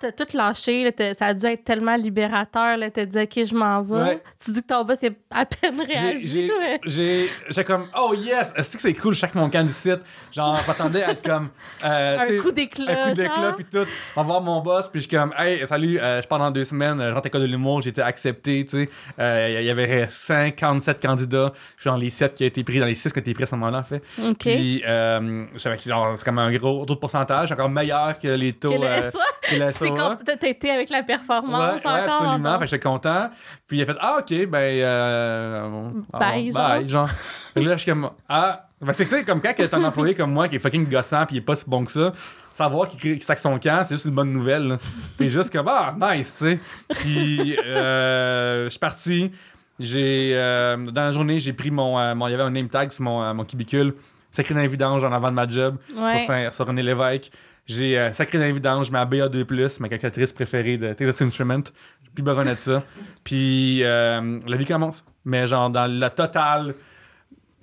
[0.00, 2.78] quand t'as tout lâché, là, ça a dû être tellement libérateur.
[2.92, 3.94] T'as dit, OK, je m'en vais.
[3.94, 4.22] Ouais.
[4.42, 6.50] Tu dis que ton boss, il a à peine réagi.
[6.86, 10.00] J'ai mais- comme, oh yes, est-ce que c'est cool, chaque mon camp du site?
[10.32, 11.48] Genre, m'attendais à être comme.
[11.84, 13.04] euh, Un coup d'éclat.
[13.04, 13.86] Un coup d'éclat, puis tout.
[14.16, 16.50] On va voir mon boss, puis je suis comme, hey, salut, euh, je pars dans
[16.50, 18.88] deux semaines, euh, je rentre à l'école de l'humour, j'ai été accepté, tu sais.
[19.18, 22.80] Euh, Il y avait 57 candidats, je suis dans les 7 qui ont été pris,
[22.80, 24.02] dans les 6 qui ont été pris à ce moment-là, en fait.
[24.22, 24.36] OK.
[24.38, 28.18] Puis, euh, je savais que genre, c'est comme un gros taux de pourcentage, encore meilleur
[28.18, 28.70] que les taux.
[28.72, 32.14] Que le c'est quand t'as été avec la performance Ouais, ouais, encore.
[32.22, 32.50] absolument.
[32.50, 32.58] donc.
[32.60, 33.30] Fait que j'étais content.
[33.66, 34.58] Puis il a fait Ah, ok, ben.
[34.58, 37.08] Euh, bon, Bye, bon, bye, genre.
[37.56, 38.66] Là, je suis comme Ah.
[38.80, 41.36] Ben, c'est ça, comme quand t'as un employé comme moi qui est fucking gossant puis
[41.36, 42.12] il est pas si bon que ça,
[42.52, 44.66] savoir qu'il qu'il sac son camp, c'est juste une bonne nouvelle.
[44.68, 44.78] là.
[45.16, 46.58] Puis juste comme Ah, nice, tu sais.
[47.00, 49.32] Puis euh, je suis parti.
[49.78, 50.32] J'ai.
[50.34, 51.98] euh, dans la journée, j'ai pris mon.
[51.98, 53.94] euh, mon- Il y avait un name tag sur mon, euh, mon cubicule.
[54.30, 56.18] Sacré dans les vidanges en avant de ma job Ouais.
[56.18, 57.30] sur, Saint- sur René Lévesque.
[57.66, 61.64] J'ai euh, sacré dans les vidanges, ma BA2+, ma calculatrice préférée de Texas Instruments.
[62.02, 62.82] J'ai plus besoin de ça.
[63.22, 65.04] Puis euh, la vie commence.
[65.24, 66.74] Mais genre dans la totale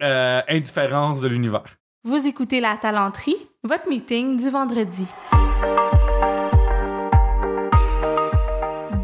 [0.01, 1.77] euh, indifférence de l'univers.
[2.03, 5.05] Vous écoutez La Talenterie, votre meeting du vendredi.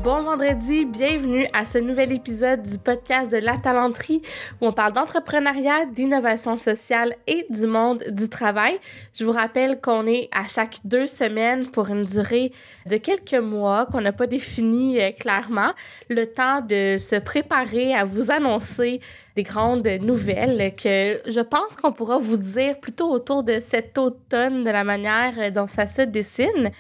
[0.08, 4.22] Bon vendredi, bienvenue à ce nouvel épisode du podcast de La Talenterie
[4.62, 8.80] où on parle d'entrepreneuriat, d'innovation sociale et du monde du travail.
[9.14, 12.54] Je vous rappelle qu'on est à chaque deux semaines pour une durée
[12.86, 15.74] de quelques mois qu'on n'a pas défini euh, clairement,
[16.10, 19.02] le temps de se préparer à vous annoncer
[19.36, 24.64] des grandes nouvelles que je pense qu'on pourra vous dire plutôt autour de cet automne
[24.64, 26.72] de la manière dont ça se dessine.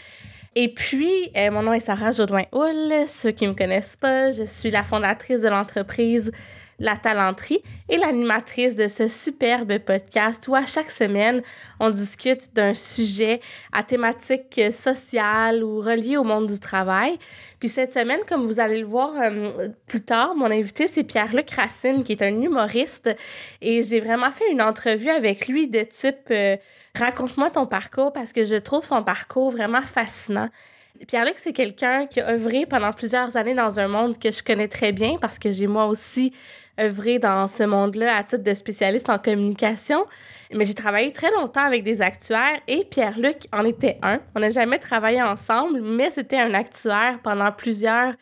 [0.59, 3.05] Et puis, euh, mon nom est Sarah Jodoin-Houle.
[3.05, 6.31] Ceux qui ne me connaissent pas, je suis la fondatrice de l'entreprise
[6.79, 11.43] La Talenterie et l'animatrice de ce superbe podcast où à chaque semaine,
[11.79, 13.39] on discute d'un sujet
[13.71, 17.19] à thématique sociale ou relié au monde du travail.
[17.59, 21.51] Puis cette semaine, comme vous allez le voir euh, plus tard, mon invité, c'est Pierre-Luc
[21.51, 23.11] Racine, qui est un humoriste.
[23.61, 26.57] Et j'ai vraiment fait une entrevue avec lui de type euh,
[26.97, 30.49] Raconte-moi ton parcours parce que je trouve son parcours vraiment fascinant.
[31.07, 34.67] Pierre-Luc, c'est quelqu'un qui a œuvré pendant plusieurs années dans un monde que je connais
[34.67, 36.33] très bien parce que j'ai moi aussi
[36.79, 40.05] œuvré dans ce monde-là à titre de spécialiste en communication.
[40.51, 44.19] Mais j'ai travaillé très longtemps avec des actuaires et Pierre-Luc en était un.
[44.35, 48.13] On n'a jamais travaillé ensemble, mais c'était un actuaire pendant plusieurs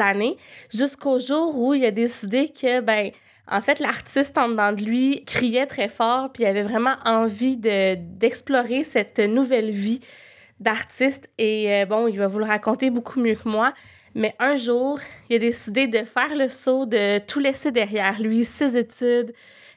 [0.00, 0.36] années
[0.72, 3.12] jusqu'au jour où il a décidé que, ben,
[3.48, 7.56] en fait, l'artiste en dedans de lui criait très fort, puis il avait vraiment envie
[7.56, 10.00] de, d'explorer cette nouvelle vie
[10.58, 11.30] d'artiste.
[11.38, 13.72] Et euh, bon, il va vous le raconter beaucoup mieux que moi.
[14.14, 14.98] Mais un jour,
[15.28, 19.32] il a décidé de faire le saut, de tout laisser derrière lui, ses études,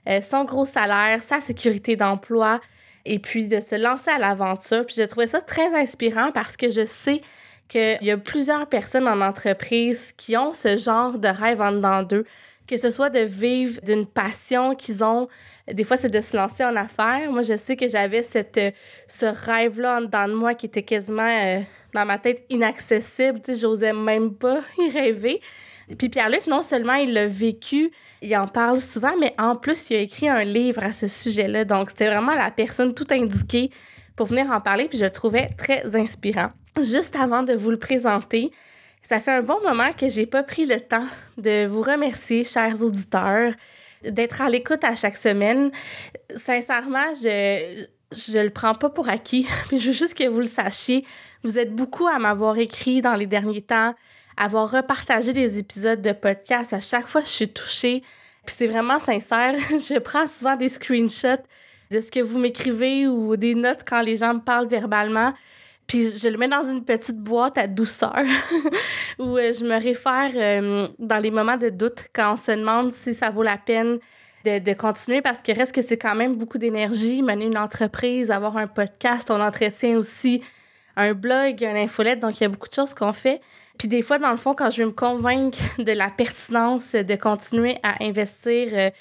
[0.07, 2.61] euh, son gros salaire, sa sécurité d'emploi,
[3.05, 4.85] et puis de se lancer à l'aventure.
[4.85, 7.21] Puis j'ai trouvé ça très inspirant parce que je sais
[7.67, 12.01] qu'il y a plusieurs personnes en entreprise qui ont ce genre de rêve en dedans
[12.01, 12.25] d'eux
[12.69, 15.27] que ce soit de vivre d'une passion qu'ils ont.
[15.71, 17.31] Des fois, c'est de se lancer en affaires.
[17.31, 18.71] Moi, je sais que j'avais cette, euh,
[19.07, 21.61] ce rêve-là en dedans de moi qui était quasiment euh,
[21.95, 23.39] dans ma tête inaccessible.
[23.41, 25.41] Tu sais, j'osais même pas y rêver.
[25.97, 27.91] Puis Pierre-Luc, non seulement il l'a vécu,
[28.21, 31.65] il en parle souvent, mais en plus, il a écrit un livre à ce sujet-là.
[31.65, 33.71] Donc, c'était vraiment la personne tout indiquée
[34.15, 36.51] pour venir en parler, puis je le trouvais très inspirant.
[36.79, 38.51] Juste avant de vous le présenter,
[39.01, 42.83] ça fait un bon moment que j'ai pas pris le temps de vous remercier, chers
[42.83, 43.53] auditeurs,
[44.03, 45.71] d'être à l'écoute à chaque semaine.
[46.35, 50.45] Sincèrement, je je le prends pas pour acquis, mais je veux juste que vous le
[50.45, 51.05] sachiez.
[51.43, 53.93] Vous êtes beaucoup à m'avoir écrit dans les derniers temps,
[54.37, 56.73] avoir repartagé des épisodes de podcast.
[56.73, 58.01] À chaque fois, je suis touchée.
[58.45, 59.53] Puis c'est vraiment sincère.
[59.69, 61.43] je prends souvent des screenshots
[61.91, 65.33] de ce que vous m'écrivez ou des notes quand les gens me parlent verbalement.
[65.89, 68.13] Puis je le mets dans une petite boîte à douceur
[69.19, 72.93] où euh, je me réfère euh, dans les moments de doute quand on se demande
[72.93, 73.97] si ça vaut la peine
[74.45, 78.29] de, de continuer parce que reste que c'est quand même beaucoup d'énergie, mener une entreprise,
[78.29, 80.43] avoir un podcast, on entretient aussi
[80.95, 83.41] un blog, un infolette, donc il y a beaucoup de choses qu'on fait.
[83.79, 87.15] Puis des fois, dans le fond, quand je veux me convaincre de la pertinence de
[87.15, 88.91] continuer à investir euh,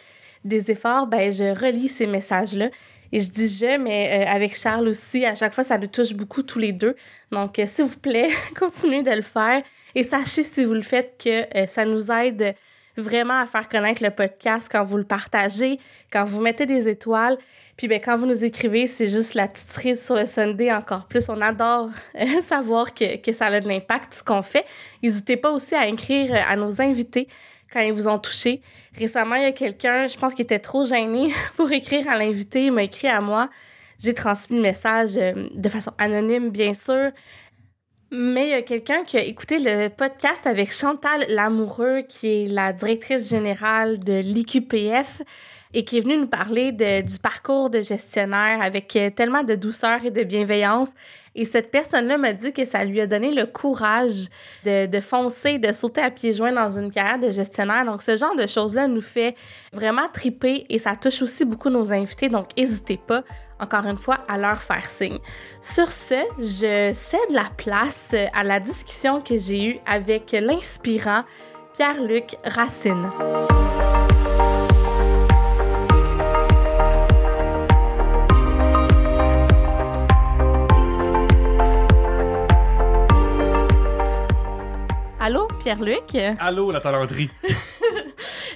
[0.43, 2.70] des efforts, ben je relis ces messages-là.
[3.12, 6.12] Et je dis je, mais euh, avec Charles aussi, à chaque fois, ça nous touche
[6.14, 6.94] beaucoup tous les deux.
[7.32, 8.28] Donc, euh, s'il vous plaît,
[8.58, 9.62] continuez de le faire.
[9.94, 12.55] Et sachez, si vous le faites, que euh, ça nous aide
[12.96, 15.78] vraiment à faire connaître le podcast quand vous le partagez,
[16.12, 17.38] quand vous mettez des étoiles.
[17.76, 21.06] Puis ben, quand vous nous écrivez, c'est juste la petite cerise sur le Sunday encore
[21.06, 21.28] plus.
[21.28, 21.90] On adore
[22.43, 24.64] savoir que, que ça a de l'impact, ce qu'on fait.
[25.02, 27.28] N'hésitez pas aussi à écrire à nos invités
[27.73, 28.62] quand ils vous ont touché.
[28.97, 32.67] Récemment, il y a quelqu'un, je pense qu'il était trop gêné pour écrire à l'invité,
[32.67, 33.50] il m'a écrit à moi.
[33.99, 37.11] J'ai transmis le message euh, de façon anonyme, bien sûr.
[38.11, 42.47] Mais il y a quelqu'un qui a écouté le podcast avec Chantal Lamoureux, qui est
[42.47, 45.23] la directrice générale de l'IQPF
[45.75, 50.05] et qui est venue nous parler du parcours de gestionnaire avec euh, tellement de douceur
[50.05, 50.91] et de bienveillance.
[51.35, 54.26] Et cette personne-là m'a dit que ça lui a donné le courage
[54.65, 57.85] de, de, foncer, de sauter à pieds joints dans une carrière de gestionnaire.
[57.85, 59.37] Donc, ce genre de choses-là nous fait
[59.73, 62.29] vraiment triper et ça touche aussi beaucoup nos invités.
[62.29, 63.23] Donc, n'hésitez pas
[63.61, 65.19] encore une fois, à leur faire signe.
[65.61, 71.25] Sur ce, je cède la place à la discussion que j'ai eue avec l'inspirant
[71.75, 73.09] Pierre-Luc Racine.
[85.28, 86.16] Allô, Pierre-Luc?
[86.40, 87.30] Allô, la talenterie.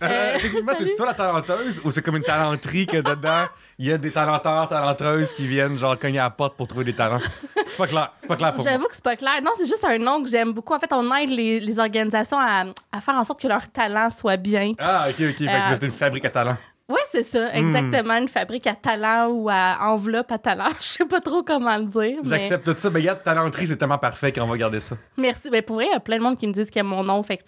[0.03, 3.47] Euh, techniquement, c'est toi la talenteuse ou c'est comme une talenterie que dedans,
[3.79, 6.85] il y a des talenteurs, talenteuses qui viennent genre cogner à la porte pour trouver
[6.85, 7.21] des talents?
[7.69, 8.13] C'est pas clair.
[8.21, 9.41] C'est pas clair pour J'avoue que c'est pas clair.
[9.45, 10.75] Non, c'est juste un nom que j'aime beaucoup.
[10.75, 14.11] En fait, on aide les, les organisations à, à, faire en sorte que leur talent
[14.11, 14.73] soit bien.
[14.81, 15.43] Ah, ok, ok.
[15.43, 16.57] Euh, c'est une fabrique à talent.
[16.93, 17.57] Oui, c'est ça, hmm.
[17.57, 18.15] exactement.
[18.17, 20.69] Une fabrique à talent ou à enveloppe à talent.
[20.81, 22.19] Je sais pas trop comment le dire.
[22.23, 22.91] J'accepte tout ça.
[22.91, 24.97] Mais regarde, talenterie, c'est tellement parfait qu'on va garder ça.
[25.17, 25.49] Merci.
[25.51, 26.85] Mais pour vrai, il y a plein de monde qui me disent qu'il y a
[26.85, 27.23] mon nom.
[27.23, 27.43] Fait que,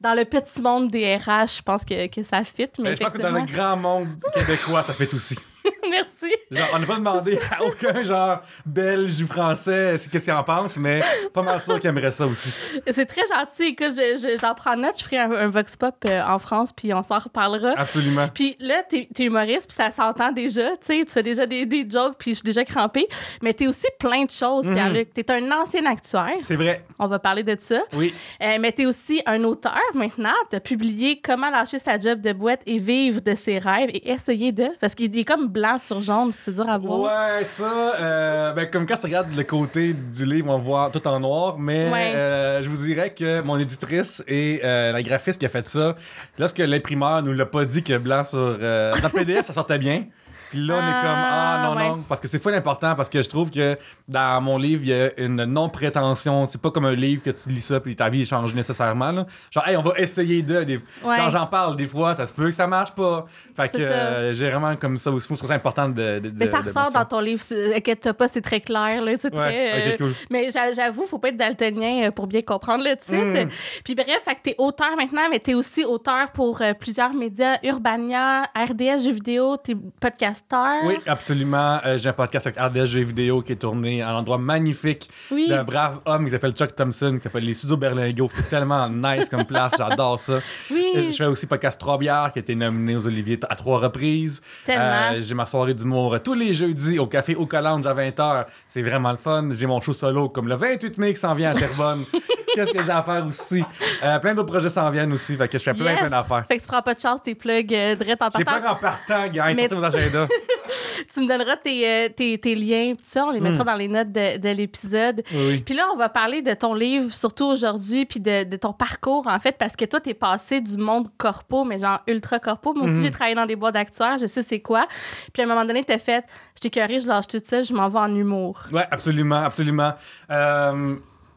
[0.00, 2.68] dans le petit monde des RH, je pense que, que ça fit.
[2.78, 5.36] Mais, mais je pense que dans le grand monde québécois, ça fait aussi.
[5.90, 6.32] Merci.
[6.50, 10.76] Genre, on n'a pas demandé à aucun genre belge ou français qu'est-ce qu'il en pense,
[10.76, 11.00] mais
[11.32, 12.80] pas mal sûr qu'il aimerait ça aussi.
[12.88, 13.74] C'est très gentil.
[13.78, 13.98] Écoute,
[14.40, 17.74] j'en prends note, je ferai un, Vox Pop euh, en France, puis on s'en reparlera.
[17.76, 18.28] Absolument.
[18.32, 21.66] Puis là, t'es es humoriste, puis ça s'entend déjà, tu sais, tu fais déjà des,
[21.66, 23.06] des jokes, puis je suis déjà crampée,
[23.42, 24.74] mais t'es aussi plein de choses, mhm.
[24.74, 25.14] Pierre-Luc.
[25.14, 26.36] T'es un ancien actuaire.
[26.40, 26.84] C'est vrai.
[26.98, 27.82] On va parler de ça.
[27.92, 28.12] Oui.
[28.42, 30.34] Euh, mais t'es aussi un auteur maintenant.
[30.50, 34.52] T'as publié Comment lâcher sa job de boîte et vivre de ses rêves et essayer
[34.52, 34.66] de.
[34.80, 37.00] Parce qu'il est comme blanc sur jaune, c'est dur à voir.
[37.00, 41.06] Ouais, ça, euh, ben, comme quand tu regardes le côté du livre, on voit tout
[41.06, 45.46] en noir, mais euh, je vous dirais que mon éditrice et euh, la graphiste qui
[45.46, 45.94] a fait ça,
[46.38, 48.58] lorsque l'imprimeur nous l'a pas dit que blanc sur.
[48.58, 50.04] dans PDF, ça sortait bien.
[50.50, 52.04] Puis là, on est comme, ah non, ah, non.
[52.08, 54.92] Parce que c'est fou important, parce que je trouve que dans mon livre, il y
[54.92, 56.46] a une non-prétention.
[56.50, 59.12] C'est pas comme un livre que tu lis ça, puis ta vie change nécessairement.
[59.12, 59.26] Là.
[59.50, 60.62] Genre, hey, on va essayer de.
[60.64, 60.80] Des...
[61.02, 63.26] Genre, j'en parle des fois, ça se peut que ça marche pas.
[63.56, 65.28] Fait que euh, j'ai vraiment comme ça aussi.
[65.28, 66.20] Je trouve ça important de.
[66.20, 69.02] de mais ça ressort dans ton livre, que t'as pas, c'est très clair.
[69.02, 72.96] Là, c'est très, euh, Mais j'avoue, faut pas être daltonien euh, pour bien comprendre le
[72.96, 73.44] titre.
[73.44, 73.48] Mm.
[73.84, 78.44] Puis bref, fait que t'es auteur maintenant, mais t'es aussi auteur pour plusieurs médias, Urbania,
[78.56, 80.43] RDS Jeux vidéo, t'es podcast
[80.84, 81.80] oui, absolument.
[81.84, 85.64] Euh, j'ai un podcast avec RDS vidéo qui est tourné à un endroit magnifique d'un
[85.64, 88.28] brave homme qui s'appelle Chuck Thompson, qui s'appelle les Studios Berlingo.
[88.30, 90.40] C'est tellement nice comme place, j'adore ça.
[90.70, 91.08] Oui.
[91.10, 94.42] Je fais aussi podcast Trois bières qui a été nominé aux Oliviers à trois reprises.
[94.68, 98.46] Euh, j'ai ma soirée d'humour tous les jeudis au Café au Collange à 20h.
[98.66, 99.48] C'est vraiment le fun.
[99.52, 102.04] J'ai mon show solo comme le 28 mai qui s'en vient à Terrebonne.
[102.54, 103.64] Qu'est-ce que j'ai à faire aussi?
[104.02, 105.36] Euh, plein d'autres projets s'en viennent aussi.
[105.36, 106.44] Fait que je fais plein, plein d'affaires.
[106.46, 108.38] Fait que tu prends pas de chance, tes plugs euh, direct en partant.
[108.38, 109.52] J'ai pas en partant, gars.
[109.54, 109.66] Mais...
[109.66, 110.23] vos agendas.
[111.12, 113.26] tu me donneras tes, euh, tes, tes, liens, tout ça.
[113.26, 113.66] On les mettra hmm.
[113.66, 115.22] dans les notes de, de l'épisode.
[115.32, 115.60] Oui.
[115.60, 119.26] Puis là, on va parler de ton livre, surtout aujourd'hui, puis de, de, ton parcours,
[119.26, 122.74] en fait, parce que toi, t'es passé du monde corpo, mais genre ultra corpo.
[122.74, 123.02] Moi aussi, hmm.
[123.02, 124.86] j'ai travaillé dans des boîtes d'actuaires, je sais c'est quoi.
[125.32, 126.24] Puis à un moment donné, t'as fait,
[126.62, 128.62] je curé, je lâche tout ça, je m'en vais en humour.
[128.72, 129.92] Ouais, absolument, absolument.
[130.30, 130.96] Euh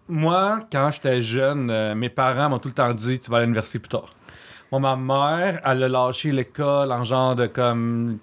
[0.10, 3.42] moi, quand j'étais jeune, euh, mes parents m'ont tout le temps dit tu vas à
[3.42, 4.09] l'université plus tard.
[4.71, 8.19] Moi, ma mère, elle a lâché l'école en genre de comme.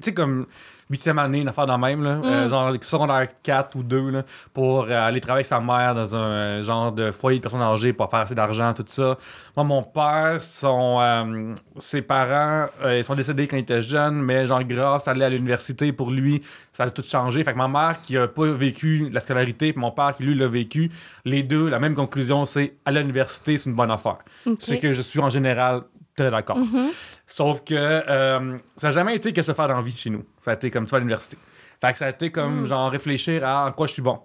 [0.00, 0.46] Tu sais, comme
[0.90, 2.50] huitième année, une affaire dans même, là, euh, mm.
[2.50, 6.30] genre secondaire 4 ou 2, là, pour euh, aller travailler avec sa mère dans un
[6.30, 9.16] euh, genre de foyer de personnes âgées pour faire assez d'argent, tout ça.
[9.56, 14.64] Moi, mon père, son, ses parents, ils sont décédés quand il était jeune, mais genre
[14.64, 16.42] grâce à aller à l'université, pour lui,
[16.72, 17.44] ça a tout changé.
[17.44, 20.34] Fait que ma mère qui a pas vécu la scolarité, puis mon père qui lui
[20.34, 20.90] l'a vécu,
[21.24, 24.18] les deux, la même conclusion, c'est aller à l'université, c'est une bonne affaire.
[24.58, 25.82] C'est que je suis en général
[26.20, 26.58] très d'accord.
[26.58, 26.88] Mm-hmm.
[27.26, 30.24] Sauf que euh, ça n'a jamais été que se faire d'envie chez nous.
[30.40, 31.36] Ça a été comme tu vas à l'université.
[31.80, 32.66] Fait que ça a été comme mm.
[32.66, 34.20] genre réfléchir à en quoi je suis bon.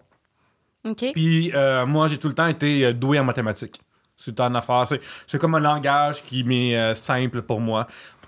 [1.13, 3.81] Puis euh, moi, j'ai tout le temps été euh, doué en mathématiques.
[4.17, 4.85] C'est une affaire.
[5.27, 7.85] C'est comme un langage qui m'est simple pour moi.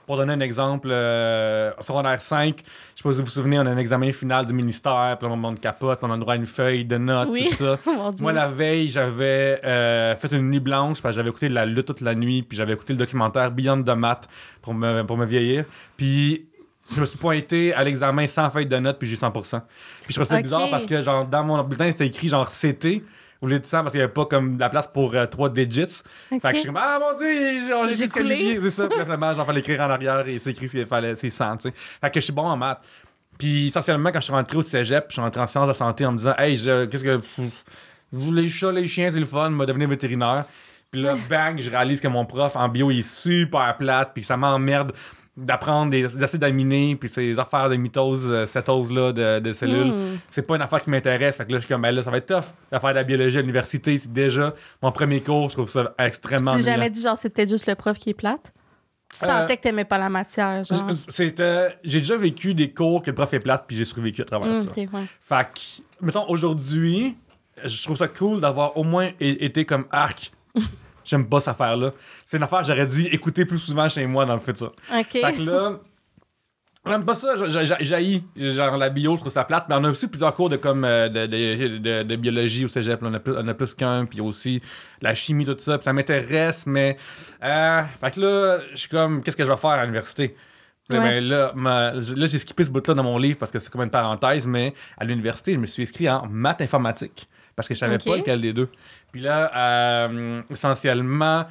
[0.07, 3.59] Pour donner un exemple, euh, en secondaire 5, je sais pas si vous vous souvenez,
[3.59, 6.37] on a un examen final du ministère, puis on monte capote, on a droit à
[6.37, 7.77] une feuille de notes, tout ça.
[8.21, 11.87] Moi, la veille, j'avais euh, fait une nuit blanche, parce que j'avais écouté la lutte
[11.87, 14.29] toute la nuit, puis j'avais écouté le documentaire Beyond the Mat
[14.61, 15.65] pour me, pour me vieillir.
[15.97, 16.47] Puis
[16.95, 19.31] je me suis pointé à l'examen sans feuille de notes, puis j'ai eu 100%.
[19.33, 19.59] Puis
[20.07, 23.03] je trouvais ça bizarre parce que genre, dans mon bulletin, c'était écrit genre CT
[23.41, 25.51] au lieu de 100 parce qu'il n'y avait pas comme la place pour 3 euh,
[25.51, 26.03] digits.
[26.29, 27.27] Fait que je suis comme, ah mon dieu,
[27.87, 28.59] j'ai disqualifié.
[28.61, 28.89] C'est ça.
[29.03, 31.75] Finalement, j'en fallait écrire en arrière et c'est écrit qu'il fallait, c'est 100, tu sais.
[31.75, 32.81] Fait que je suis bon en maths.
[33.37, 36.05] Puis essentiellement, quand je suis rentré au cégep, je suis rentré en sciences de santé
[36.05, 37.19] en me disant, hey, qu'est-ce que.
[38.13, 40.45] Les chats, les chiens, c'est le fun, m'a devenu vétérinaire.
[40.91, 44.23] Puis là, bang, je réalise que mon prof en bio il est super plate, puis
[44.23, 44.93] ça m'emmerde
[45.37, 49.91] d'apprendre des, des acides aminés, puis ces affaires de mitose, euh, cétose-là de, de cellules.
[49.91, 50.17] Hmm.
[50.31, 51.37] C'est pas une affaire qui m'intéresse.
[51.37, 52.95] Fait que là, je suis comme, ben là, ça va être tough de faire de
[52.95, 53.97] la biologie à l'université.
[53.97, 57.49] C'est déjà mon premier cours, je trouve ça extrêmement Tu jamais dit, genre, c'est peut-être
[57.49, 58.51] juste le prof qui est plate?
[59.17, 60.89] Tu Euh, sentais que t'aimais pas la matière, genre?
[61.07, 64.25] C'était, j'ai déjà vécu des cours que le prof est plate, puis j'ai survécu à
[64.25, 64.71] travers Hmm, ça.
[64.75, 64.87] ouais.
[65.21, 67.15] Fait que, mettons, aujourd'hui,
[67.63, 70.31] je trouve ça cool d'avoir au moins été comme arc.
[71.07, 71.93] J'aime pas cette affaire-là.
[72.25, 74.73] C'est une affaire que j'aurais dû écouter plus souvent chez moi dans le futur.
[74.93, 75.05] Ok.
[75.11, 75.79] Fait que là,
[76.85, 77.33] j'aime pas ça,
[77.81, 78.23] j'haïs.
[78.35, 79.65] Genre la bio, je trouve ça plate.
[79.69, 82.67] Mais on a aussi plusieurs cours de, comme, euh, de, de- de- de biologie au
[82.67, 83.01] cégep.
[83.01, 83.09] là.
[83.09, 84.61] On a plus, on a plus qu'un, puis aussi
[85.01, 85.77] la chimie, tout ça.
[85.77, 86.97] Puis ça m'intéresse, mais.
[87.43, 90.35] euh, fait que là, je suis comme, qu'est-ce que je vais faire à l'université?
[90.89, 90.99] Ouais.
[90.99, 93.81] ben, là, ma- là, j'ai skippé ce bout-là dans mon livre parce que c'est comme
[93.81, 97.79] une parenthèse, mais à l'université, je me suis inscrit en maths informatique parce que je
[97.79, 98.69] savais pas lequel des deux.
[99.11, 101.45] Puis là, euh, essentiellement,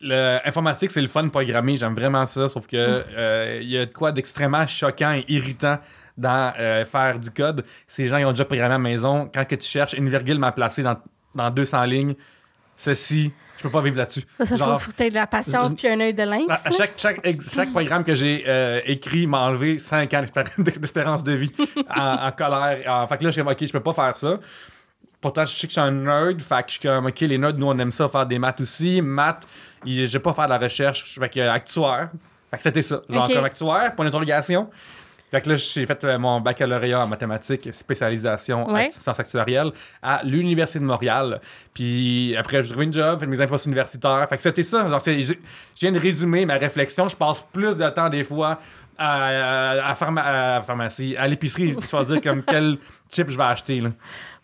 [0.00, 1.76] le, informatique, c'est le fun de programmer.
[1.76, 2.48] J'aime vraiment ça.
[2.48, 5.78] Sauf que euh, il y a de quoi d'extrêmement choquant et irritant
[6.16, 7.64] dans euh, faire du code.
[7.86, 9.30] Ces gens, ils ont déjà programmé à la maison.
[9.32, 10.96] Quand que tu cherches une virgule mal placée dans,
[11.34, 12.14] dans 200 lignes,
[12.76, 14.22] ceci, je peux pas vivre là-dessus.
[14.38, 16.46] Ça, ça Genre, faut que de la patience puis un œil de lynx.
[16.50, 17.20] à- à chaque, chaque,
[17.52, 20.44] chaque programme que j'ai euh, écrit m'a enlevé 5 ans d'espér-
[20.80, 21.52] d'espérance de vie
[21.96, 22.78] en, en colère.
[22.86, 24.38] En, fait que là, je suis OK, je peux pas faire ça.
[25.20, 26.40] Pourtant, je sais que je suis un nerd.
[26.40, 28.60] Fait que je suis comme, OK, les nerds, nous, on aime ça, faire des maths
[28.60, 29.02] aussi.
[29.02, 29.46] Maths,
[29.84, 31.18] je vais pas faire de la recherche.
[31.18, 32.10] Fait que euh, actuaire.
[32.50, 33.00] Fait que c'était ça.
[33.08, 33.34] Genre, OK.
[33.34, 34.70] comme actuaire, point d'interrogation.
[35.30, 39.72] Fait que là, j'ai fait euh, mon baccalauréat en mathématiques, spécialisation en sciences actuarielles
[40.02, 41.40] à l'Université de Montréal.
[41.74, 44.26] Puis après, j'ai trouvé une job, fait mes impostes universitaires.
[44.28, 44.88] Fait que c'était ça.
[44.88, 45.34] Genre, c'est- j'ai-
[45.74, 47.08] je viens de résumer ma réflexion.
[47.08, 48.58] Je passe plus de temps des fois
[48.96, 50.22] à, à, à pharma-
[50.56, 52.78] à pharmacie, à l'épicerie, choisir comme quel
[53.12, 53.80] chip je vais acheter.
[53.82, 53.90] Là.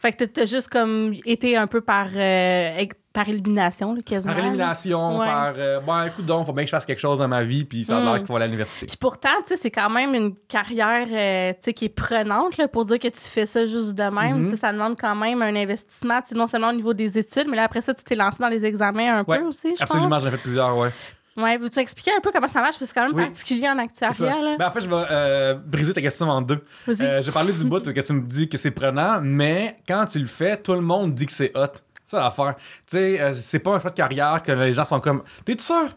[0.05, 2.85] Fait que t'as- juste comme été un peu par, euh,
[3.15, 4.35] par élimination, là, quasiment.
[4.35, 5.25] Par élimination, Ouais.
[5.27, 7.65] par euh, bon, écoute donc, faut bien que je fasse quelque chose dans ma vie,
[7.65, 8.05] puis ça a Mm.
[8.05, 8.85] l'air qu'il faut aller à l'université.
[8.87, 12.59] Puis pourtant, tu sais, c'est quand même une carrière euh, tu sais, qui est prenante
[12.59, 14.43] là, pour dire que tu fais ça juste de même.
[14.43, 14.51] Mhm.
[14.51, 17.63] Sais, Ça demande quand même un investissement, non seulement au niveau des études, mais là,
[17.65, 20.23] après ça, tu t'es lancé dans les examens un Ouais, peu aussi, je Absolument, pense.
[20.23, 20.91] j'en ai fait plusieurs, ouais.
[21.37, 22.79] Ouais, veux-tu expliquer un peu comment ça marche?
[22.79, 23.25] Parce que c'est quand même Oui.
[23.25, 24.41] particulier en actuariat.
[24.41, 24.57] Là.
[24.59, 26.65] Ben, en fait, je vais euh, briser ta question en deux.
[26.89, 30.19] Euh, j'ai parlé du bout que tu me dis que c'est prenant, mais quand tu
[30.21, 31.67] le fais, tout le monde dit que c'est hot.
[32.05, 32.55] C'est ça l'affaire.
[32.57, 35.57] Tu sais, euh, c'est pas un choix de carrière que les gens sont comme T'es
[35.59, 35.89] sûr?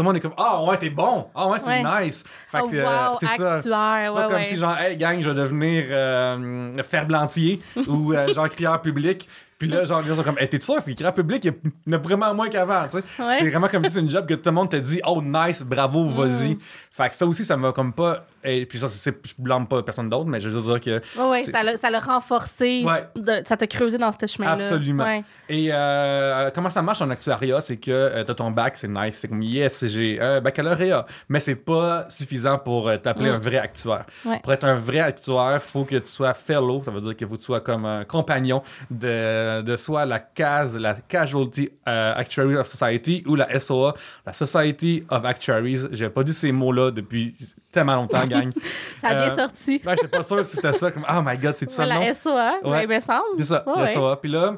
[0.00, 1.26] Tout le monde est comme Ah ouais, t'es bon.
[1.34, 2.04] Ah ouais, c'est Ouais.
[2.04, 2.24] nice.
[2.50, 3.60] Fait oh, que, euh, wow, c'est ça.
[3.60, 4.44] C'est ouais, pas comme ouais.
[4.46, 9.28] si genre, hey gang, je vais devenir euh, ferblantier ou euh, genre crieur public.
[9.60, 11.52] Puis là, genre, les gens sont comme, hey, t'es sûr, c'est crieur public, il
[11.86, 13.22] y en a vraiment moins qu'avant, tu sais.
[13.22, 13.36] Ouais.
[13.38, 15.62] C'est vraiment comme si c'est une job que tout le monde te dit, oh nice,
[15.62, 16.58] bravo, vas-y.
[16.90, 18.24] Fait que ça aussi, ça m'a comme pas.
[18.42, 21.20] Et puis ça, c'est- je blâme pas personne d'autre, mais je veux juste dire que.
[21.30, 22.82] Ouais, c'est- ça l'a- renforcé.
[22.84, 23.06] Ouais.
[23.14, 24.52] de- ça t'a creusé dans ce chemin-là.
[24.64, 25.04] Absolument.
[25.04, 25.22] Ouais.
[25.50, 29.18] Et euh, comment ça marche en actuariat, c'est que euh, t'as ton bac, c'est nice,
[29.20, 33.34] c'est comme yes, j'ai un baccalauréat, mais c'est pas suffisant pour euh, t'appeler Mm.
[33.34, 34.04] un vrai actuaire.
[34.42, 37.34] Pour être un vrai actuaire, faut que tu sois fellow, ça veut dire qu'il faut
[37.34, 42.56] que tu sois comme un compagnon de, de soit la CAS, la Casualty euh, Actuary
[42.56, 43.94] of Society, ou la SOA,
[44.26, 45.86] la Society of Actuaries.
[45.92, 47.34] J'ai pas dit ces mots-là depuis
[47.72, 48.50] tellement longtemps, gang.
[48.98, 49.80] Ça a bien Euh, sorti.
[49.84, 51.88] Ouais, j'étais pas sûr si c'était ça, comme oh my god, c'est ça nom?
[52.00, 52.70] la SOA, Ouais.
[52.70, 52.84] ouais.
[52.84, 53.24] il me semble.
[53.38, 53.88] C'est ça, la ouais.
[53.88, 54.20] SOA.
[54.20, 54.54] Puis là,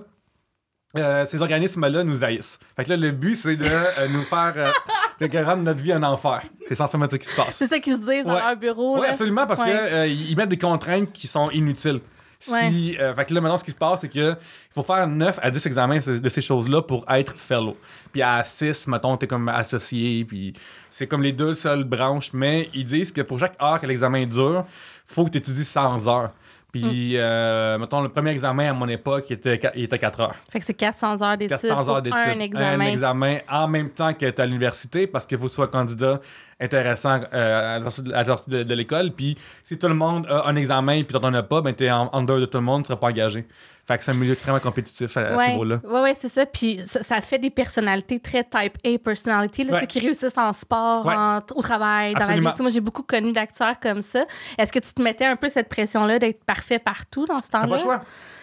[0.98, 2.58] euh, ces organismes-là nous haïssent.
[2.76, 4.52] Fait que là, le but, c'est de euh, nous faire.
[4.56, 4.70] Euh,
[5.20, 6.42] de rendre notre vie un enfer.
[6.66, 7.54] C'est essentiellement ce qui se passe.
[7.56, 8.40] C'est ça qu'ils se disent dans Ouais.
[8.40, 8.98] leur bureau.
[9.00, 10.06] Oui, absolument, parce Ouais.
[10.06, 12.00] qu'ils ils mettent des contraintes qui sont inutiles.
[12.42, 14.36] Si, euh, fait que là, maintenant, ce qui se passe, c'est qu'il
[14.74, 17.76] faut faire 9 à 10 examens de de ces choses-là pour être fellow.
[18.10, 20.52] Puis à 6, mettons, t'es comme associé, puis
[20.90, 24.26] c'est comme les deux seules branches, mais ils disent que pour chaque heure que l'examen
[24.26, 24.64] dure,
[25.06, 26.32] faut que tu étudies 100 heures.
[26.72, 30.34] Puis, euh, mettons, le premier examen à mon époque, il était, il était 4 heures.
[30.50, 32.18] Fait que c'est 400 heures d'études 400 pour heures d'études.
[32.18, 32.84] un examen.
[32.86, 35.68] Un examen en même temps que tu à l'université parce qu'il faut que tu sois
[35.68, 36.20] candidat
[36.58, 39.10] intéressant euh, à la sortie de, l'école.
[39.10, 41.84] Puis si tout le monde a un examen puis tu n'en as pas, ben tu
[41.84, 43.44] es en under de tout le monde, tu ne seras pas engagé.
[43.86, 45.80] Fait que c'est un milieu extrêmement compétitif à, à ce niveau-là.
[45.84, 46.46] ouais, ouais, c'est ça.
[46.46, 49.86] Puis ça, ça fait des personnalités très type A personality, là, tu Ouais.
[49.88, 52.46] qui réussissent en sport, en- au travail, dans la vie.
[52.54, 54.24] Tu moi, j'ai beaucoup connu d'acteurs comme ça.
[54.56, 57.60] Est-ce que tu te mettais un peu cette pression-là d'être parfait partout dans ce T'as
[57.62, 57.70] temps-là?
[57.70, 58.02] pas le choix.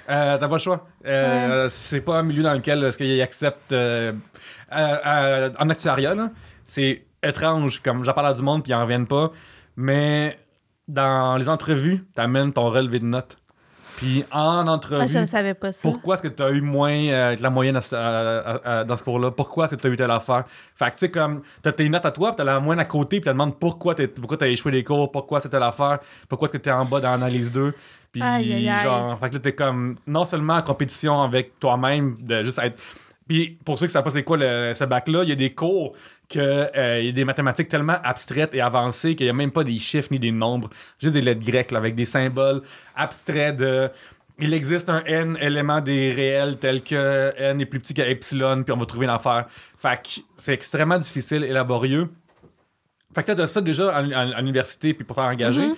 [0.10, 0.88] Euh, T'as pas le choix.
[1.06, 3.72] Euh, C'est pas un milieu dans lequel est-ce qu'ils acceptent.
[3.72, 4.12] euh,
[4.74, 6.16] euh, euh, en actuariat,
[6.66, 9.32] c'est étrange, comme j'en parle à du monde puis ils en reviennent pas.
[9.78, 10.38] Mais
[10.88, 13.38] dans les entrevues, t'amènes ton relevé de notes.
[14.00, 15.02] Puis en entrevue.
[15.04, 15.88] Ah, je ne savais pas ça.
[15.90, 18.80] Pourquoi est-ce que tu as eu moins euh, que la moyenne à ce- à- à-
[18.80, 19.32] à- dans ce cours-là?
[19.32, 20.46] Pourquoi est-ce que tu as eu telle affaire?
[20.76, 22.60] Fait que tu sais, comme, tu as tes notes à toi, puis tu as la
[22.62, 24.04] moyenne à côté, puis tu te demandes pourquoi tu
[24.42, 27.02] as échoué des cours, pourquoi c'est telle affaire, pourquoi est-ce que tu es en bas
[27.02, 27.74] dans l'analyse 2.
[28.12, 28.82] Puis, Aïe, aïe, aïe.
[28.84, 32.80] genre, fait que là, t'es comme non seulement en compétition avec toi-même, de juste être.
[33.28, 35.52] Puis, pour ceux qui savent pas c'est quoi le, ce bac-là, il y a des
[35.54, 35.92] cours
[36.30, 36.40] que
[36.78, 39.78] euh, y a des mathématiques tellement abstraites et avancées qu'il n'y a même pas des
[39.80, 40.70] chiffres ni des nombres,
[41.02, 42.62] juste des lettres grecques avec des symboles
[42.96, 43.90] abstraits de.
[44.42, 48.72] Il existe un n élément des réels tel que n est plus petit qu'epsilon, puis
[48.72, 49.48] on va trouver une affaire.
[49.78, 52.08] Fait que c'est extrêmement difficile et laborieux.
[53.14, 55.68] Fait que t'as ça déjà à, à- l'université, puis pour faire engager.
[55.68, 55.76] Mhm.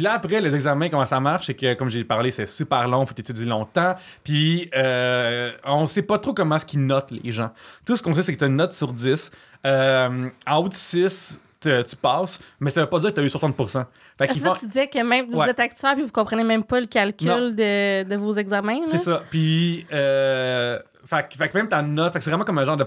[0.00, 2.88] Puis là, après, les examens, comment ça marche, c'est que, comme j'ai parlé, c'est super
[2.88, 3.94] long, faut étudier longtemps.
[4.24, 7.50] Puis, euh, on sait pas trop comment est-ce qu'ils notent les gens.
[7.84, 9.30] Tout ce qu'on sait, c'est que tu as une note sur 10.
[9.66, 13.20] Euh, en haut de 6, te- tu passes, mais ça veut pas dire que tu
[13.20, 13.84] as eu 60%.
[14.16, 15.50] Fait C'est ça, tu disais que même vous Ouais.
[15.50, 18.78] êtes actuaire puis vous comprenez même pas le calcul de, de vos examens.
[18.86, 19.22] C'est ça.
[19.30, 22.86] Puis, euh, fait, que- fait que même ta note, c'est vraiment comme un genre de,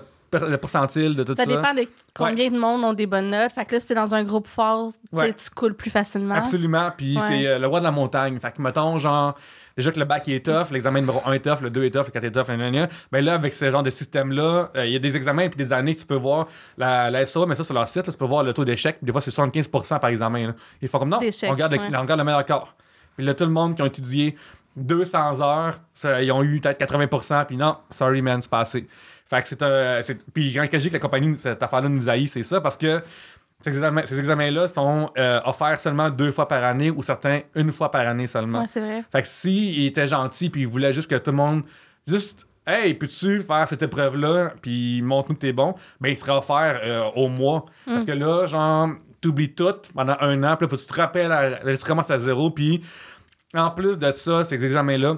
[0.58, 1.44] pourcentile de tout ça.
[1.44, 3.52] Ça dépend de combien de monde ont des bonnes notes.
[3.54, 5.34] Fait que là, si t'es dans un groupe fort, Ouais.
[5.34, 6.36] tu coules plus facilement.
[6.36, 6.90] Absolument.
[6.96, 7.22] Puis Ouais.
[7.28, 8.40] c'est euh, le roi de la montagne.
[8.40, 9.36] Fait que, mettons, genre,
[9.78, 11.92] déjà que le bac il est tough, l'examen numéro 1 est tough, le 2 est
[11.92, 14.94] tough, le 4 est tough, gna, ben là, avec ce genre de système-là, euh, il
[14.94, 17.56] y a des examens puis des années que tu peux voir la, la SOA, mais
[17.56, 18.98] ça sur leur site, là, tu peux voir le taux d'échec.
[19.04, 20.48] Des fois, c'est 75% par examen.
[20.48, 20.54] là.
[20.82, 22.76] Ils font comme non, on regarde, le, on regarde le meilleur corps.
[23.16, 24.36] Puis là, tout le monde qui ont étudié
[24.76, 28.88] 200 heures, ça, ils ont eu peut-être 80%, puis non, sorry man, c'est pas assez.
[29.30, 30.02] Fait que c'est un.
[30.34, 33.02] Puis quand je dis que la compagnie, cette affaire-là nous haït, c'est ça, parce que
[33.62, 37.72] ces examens- ces examens-là sont euh, offerts seulement deux fois par année ou certains une
[37.72, 38.62] fois par année seulement.
[38.62, 39.04] Ouais, c'est vrai.
[39.12, 41.64] Fait que s'il était gentil puis il voulait juste que tout le monde
[42.08, 46.80] juste Hey, peux-tu faire cette épreuve-là puis montre-nous que t'es bon, ben il serait offert
[46.84, 47.66] euh, au mois.
[47.86, 48.90] Parce que là, genre,
[49.20, 51.84] t'oublies tout pendant un an, puis là, faut que tu te rappelles, à- là, tu
[51.86, 52.82] commences à zéro, puis
[53.54, 55.18] en plus de ça, ces examens-là,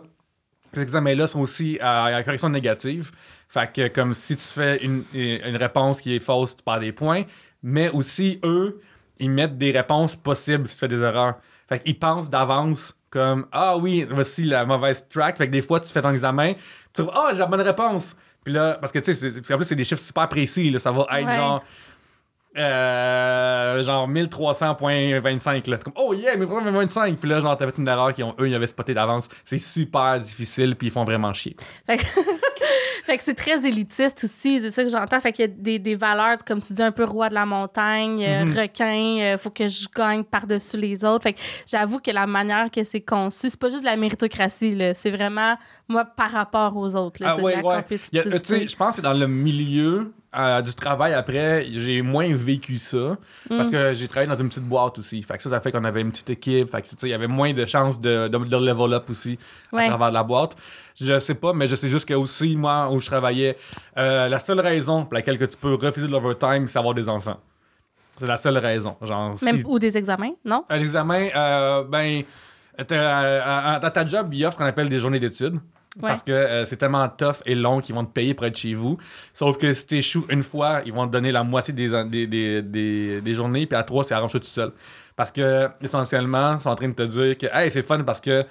[0.73, 3.11] ces examens-là sont aussi à, à correction négative.
[3.47, 6.91] Fait que comme si tu fais une, une réponse qui est fausse, tu perds des
[6.91, 7.23] points.
[7.63, 8.81] Mais aussi, eux,
[9.17, 11.35] ils mettent des réponses possibles si tu fais des erreurs.
[11.69, 15.37] Fait qu'ils pensent d'avance comme Ah oui, voici la mauvaise track.
[15.37, 16.59] Fait que des fois, tu fais ton examen, tu
[17.03, 18.15] trouves Ah, j'ai la bonne réponse.
[18.43, 20.69] Puis là, parce que tu sais, en plus, c'est des chiffres super précis.
[20.69, 21.35] Là, ça va être Ouais.
[21.35, 21.63] genre.
[22.57, 25.77] Euh, genre 1300.25 là.
[25.77, 28.67] Comme, oh yeah, 1300.25 puis là genre t'avais une erreur qu'ils ont eux ils avaient
[28.67, 29.29] spoté d'avance.
[29.43, 31.55] C'est super difficile puis ils font vraiment chier.
[33.05, 35.19] Fait que, c'est très élitiste aussi, c'est ça que j'entends.
[35.19, 37.45] Fait qu'il y a des, des valeurs, comme tu dis, un peu roi de la
[37.45, 38.57] montagne, euh, Mhm.
[38.57, 41.21] requin, euh, faut que je gagne par-dessus les autres.
[41.21, 44.73] Fait que j'avoue que la manière que c'est conçu, c'est pas juste de la méritocratie,
[44.73, 44.95] là.
[44.95, 45.55] C'est vraiment,
[45.87, 47.21] moi, par rapport aux autres.
[47.21, 47.75] Là, Ah c'est ouais, de la ouais.
[47.83, 48.67] Compétitivité.
[48.67, 53.17] je pense que dans le milieu euh, du travail après, j'ai moins vécu ça
[53.49, 53.71] parce Mm.
[53.71, 55.21] que j'ai travaillé dans une petite boîte aussi.
[55.23, 56.69] Fait que ça, ça fait qu'on avait une petite équipe.
[56.71, 59.37] Fait que il y avait moins de chances de, de, de level up aussi
[59.71, 59.85] Ouais.
[59.85, 60.55] à travers la boîte.
[60.99, 63.57] Je sais pas, mais je sais juste que aussi, moi, où je travaillais,
[63.97, 67.07] euh, la seule raison pour laquelle que tu peux refuser de l'overtime, c'est avoir des
[67.09, 67.37] enfants.
[68.17, 68.95] C'est la seule raison.
[69.01, 70.63] Genre, Même, si- ou des examens, non?
[70.69, 72.23] à l'examen, euh, ben,
[72.87, 75.59] t'as- à, ta job, il offre ce qu'on appelle des journées d'études.
[76.01, 76.09] Ouais.
[76.09, 78.73] Parce que euh, c'est tellement tough et long qu'ils vont te payer pour être chez
[78.73, 78.97] vous.
[79.31, 82.61] Sauf que si t'échoues une fois, ils vont te donner la moitié des, des, des,
[82.61, 84.71] des, des journées, puis à trois, c'est arrange-toi tout seul.
[85.15, 88.19] Parce que, essentiellement, ils sont en train de te dire que, hey, c'est fun parce
[88.19, 88.43] que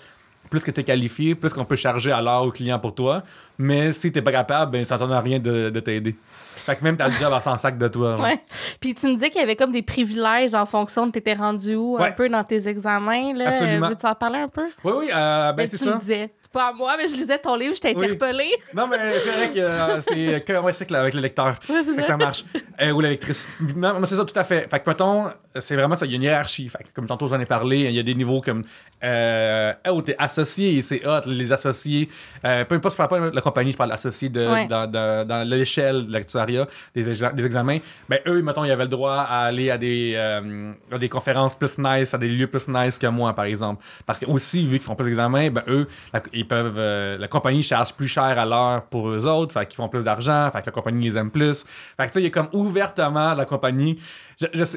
[0.49, 3.23] plus que t'es qualifié, plus qu'on peut charger à l'heure au client pour toi.
[3.59, 6.17] Mais si t'es pas capable, ben, ça ne à rien de, de t'aider.
[6.55, 8.19] Fait que même ta job, elle s'en sac de toi.
[8.21, 8.41] Ouais.
[8.81, 11.75] Puis tu me disais qu'il y avait comme des privilèges en fonction de t'étais rendu
[11.75, 13.35] où un peu dans tes examens.
[13.35, 13.49] Là.
[13.51, 13.89] Absolument.
[13.89, 14.65] Veux-tu en parler un peu?
[14.85, 15.97] Oui, oui, euh, ben, Ben, c'est tu ça.
[15.97, 16.33] disais.
[16.55, 18.05] Pas à moi, mais je lisais ton livre, je t'ai Oui.
[18.07, 18.53] interpellée.
[18.73, 21.59] Non, mais c'est vrai que euh, c'est que ouais, c'est que avec le lecteur.
[21.69, 22.03] Ouais, que ça.
[22.03, 22.45] ça marche.
[22.81, 23.47] Euh, ou la lectrice.
[23.77, 24.69] Non, mais c'est ça, tout à fait.
[24.71, 25.27] Fait que, mettons,
[25.61, 26.07] c'est vraiment ça.
[26.07, 26.69] Il y a une hiérarchie.
[26.69, 28.63] Fait que, comme tantôt, j'en ai parlé, il y a des niveaux comme.
[29.03, 31.23] Euh, oh, t'es associé, c'est hot.
[31.27, 32.09] Les associés.
[32.45, 34.69] Euh, peu importe, je parle pas de la compagnie, je parle d'associés de, Ouais.
[34.69, 37.79] dans, dans, dans l'échelle de l'actuariat, des, des examens.
[38.09, 41.79] Ben, eux, mettons, ils avaient le droit à aller à des, à des conférences plus
[41.79, 43.83] nice, à des lieux plus nice que moi, par exemple.
[44.07, 47.29] Parce que aussi, vu qu'ils font plus d'examens, ben, eux, la, ils peuvent, euh, la
[47.29, 50.61] compagnie charge plus cher à l'heure pour eux autres, fait qu'ils font plus d'argent, fait
[50.61, 51.65] que la compagnie les aime plus.
[51.97, 53.99] Fait que, tu sais, il a comme ouvertement la compagnie.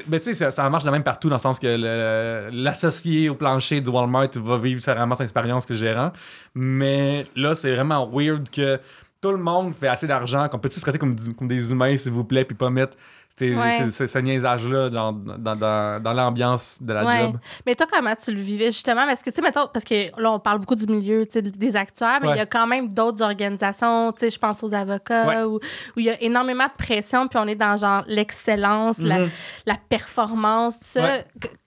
[0.08, 3.80] Mais tu sais, ça, marche de même partout dans le sens que l'associé au plancher
[3.80, 6.12] du Walmart va vivre vraiment son expérience que le gérant.
[6.54, 8.78] Mais là, c'est vraiment weird que
[9.20, 12.24] tout le monde fait assez d'argent, qu'on peut se traiter comme, des humains, s'il vous
[12.24, 12.96] plaît, puis pas mettre
[13.40, 13.90] Ouais.
[13.90, 17.20] ce niaisage-là dans, dans, dans, dans l'ambiance de la Ouais.
[17.26, 17.36] job.
[17.66, 19.06] Mais toi, comment tu le vivais justement?
[19.06, 22.28] Parce que, tu sais, parce que là, on parle beaucoup du milieu des actuaires, mais
[22.28, 22.36] il Ouais.
[22.38, 25.60] y a quand même d'autres organisations, tu sais, je pense aux avocats, où,
[25.96, 29.30] il y a énormément de pression, puis on est dans genre l'excellence, la, Mhm.
[29.66, 31.18] la performance, tout ça.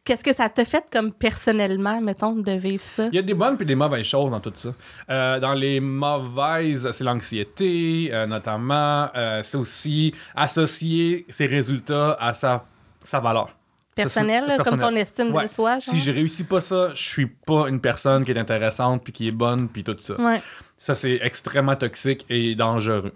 [0.03, 3.07] Qu'est-ce que ça t'a fait comme personnellement, mettons, de vivre ça?
[3.11, 4.73] Il y a des bonnes puis des mauvaises choses dans tout ça.
[5.11, 9.09] Euh, dans les mauvaises, c'est l'anxiété, euh, notamment.
[9.15, 12.65] Euh, c'est aussi associer ses résultats à sa,
[13.03, 13.49] sa valeur.
[13.93, 15.43] personnel, comme ton estime Ouais.
[15.43, 15.73] de soi.
[15.73, 15.81] Genre?
[15.93, 19.27] Si je réussis pas ça, je suis pas une personne qui est intéressante, puis qui
[19.27, 20.19] est bonne, puis tout ça.
[20.19, 20.41] Ouais.
[20.77, 23.11] Ça, c'est extrêmement toxique et dangereux.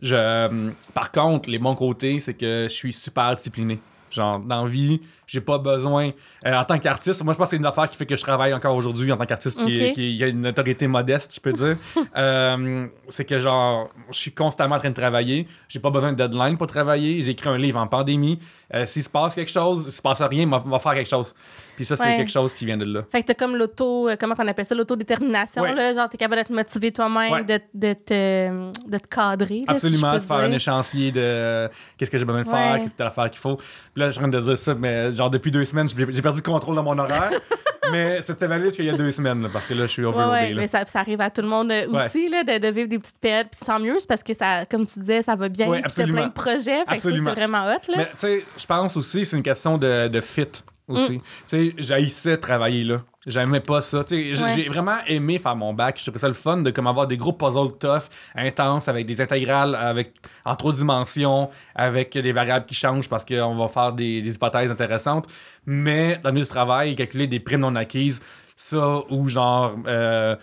[0.00, 3.80] Je, par contre, les bons côtés, c'est que je suis super discipliné.
[4.10, 6.10] Genre, dans la vie, j'ai pas besoin.
[6.46, 8.22] euh, en tant qu'artiste, moi, je pense que c'est une affaire qui fait que je
[8.22, 11.76] travaille encore aujourd'hui en tant qu'artiste qui, a une notoriété modeste, je peux dire.
[12.16, 15.46] Euh, c'est que, genre, je suis constamment en train de travailler.
[15.68, 17.20] J'ai pas besoin de deadline pour travailler.
[17.20, 18.38] J'ai écrit un livre en pandémie.
[18.74, 21.34] Euh, S'il se passe quelque chose, s'il se passe rien, on va faire quelque chose.
[21.76, 22.16] Puis ça, c'est Ouais.
[22.16, 23.02] quelque chose qui vient de là.
[23.10, 25.74] Fait que t'as comme l'auto, euh, comment qu'on appelle ça, l'autodétermination, Ouais.
[25.74, 25.92] là?
[25.94, 27.44] Genre, t'es capable de te motiver toi-même, Ouais.
[27.44, 29.60] de, de, te, de te cadrer.
[29.66, 32.80] là, Absolument, si de faire un échéancier de euh, qu'est-ce que j'ai besoin de faire,
[32.82, 33.56] qu'est-ce que l'affaire qu'il faut.
[33.56, 33.64] Puis
[33.96, 36.22] là, je suis en train de dire ça, mais genre depuis deux semaines, j'ai j'ai
[36.22, 37.30] perdu le contrôle de mon horaire.
[37.92, 40.08] mais c'était valide qu'il y a deux semaines, là, parce que là, je suis Ouais,
[40.08, 40.42] overloadé.
[40.46, 40.60] ouais, là.
[40.60, 42.04] mais ça, ça arrive à tout le monde euh, Ouais.
[42.06, 43.48] aussi, là, de, de vivre des petites périodes.
[43.50, 45.68] Puis tant mieux, c'est parce que, ça, comme tu disais, ça va bien.
[45.68, 46.18] Ouais, puis t'as absolument.
[46.18, 46.84] plein de projets.
[46.88, 47.94] Fait que ça, c'est vraiment hot, là.
[47.96, 50.48] Mais tu sais, je pense aussi c'est une question de, de fit
[50.88, 51.20] aussi.
[51.20, 53.02] Tu sais, j'haïssais travailler là.
[53.26, 54.04] J'aimais pas ça.
[54.04, 54.54] Tu sais, j- Ouais.
[54.56, 55.96] J'ai vraiment aimé faire mon bac.
[55.98, 59.20] Je trouvais ça le fun de comme avoir des gros puzzles tough, intenses, avec des
[59.20, 60.14] intégrales avec,
[60.46, 64.70] en trois dimensions, avec des variables qui changent parce qu'on va faire des, des hypothèses
[64.70, 65.26] intéressantes.
[65.66, 68.22] Mais dans le milieu du travail, calculer des primes non acquises,
[68.56, 69.76] ça, ou genre...
[69.86, 70.34] euh,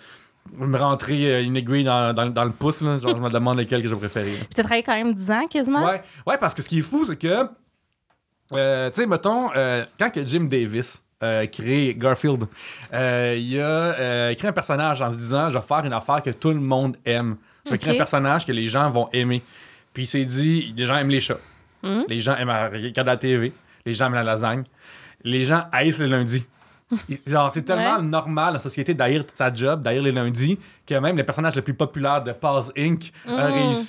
[0.55, 3.57] me rentrer euh, une aiguille dans, dans- dans le pouce, là, genre je me demande
[3.57, 4.25] lequel que je préférais.
[4.37, 5.83] Puis t'as travaillé quand même 10 ans, quasiment?
[5.83, 7.45] Ouais, ouais, parce que ce qui est fou, c'est que,
[8.53, 12.45] euh, tu sais, mettons, euh, quand que Jim Davis a créé Garfield,
[12.93, 16.21] euh, il a euh, créé un personnage en se disant Je vais faire une affaire
[16.21, 17.37] que tout le monde aime.
[17.65, 19.41] Je vais créer un personnage que les gens vont aimer.
[19.93, 21.39] Puis il s'est dit Les gens aiment les chats.
[21.83, 22.05] Mhm.
[22.07, 23.53] Les gens aiment regarder la TV.
[23.85, 24.63] Les gens aiment la lasagne.
[25.23, 26.45] Les gens haïssent le lundi.
[27.25, 28.01] Genre, c'est tellement Ouais.
[28.03, 31.73] normal la société d'haïr sa job, d'haïr les lundis, que même le personnage le plus
[31.73, 33.11] populaire de Paz Inc.
[33.25, 33.31] Mm.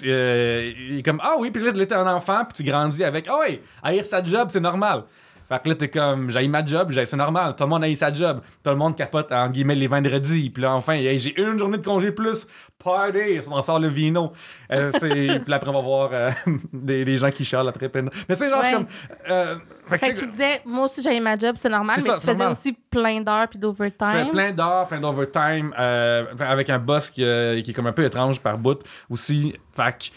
[0.07, 3.27] euh, il est comme Ah oui, puis là, t'es un enfant, puis tu grandis avec
[3.29, 5.03] Ah oui, haïr sa job, c'est normal.
[5.49, 7.55] Fait que là, t'es comme J'ai ma job, j'ai- c'est normal.
[7.57, 8.41] Tout le monde haït sa job.
[8.65, 10.51] Tout le monde capote, en guillemets, les vendredis.
[10.51, 12.47] Puis là, enfin, hey, j'ai une journée de congé plus.
[12.83, 13.41] Party!
[13.51, 14.33] On sort le vino.
[14.73, 14.99] Euh, c'est-
[15.41, 16.31] puis là, après, on va voir euh,
[16.73, 17.91] des, des gens qui chialent après.
[17.95, 18.73] Mais tu sais, genre, Ouais.
[18.73, 18.87] comme.
[19.31, 19.57] euh,
[19.87, 22.15] fait que Fait que tu disais, moi aussi, j'avais ma job, c'est normal, mais ça,
[22.15, 22.53] tu faisais normal.
[22.53, 24.31] aussi plein d'heures puis d'overtime.
[24.31, 28.05] plein d'heures, plein d'overtime, euh, avec un boss qui, euh, qui est comme un peu
[28.05, 28.79] étrange par bout
[29.09, 29.55] aussi.
[29.75, 30.15] Fait que-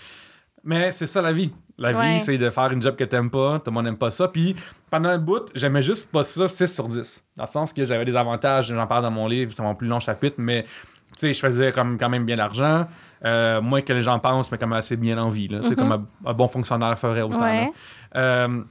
[0.63, 1.53] mais c'est ça la vie.
[1.77, 2.15] La Ouais.
[2.15, 4.27] vie, c'est de faire une job que t'aimes pas, tout le monde n'aime pas ça.
[4.27, 4.53] Puis
[4.89, 7.23] pendant un bout, j'aimais juste pas ça 6 sur 10.
[7.37, 9.87] Dans le sens que j'avais des avantages, j'en parle dans mon livre, c'est mon plus
[9.87, 12.87] long chapitre, mais tu sais, je faisais comme, quand même bien d'argent.
[13.25, 15.47] Euh, moins que les gens pensent, mais quand même assez bien en vie.
[15.63, 15.75] C'est Mhm.
[15.75, 17.41] comme un, un bon fonctionnaire ferait autant.
[17.41, 17.71] Ouais.
[18.15, 18.61] Euh,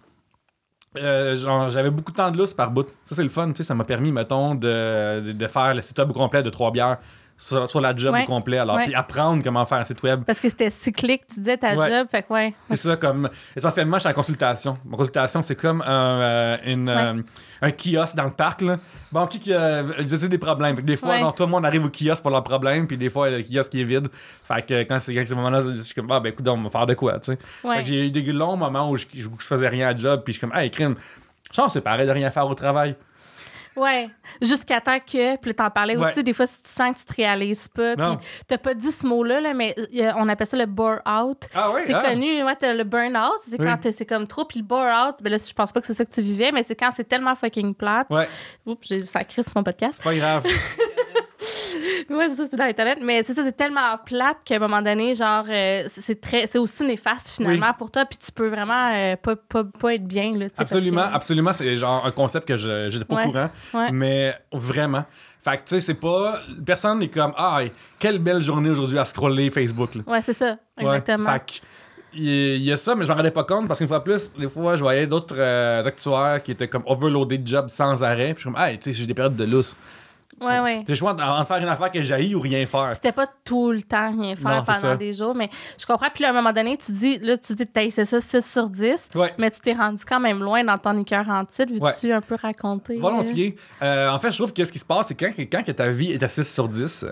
[0.96, 2.88] euh, j'avais beaucoup de temps de lousse par bout.
[3.04, 3.48] Ça, c'est le fun.
[3.48, 6.70] tu sais, Ça m'a permis, mettons, de, de, de faire le au complet de trois
[6.70, 6.98] bières
[7.38, 8.24] sur, sur la job Ouais.
[8.24, 8.58] au complet.
[8.58, 10.24] Alors, puis apprendre comment faire un site web.
[10.26, 12.54] Parce que c'était cyclique, tu disais ta job, fait que ouais.
[12.70, 13.30] C'est ça, comme.
[13.56, 14.76] Essentiellement, je suis en consultation.
[14.84, 17.14] Mon consultation, c'est comme un, euh, une, euh,
[17.62, 18.62] un kiosque dans le parc.
[18.62, 18.78] Là.
[19.12, 20.74] Bon, qui qui a j'ai des problèmes.
[20.76, 21.20] Fait que des fois, Ouais.
[21.20, 23.74] genre, tout le monde arrive au kiosque pour leurs problèmes, puis des fois, le kiosque
[23.76, 24.08] est vide.
[24.44, 26.86] Fait que quand c'est ce moment-là, je suis comme, ah, ben écoute, on va faire
[26.86, 27.38] de quoi, tu sais.
[27.64, 27.84] Ouais.
[27.84, 30.38] j'ai eu des longs moments où je, je, je faisais rien à job, puis je
[30.38, 30.96] suis comme, hey, crime,
[31.50, 32.96] que c'est pareil de rien faire au travail.
[33.78, 34.10] Ouais.
[34.42, 36.08] Jusqu'à temps que, puis t'en parlais Ouais.
[36.08, 38.90] aussi, des fois, si tu sens que tu te réalises pas, puis t'as pas dit
[38.92, 41.46] ce mot-là, là, mais euh, on appelle ça le bore-out.
[41.54, 42.02] Ah oui, C'est ah.
[42.02, 43.66] connu, ouais, t'as le burn-out, c'est Oui.
[43.66, 45.94] quand t'es- c'est comme trop, puis le bore-out, ben là, je pense pas que c'est
[45.94, 48.08] ça que tu vivais, mais c'est quand c'est tellement fucking plate.
[48.10, 48.28] Ouais,
[48.66, 49.94] Oups, j'ai sacré sur mon podcast.
[50.02, 50.44] c'est pas grave.
[52.10, 52.98] Ouais, c'est ça, c'est dans Internet.
[53.02, 56.58] Mais c'est ça, c'est tellement plate qu'à un moment donné, genre, euh, c'est- très, c'est
[56.58, 60.36] aussi néfaste finalement pour toi, puis tu peux vraiment euh, pas, pas, pas être bien,
[60.36, 61.52] là, Absolument, que- absolument.
[61.52, 63.50] C'est genre un concept que je j'étais pas Ouais, au courant.
[63.74, 63.92] ouais.
[63.92, 65.04] Mais vraiment.
[65.42, 66.40] Fait que tu sais, c'est pas.
[66.66, 67.60] Personne n'est comme Ah,
[67.98, 69.94] quelle belle journée aujourd'hui à scroller Facebook.
[69.94, 70.02] Là.
[70.06, 70.84] Ouais, c'est ça, Ouais.
[70.84, 71.30] exactement.
[71.32, 71.52] Fait que,
[72.14, 74.48] il y- a ça, mais je m'en rendais pas compte parce qu'une fois plus, des
[74.48, 78.34] fois, je voyais d'autres euh, actuaires qui étaient comme overloadés de jobs sans arrêt.
[78.34, 79.76] Puis je suis comme, hey, tu sais, j'ai des périodes de lousse.
[80.40, 80.78] Ouais, ouais.
[80.80, 82.90] Tu sais, je suis en, en faire une affaire que j'haïs ou rien faire.
[82.94, 85.48] C'était pas tout le temps rien faire Non, c'est pendant des jours, mais
[85.78, 86.08] je comprends.
[86.12, 88.68] Puis là, à un moment donné, tu dis, là, tu dis essayé ça 6 sur
[88.70, 89.32] 10, Ouais.
[89.38, 91.72] mais tu t'es rendu quand même loin dans ton écœur en titre.
[91.72, 92.96] Veux-tu un peu raconter?
[92.98, 93.56] Volontiers.
[93.82, 96.12] Euh, en fait, je trouve que ce qui se passe, c'est quand, quand ta vie
[96.12, 97.06] est à 6 sur 10,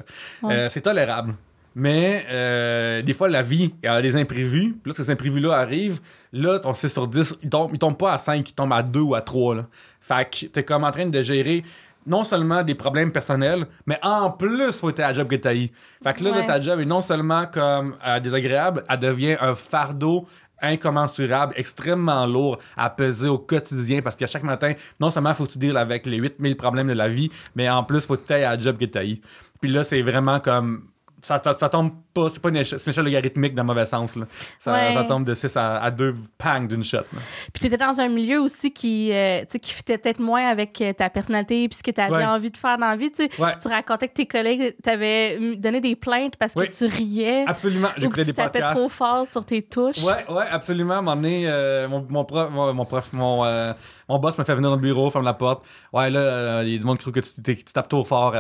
[0.44, 1.34] euh, c'est tolérable.
[1.78, 4.72] Mais euh, des fois, la vie a des imprévus.
[4.82, 6.00] Puis là, ces imprévus-là arrivent.
[6.32, 8.82] Là, ton 6 sur 10, il tombe, il tombe pas à 5, il tombe à
[8.82, 9.56] 2 ou à 3.
[9.56, 9.66] Là.
[10.00, 11.64] Fait que t'es comme en train de gérer
[12.06, 15.54] non seulement des problèmes personnels, mais en plus, faut être à la job que t'as
[15.54, 15.70] eu.
[16.02, 20.26] Fait que là, ta job est non seulement comme euh, désagréable, elle devient un fardeau
[20.62, 25.52] incommensurable, extrêmement lourd à peser au quotidien parce qu'à chaque matin, non seulement faut que
[25.52, 28.32] tu deals avec les 8000 problèmes de la vie, mais en plus, faut que tu
[28.32, 29.20] à la job que eu.
[29.60, 30.88] Puis là, c'est vraiment comme.
[31.22, 33.86] Ça, ça, ça tombe pas, c'est pas une échelle, une échelle logarithmique dans le mauvais
[33.86, 34.16] sens.
[34.16, 34.26] Là.
[34.58, 34.94] Ça, Ouais.
[34.94, 36.98] ça tombe de 6 à, à 2 pangs d'une shot.
[36.98, 37.04] là.
[37.52, 41.10] Puis t'étais dans un milieu aussi qui, euh, qui fitait peut-être moins avec euh, ta
[41.10, 42.24] personnalité puis ce que tu avais Ouais.
[42.24, 43.10] envie de faire dans la vie.
[43.10, 43.52] Tu sais, Ouais.
[43.60, 46.68] tu racontais que tes collègues t'avaient donné des plaintes parce que Oui.
[46.70, 47.88] tu riais Absolument.
[47.94, 48.76] que J'écoutais tu des tapais podcasts.
[48.80, 50.02] trop fort sur tes touches.
[50.02, 51.02] Ouais, ouais, absolument.
[51.06, 53.72] Euh, mon, mon prof, mon, mon prof, mon, euh,
[54.08, 55.64] mon boss me fait venir dans le bureau, ferme la porte.
[55.92, 58.34] Ouais, là, il y a du monde qui trouve que tu, tapes trop fort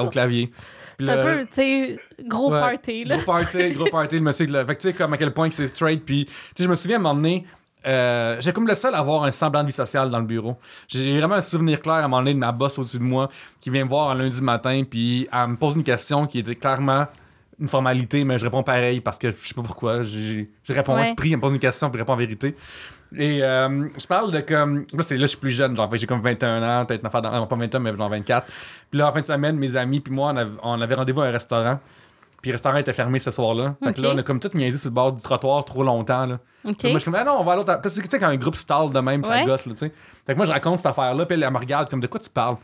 [0.00, 0.50] au clavier.
[1.00, 3.16] C'est un peu, tu sais, gros Ouais, party, là.
[3.16, 4.46] Gros party, gros party, le monsieur.
[4.46, 4.64] là.
[4.66, 6.04] Fait que tu sais, comme à quel point que c'est straight.
[6.04, 7.46] Puis, tu sais, je me souviens à un moment donné,
[7.86, 10.56] euh, j'ai comme le seul à avoir un semblant de vie sociale dans le bureau.
[10.88, 13.28] J'ai vraiment un souvenir clair à un moment donné de ma boss au-dessus de moi
[13.60, 16.54] qui vient me voir un lundi matin, puis elle me pose une question qui était
[16.54, 17.06] clairement
[17.60, 20.02] une formalité, mais je réponds pareil parce que je sais pas pourquoi.
[20.02, 21.08] Je réponds Ouais.
[21.08, 22.56] esprit, elle me pose une question, puis je réponds en vérité.
[23.16, 24.86] Et euh, je parle de comme.
[24.92, 27.30] Là, là, je suis plus jeune, genre, j'ai comme 21 ans, peut-être une affaire dans.
[27.30, 28.46] non, pas 21, mais genre 24.
[28.90, 31.20] Puis là, en fin de semaine, mes amis, puis moi, on avait, on avait rendez-vous
[31.20, 31.78] à un restaurant.
[32.42, 33.76] Puis le restaurant était fermé ce soir-là.
[33.82, 36.26] Fait que là, on a comme tout niaisé sur le bord du trottoir trop longtemps.
[36.26, 36.40] Là.
[36.64, 36.76] OK.
[36.76, 37.80] Puis Moi, je suis comme, ah non, on va à l'autre.
[37.82, 39.44] Tu sais, tu sais, quand un groupe stall de même, ça Ouais.
[39.46, 39.92] gosse, là, tu sais.
[40.26, 42.18] Fait que moi, je raconte cette affaire-là, puis elle, elle me regarde comme, de quoi
[42.20, 42.56] tu parles?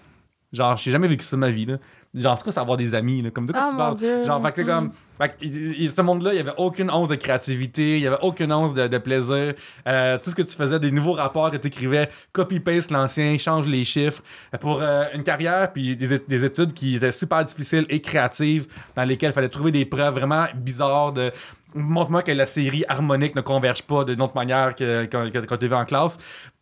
[0.53, 1.77] Genre, j'ai jamais vécu ça de ma vie, là.
[2.19, 3.31] Genre, en tout cas, c'est avoir des amis, là.
[3.31, 3.95] Comme, de quoi Oh, tu parles?
[3.97, 4.23] Dieu.
[4.25, 4.67] Genre, fait que, Mm.
[4.67, 8.19] comme, fait que, ce monde-là, il y avait aucune once de créativité, il y avait
[8.23, 9.55] aucune once de, de plaisir.
[9.87, 13.67] Euh, tout ce que tu faisais, des nouveaux rapports que tu écrivais, copy-paste l'ancien, change
[13.67, 14.23] les chiffres.
[14.61, 19.05] Pour euh, une carrière, puis des, des études qui étaient super difficiles et créatives, dans
[19.05, 21.31] lesquelles il fallait trouver des preuves vraiment bizarres de.
[21.75, 25.75] Montre-moi que la série harmonique ne converge pas d'une autre manière que quand, tu vu
[25.75, 26.19] en classe.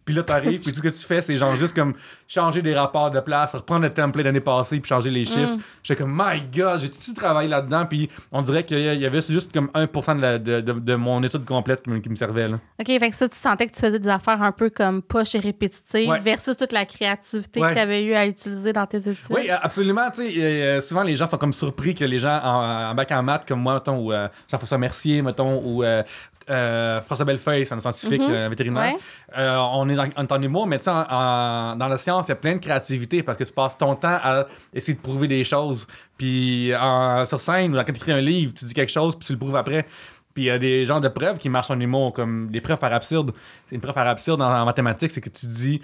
[0.07, 1.93] Puis là, t'arrives, puis tout ce que tu fais, c'est genre juste comme
[2.29, 5.57] changer des rapports de place, reprendre le template l'année passée, puis changer les chiffres.
[5.57, 5.61] Mm.
[5.83, 7.87] J'étais comme, my god, j'ai-tu travaillé là-dedans?
[7.87, 11.23] Puis on dirait qu'il y avait juste comme 1% de, la- de, de- de mon
[11.25, 12.47] étude complète qui me, servait.
[12.49, 12.61] Là.
[12.81, 15.35] OK, fait que ça, tu sentais que tu faisais des affaires un peu comme poches
[15.35, 16.21] et répétitives Ouais.
[16.21, 17.71] versus toute la créativité Ouais.
[17.71, 19.17] que tu avais eu à utiliser dans tes études?
[19.31, 20.09] Oui, euh, absolument.
[20.13, 23.11] Tu sais, euh, souvent, les gens sont comme surpris que les gens en, en bac
[23.11, 26.05] en maths, comme moi, mettons, ou euh, Jean-François Mercier, mettons, ou euh,
[26.49, 28.31] euh, François Bellefeuille, c'est un scientifique Mhm.
[28.31, 28.95] euh, vétérinaire.
[28.95, 28.99] Ouais.
[29.39, 32.31] Euh, on est est en humour, mais tu sais, en- en- dans la science, il
[32.31, 35.27] y a plein de créativité parce que tu passes ton temps à essayer de prouver
[35.29, 35.87] des choses.
[36.17, 39.27] Puis en- sur scène, ou quand tu écris un livre, tu dis quelque chose, puis
[39.27, 39.85] tu le prouves après.
[40.35, 42.79] Puis il y a des genres de preuves qui marchent en humour, comme des preuves
[42.79, 43.33] par absurde.
[43.67, 45.81] C'est une preuve par absurde en, en mathématiques, c'est que tu dis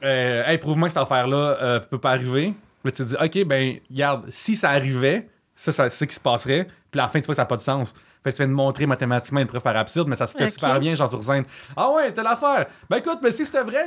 [0.00, 2.54] Hey, prouve-moi que cette affaire-là peut pas arriver.
[2.84, 6.14] Puis tu te dis OK, ben, regarde, si ça arrivait, ça, ça c'est ce qui
[6.14, 6.68] se passerait.
[6.90, 7.94] Puis à la fin, tu vois que ça n'a pas de sens.
[8.28, 10.48] Fait que tu viens de montrer mathématiquement une preuve par absurde, mais ça se fait
[10.48, 11.44] super bien, genre sur scène.
[11.76, 12.66] Ah ouais, t'as l'affaire.
[12.90, 13.80] Ben écoute, mais si c'était vrai,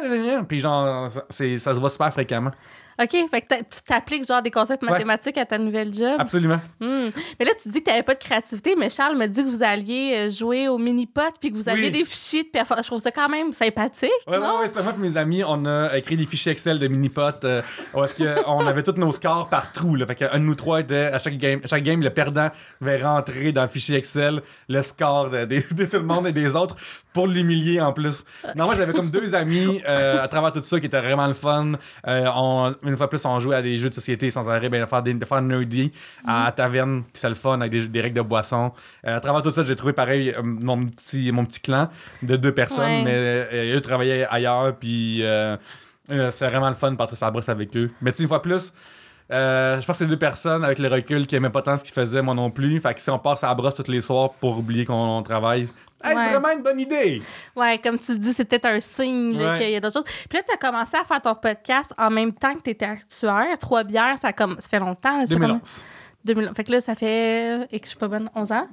[0.47, 2.51] puis genre, c'est, ça se voit super fréquemment.
[3.01, 4.91] OK, fait que tu t'appliques genre des concepts Ouais.
[4.91, 6.17] mathématiques à ta nouvelle job?
[6.19, 6.59] Absolument.
[6.79, 7.09] Hmm.
[7.39, 9.49] Mais là, tu dis que tu n'avais pas de créativité, mais Charles me dit que
[9.49, 11.91] vous alliez euh, jouer au mini-pot puis que vous aviez Oui.
[11.91, 12.85] des fichiers de performance.
[12.85, 14.11] Je trouve ça quand même sympathique.
[14.27, 14.55] Ouais, non?
[14.57, 17.43] ouais, ouais, c'est moi et mes amis, on a écrit des fichiers Excel de mini-pot
[17.43, 17.61] euh,
[18.71, 19.95] avait tous nos scores par trou.
[19.95, 20.05] Là.
[20.05, 22.49] Fait qu'un de nous trois était à chaque game, chaque game, le perdant
[22.79, 24.30] va rentrer dans le fichier Excel
[24.69, 26.75] le score de, de- de tout le monde et des autres
[27.13, 28.23] pour l'humilier en plus.
[28.55, 31.33] Non, moi j'avais comme deux amis euh, à travers tout ça qui étaient vraiment le
[31.33, 31.73] fun.
[32.07, 34.81] Euh, on- une fois plus, on jouait à des jeux de société sans arrêt, ben,
[34.81, 35.91] de faire des de faire nerdy
[36.25, 38.71] à la taverne, c'est le fun avec des, des règles de boisson.
[39.05, 41.89] Euh, à travers tout ça, j'ai trouvé pareil mon petit, mon petit clan
[42.23, 43.03] de deux personnes, Ouais.
[43.03, 45.21] mais eux travaillaient ailleurs, puis
[46.31, 47.89] c'est vraiment le fun de partir la brosse avec eux.
[48.01, 48.73] Mais une fois plus,
[49.31, 51.83] euh, je pense que c'est deux personnes avec le recul qui aimaient pas tant ce
[51.83, 52.79] qu'ils faisaient, moi non plus.
[52.79, 55.61] Fait que si on passe à la brosse tous les soirs pour oublier qu'on travaille,
[56.03, 56.23] hey, Ouais.
[56.23, 57.21] c'est vraiment une bonne idée!
[57.55, 59.57] Ouais, comme tu dis, c'est peut-être un signe Ouais.
[59.59, 60.25] qu'il y a d'autres choses.
[60.29, 62.85] Puis là, tu as commencé à faire ton podcast en même temps que tu étais
[62.85, 63.57] actuaire.
[63.59, 64.55] Trois bières, ça, comme...
[64.59, 65.17] ça fait longtemps.
[65.17, 65.47] là, ça fait combien?
[65.55, 65.85] 2011.
[66.25, 66.51] 2000.
[66.55, 68.67] Fait que là, ça fait, et que je suis pas bonne, 11 ans.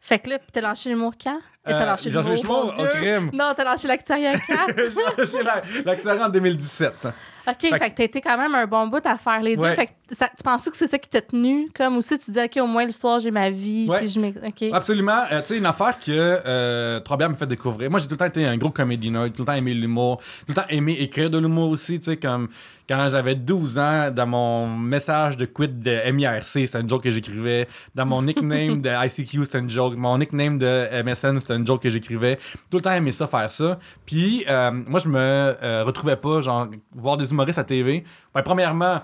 [0.00, 1.38] Fait que là, puis t'as lâché l'humour quand?
[1.66, 3.30] Euh, t'as lâché j'ai lâché l'humour, au crime.
[3.34, 4.66] Non, t'as lâché l'actuariat quand?
[5.26, 7.08] c'est la- l'acteur en 2017.
[7.48, 9.70] OK, Fait fait, que- t'as été quand même un bon bout à faire les deux.
[9.72, 11.68] Fait que ça- tu penses que c'est ça qui t'a tenu?
[11.74, 13.98] Comme aussi, tu dis, OK, au moins le soir, j'ai ma vie, Ouais.
[13.98, 14.72] puis je.
[14.74, 15.22] Absolument.
[15.32, 17.90] Euh, tu sais, une affaire que euh, Trop bien me fait découvrir.
[17.90, 20.18] Moi, j'ai tout le temps été un gros comédie nerd, tout le temps aimé l'humour,
[20.18, 21.98] tout le temps aimé écrire de l'humour aussi.
[21.98, 22.48] Tu sais, comme
[22.88, 27.10] quand j'avais 12 ans, dans mon message de quit de MIRC, c'est un joke que
[27.10, 27.68] j'écrivais.
[27.94, 29.94] Dans mon nickname de ICQ, c'était un joke.
[29.98, 32.36] Mon nickname de MSN, c'était un joke que j'écrivais.
[32.70, 33.78] Tout le temps aimé ça, faire ça.
[34.06, 38.04] Puis, euh, moi, je me euh, retrouvais pas, genre, voir des humoristes à TV.
[38.34, 39.00] Ben, premièrement,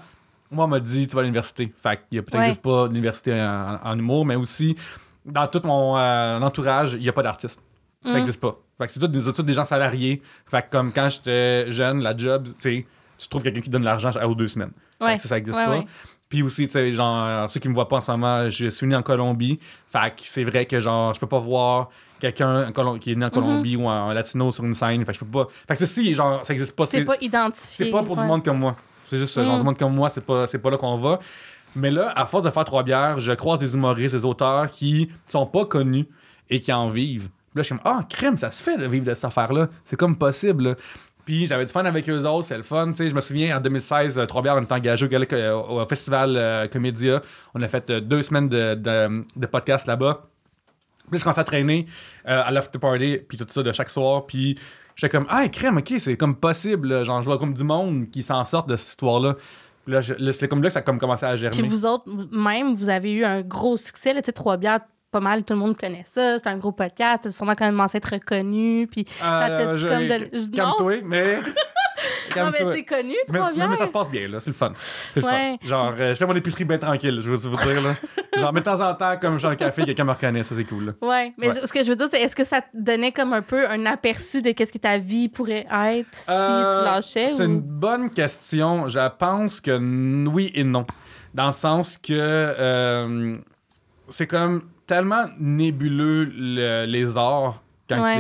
[0.50, 1.72] moi, on m'a dit, tu vas à l'université.
[1.78, 2.48] Fait qu'il y a peut-être Ouais.
[2.48, 4.76] juste pas d'université en, en humour, mais aussi,
[5.24, 7.60] dans tout mon euh, entourage, il n'y a pas d'artiste.
[8.04, 8.14] Ça Mm.
[8.14, 8.56] n'existe pas.
[8.78, 10.20] Fait que c'est tous des, des gens salariés.
[10.46, 12.84] Fait que comme quand j'étais jeune, la job, c'est
[13.16, 14.72] tu trouves quelqu'un qui donne l'argent à aux deux semaines.
[14.98, 15.16] Fait Ouais.
[15.16, 15.84] que ça, ça n'existe Ouais, pas.
[16.28, 18.86] Puis aussi, tu sais, genre, ceux qui me voient pas en ce moment, je suis
[18.86, 19.58] né en Colombie.
[19.90, 23.30] Fait que c'est vrai que, genre, je peux pas voir quelqu'un qui est né en
[23.30, 25.04] Colombie ou un latino sur une scène.
[25.04, 25.48] Fait que je peux pas.
[25.68, 26.86] Fait que ceci, genre, ça existe pas.
[26.86, 27.86] C'est pas identifié.
[27.86, 28.22] C'est pas pour ouais.
[28.22, 28.76] du monde comme moi.
[29.04, 29.34] C'est juste.
[29.42, 29.58] Genre, Mm.
[29.58, 31.18] du monde comme moi, c'est pas, pas là qu'on va.
[31.76, 35.10] Mais là, à force de faire trois bières, je croise des humoristes, des auteurs qui
[35.26, 36.06] sont pas connus
[36.48, 37.28] et qui en vivent.
[37.28, 39.68] Puis là, je suis comme, ah, crème, ça se fait de vivre de cette affaire-là.
[39.84, 40.68] C'est comme possible.
[40.68, 40.74] là.
[41.24, 42.92] Puis j'avais du fun avec eux autres, c'est le fun.
[42.98, 45.08] Je me souviens, en 2016, euh, Trois Bières, on était engagé
[45.52, 47.22] au festival euh, Comédia.
[47.54, 50.26] On a fait euh, deux semaines de, de, de podcast là-bas.
[51.06, 51.86] Puis là, je commençais à traîner
[52.28, 54.26] euh, à l'after party, puis tout ça de chaque soir.
[54.26, 54.58] Puis
[54.96, 57.04] j'étais comme, ah, crème, ok, c'est comme possible.
[57.04, 59.36] Genre, je vois comme du monde qui s'en sortent de cette histoire-là.
[59.84, 61.58] Puis là, c'est comme là que ça a comme commencé à germer.
[61.58, 64.14] Puis vous autres, même, vous avez eu un gros succès.
[64.14, 66.38] là, Tu sais, Trois Bières, pas mal, tout le monde connaît ça.
[66.38, 67.20] C'est un gros podcast.
[67.24, 68.88] C'est sûrement quand même censé être reconnu.
[68.90, 70.56] Puis ça Euh, t'a-tu je- comme de.
[70.56, 71.38] Calme-toi, mais.
[72.36, 74.40] non, mais c'est connu, Mais, Trois mais- ça se passe bien, là.
[74.40, 74.72] C'est le fun.
[74.76, 75.56] C'est le Ouais.
[75.62, 75.68] fun.
[75.68, 77.94] Genre, euh, je fais mon épicerie bien tranquille, je veux vous dire, là.
[78.38, 80.64] Genre, mais de temps en temps, comme suis un café, quelqu'un me reconnaît, ça, c'est
[80.64, 80.92] cool, là.
[81.02, 81.66] Ouais, mais Ouais.
[81.66, 83.86] ce que je veux dire, c'est est-ce que ça te donnait comme un peu un
[83.86, 87.28] aperçu de qu'est-ce que ta vie pourrait être si Euh, tu lâchais?
[87.28, 88.88] C'est ou- une bonne question.
[88.88, 89.78] Je pense que
[90.28, 90.86] oui et non.
[91.32, 93.36] Dans le sens que euh,
[94.08, 98.18] c'est comme tellement nébuleux le- les arts quand Ouais.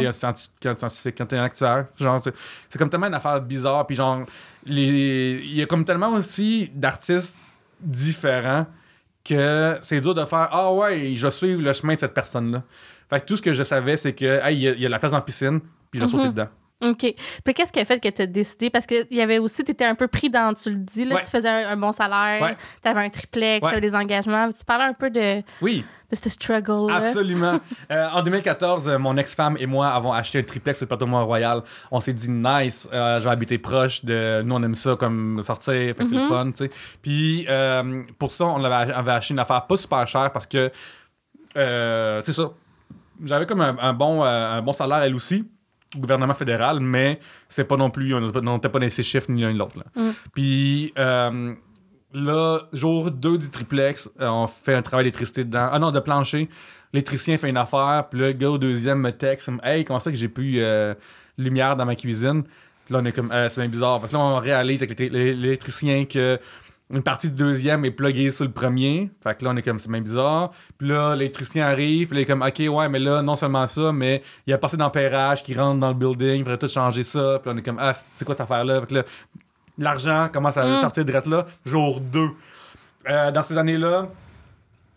[0.60, 1.86] t'es un scientifique, quand t'es un acteur.
[1.98, 2.20] Genre,
[2.68, 3.86] c'est, comme tellement une affaire bizarre.
[3.86, 4.24] Puis genre,
[4.66, 7.38] les- il y a comme tellement aussi d'artistes
[7.80, 8.66] différents
[9.24, 12.62] que c'est dur de faire Ah ouais, je vais suivre le chemin de cette personne-là.
[13.08, 14.98] Fait que tout ce que je savais, c'est que hey, il y, y a la
[14.98, 16.10] place en piscine, puis je vais Mhm.
[16.12, 16.48] sauter dedans.
[16.82, 17.14] OK.
[17.44, 18.68] Puis qu'est-ce qui a fait que tu as décidé?
[18.68, 21.14] Parce qu'il y avait aussi, tu étais un peu pris dans, tu le dis, là,
[21.16, 21.22] Ouais.
[21.22, 22.56] tu faisais un, un bon salaire, Ouais.
[22.82, 23.70] tu avais un triplex, Ouais.
[23.70, 24.48] tu avais des engagements.
[24.50, 25.84] Tu parlais un peu de, Oui.
[26.10, 26.96] de ce struggle-là.
[26.96, 27.58] Absolument.
[27.90, 31.06] Euh, en 2014, euh, mon ex-femme et moi avons acheté un triplex sur le plateau
[31.06, 31.62] Mont-Royal.
[31.90, 34.42] On s'est dit, nice, euh, je vais habiter proche de.
[34.42, 36.28] Nous, on aime ça comme sortir, fait que c'est le Mhm.
[36.28, 36.70] fun, tu sais.
[37.00, 37.46] Puis,
[38.18, 40.70] pour ça, on avait, avait acheté une affaire pas super chère parce que.
[41.54, 42.50] c'est ça.
[43.24, 45.46] J'avais comme un, un bon, un bon salaire, elle aussi, au
[46.00, 48.14] gouvernement fédéral, mais c'est pas non plus.
[48.14, 49.82] On n'était pas dans ces chiffres ni l'un ni l'autre.
[49.96, 50.10] Mm.
[50.34, 50.92] Puis.
[50.98, 51.54] euh,
[52.16, 55.68] Là, jour 2 du triplex, euh, on fait un travail d'électricité dedans.
[55.72, 56.48] Ah non, de plancher.
[56.92, 60.16] L'électricien fait une affaire, puis le gars au deuxième me texte, Hey, comment ça que
[60.16, 60.94] j'ai plus euh,
[61.38, 62.44] lumière dans ma cuisine?
[62.84, 64.00] Puis là, on est comme, Euh, c'est bien bizarre.
[64.00, 66.38] Fait que là, on réalise avec l'é- l'é- l'électricien que
[66.90, 69.10] une partie du deuxième est pluguée sur le premier.
[69.22, 70.52] Fait que là, on est comme, c'est bien bizarre.
[70.78, 73.66] Puis là, l'électricien arrive, puis là, il est comme, OK, ouais, mais là, non seulement
[73.66, 76.68] ça, mais il y a passé d'ampérage qui rentre dans le building, il faudrait tout
[76.68, 77.38] changer ça.
[77.40, 78.80] Puis là, on est comme, ah, c'est quoi cette affaire-là?
[78.82, 79.02] Fait que là,
[79.78, 80.80] l'argent commence à Mm.
[80.80, 82.28] sortir de là, jour 2.
[83.08, 84.08] Euh, dans ces années-là,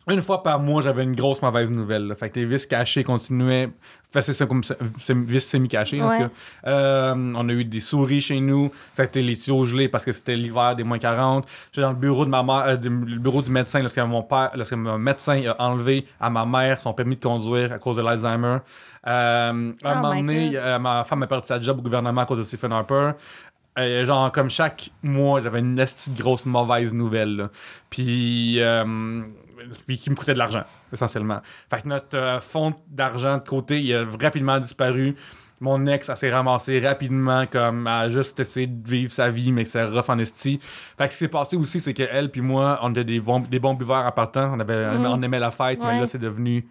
[0.09, 2.07] une fois par mois, j'avais une grosse mauvaise nouvelle.
[2.07, 2.15] là.
[2.15, 3.69] Fait que les vis cachés continuaient.
[4.11, 4.61] Fait c'est ça comme
[5.09, 6.19] vis semi-cachés, en tout Ouais.
[6.19, 6.29] cas.
[6.69, 8.71] Euh, on a eu des souris chez nous.
[8.93, 11.45] Fait que les tuyaux gelés parce que c'était l'hiver des moins 40.
[11.71, 14.23] J'étais dans le bureau de ma mère, euh, du- le bureau du médecin lorsque mon
[14.23, 17.97] père, lorsque mon médecin a enlevé à ma mère son permis de conduire à cause
[17.97, 18.59] de l'Alzheimer.
[19.05, 22.21] Euh, à un Oh moment donné, euh, ma femme a perdu sa job au gouvernement
[22.21, 23.11] à cause de Stephen Harper.
[23.77, 25.85] Euh, genre, comme chaque mois, j'avais une
[26.17, 27.35] grosse mauvaise nouvelle.
[27.35, 27.49] là.
[27.91, 29.21] Puis, euh,
[29.87, 31.41] puis qui me coûtait de l'argent, essentiellement.
[31.69, 35.15] Fait que notre euh, fonds d'argent de côté, il a rapidement disparu.
[35.59, 39.65] Mon ex, elle s'est ramassée rapidement, comme à juste essayer de vivre sa vie, mais
[39.65, 40.59] c'est rough en esti.
[40.97, 43.39] Fait que ce qui s'est passé aussi, c'est qu'elle puis moi, on était des bons,
[43.39, 44.53] des bons buveurs en partant.
[44.53, 45.05] On, avait, Mhm.
[45.07, 45.87] on aimait la fête, Ouais.
[45.93, 46.67] mais là, c'est devenu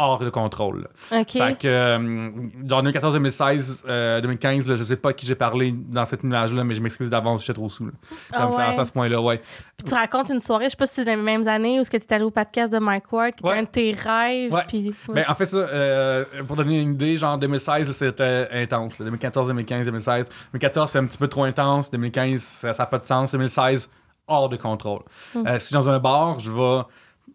[0.00, 0.88] hors de contrôle.
[1.10, 1.20] là.
[1.20, 1.30] OK.
[1.32, 2.30] Fait que, euh,
[2.66, 6.24] genre 2014, 2016, euh, 2015, là, je sais pas à qui j'ai parlé dans cette
[6.24, 7.86] nuage-là, mais je m'excuse d'avance, j'étais trop sous.
[7.86, 7.92] là.
[8.32, 9.38] Ah Comme ça, à ce point-là, ouais.
[9.76, 11.82] Puis tu racontes une soirée, je sais pas si c'est dans les mêmes années ou
[11.82, 13.50] est-ce que tu es allé au podcast de Mike Ward, qui Ouais.
[13.50, 14.52] était un de tes rêves.
[14.52, 14.62] Ouais.
[14.66, 14.94] Puis.
[15.08, 18.98] Ben, en fait, ça, euh, pour donner une idée, genre 2016, là, c'était intense.
[18.98, 19.04] là.
[19.04, 20.28] 2014, 2015, 2016.
[20.52, 21.90] 2014, c'est un petit peu trop intense.
[21.90, 23.32] 2015, ça n'a pas de sens.
[23.32, 23.88] 2016,
[24.26, 25.00] hors de contrôle.
[25.34, 25.46] Mm.
[25.46, 26.82] Euh, si dans un bar, je vais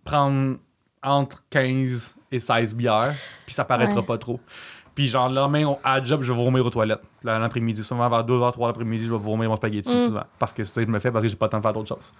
[0.04, 0.58] prendre
[1.06, 3.14] entre 15 et 16 bières,
[3.46, 4.06] puis ça paraîtra Ouais.
[4.06, 4.40] pas trop.
[4.94, 7.02] Puis genre, le lendemain, au- à job, je vais vomir aux toilettes.
[7.24, 10.00] L'après-midi, souvent vers 2h, 3h l'après-midi, je vais vomir mon spaghetti, Mm.
[10.00, 10.24] souvent.
[10.40, 11.64] Parce que c'est ça que je me fais, parce que j'ai pas le temps de
[11.64, 12.14] faire d'autres choses.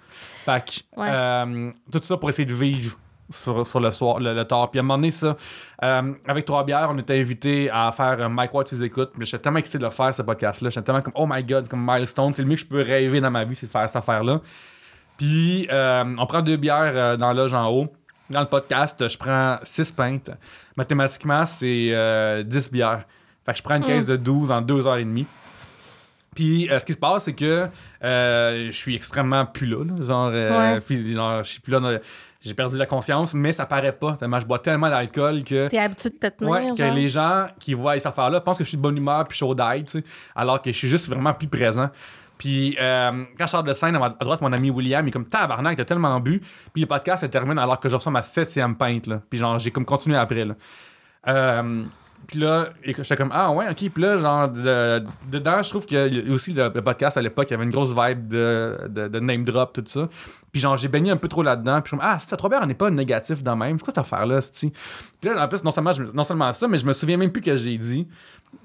[0.44, 1.08] Fait que, Ouais.
[1.10, 2.96] euh, tout ça pour essayer de vivre
[3.30, 4.70] sur, sur le soir, le, le tard.
[4.70, 5.36] Puis à un moment donné, ça,
[5.82, 9.12] euh, avec Trois Bières, on était invité à faire un Mike Watts, tu écoutes.
[9.16, 10.68] Mais j'étais tellement excité de le faire, ce podcast-là.
[10.68, 12.32] J'étais tellement comme, oh my god, c'est comme milestone.
[12.34, 14.40] C'est le mieux que je peux rêver dans ma vie, c'est de faire cette affaire-là.
[15.16, 17.88] Puis euh, on prend deux bières euh, dans la loge en haut.
[18.30, 20.30] Dans le podcast, je prends 6 pintes.
[20.76, 23.04] Mathématiquement, c'est euh, 10 bières.
[23.44, 23.86] Fait que je prends une Mm.
[23.86, 25.26] caisse de 12 en 2h30.
[26.34, 27.68] Puis euh, ce qui se passe, c'est que
[28.04, 29.84] euh, je suis extrêmement plus là.
[29.84, 30.02] là.
[30.04, 31.12] genre, euh, Ouais.
[31.12, 31.80] genre, je suis plus là.
[31.80, 31.98] dans-
[32.42, 34.12] j'ai perdu la conscience, mais ça paraît pas.
[34.12, 35.66] Tellement je bois tellement d'alcool que.
[35.68, 38.64] T'es habitué de te tenir, Ouais, que les gens qui voient cette affaire-là pensent que
[38.64, 39.56] je suis de bonne humeur puis chaud
[39.86, 40.04] sais,
[40.34, 41.90] alors que je suis juste vraiment plus présent.
[42.38, 45.08] Puis euh, quand je sors de scène, à, ma- à droite, mon ami William, il
[45.08, 46.40] est comme tabarnak, t'as tellement bu.
[46.72, 49.20] Puis le podcast se termine alors que je reçois ma septième pinte, là.
[49.30, 50.54] Puis genre, j'ai comme continué après, là.
[51.28, 51.84] Euh,
[52.26, 53.90] puis là, que j'étais comme, ah ouais, ok.
[53.90, 57.52] Puis là, genre, de- dedans, je trouve a aussi le, le podcast à l'époque, il
[57.52, 60.08] y avait une grosse vibe de, de, de name drop, tout ça.
[60.50, 61.80] Puis genre, j'ai baigné un peu trop là-dedans.
[61.82, 63.78] Puis je me ah, c'est trop bien, on n'est pas négatif dans même.
[63.78, 64.40] C'est quoi cette affaire-là?
[64.60, 64.72] Puis
[65.30, 67.42] là, en plus, non seulement, je non seulement ça, mais je me souviens même plus
[67.42, 68.08] que j'ai dit.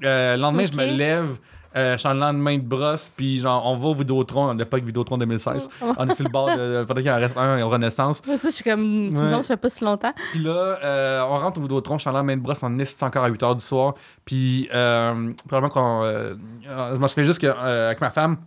[0.04, 1.38] Euh, le lendemain, je me lève.
[1.76, 4.66] Euh, je suis en lendemain de brosse, puis genre, on va au Vidéotron, on n'a
[4.66, 5.70] pas que Vidéotron 2016.
[5.82, 5.94] Oh.
[5.98, 6.84] On est sur le bord de.
[6.84, 8.22] Peut-être qu'il en reste un en Renaissance.
[8.26, 9.12] Moi aussi, je suis comme.
[9.14, 10.14] Tu me ça fait pas si longtemps.
[10.32, 13.04] Puis là, euh, on rentre au Vidéotron, je suis en lendemain de brosse, on est
[13.04, 13.96] encore à 8 h du soir.
[14.26, 16.04] Puis, euh, probablement qu'on.
[16.04, 16.36] euh,
[16.70, 18.38] euh, je me souviens juste qu'avec ma femme,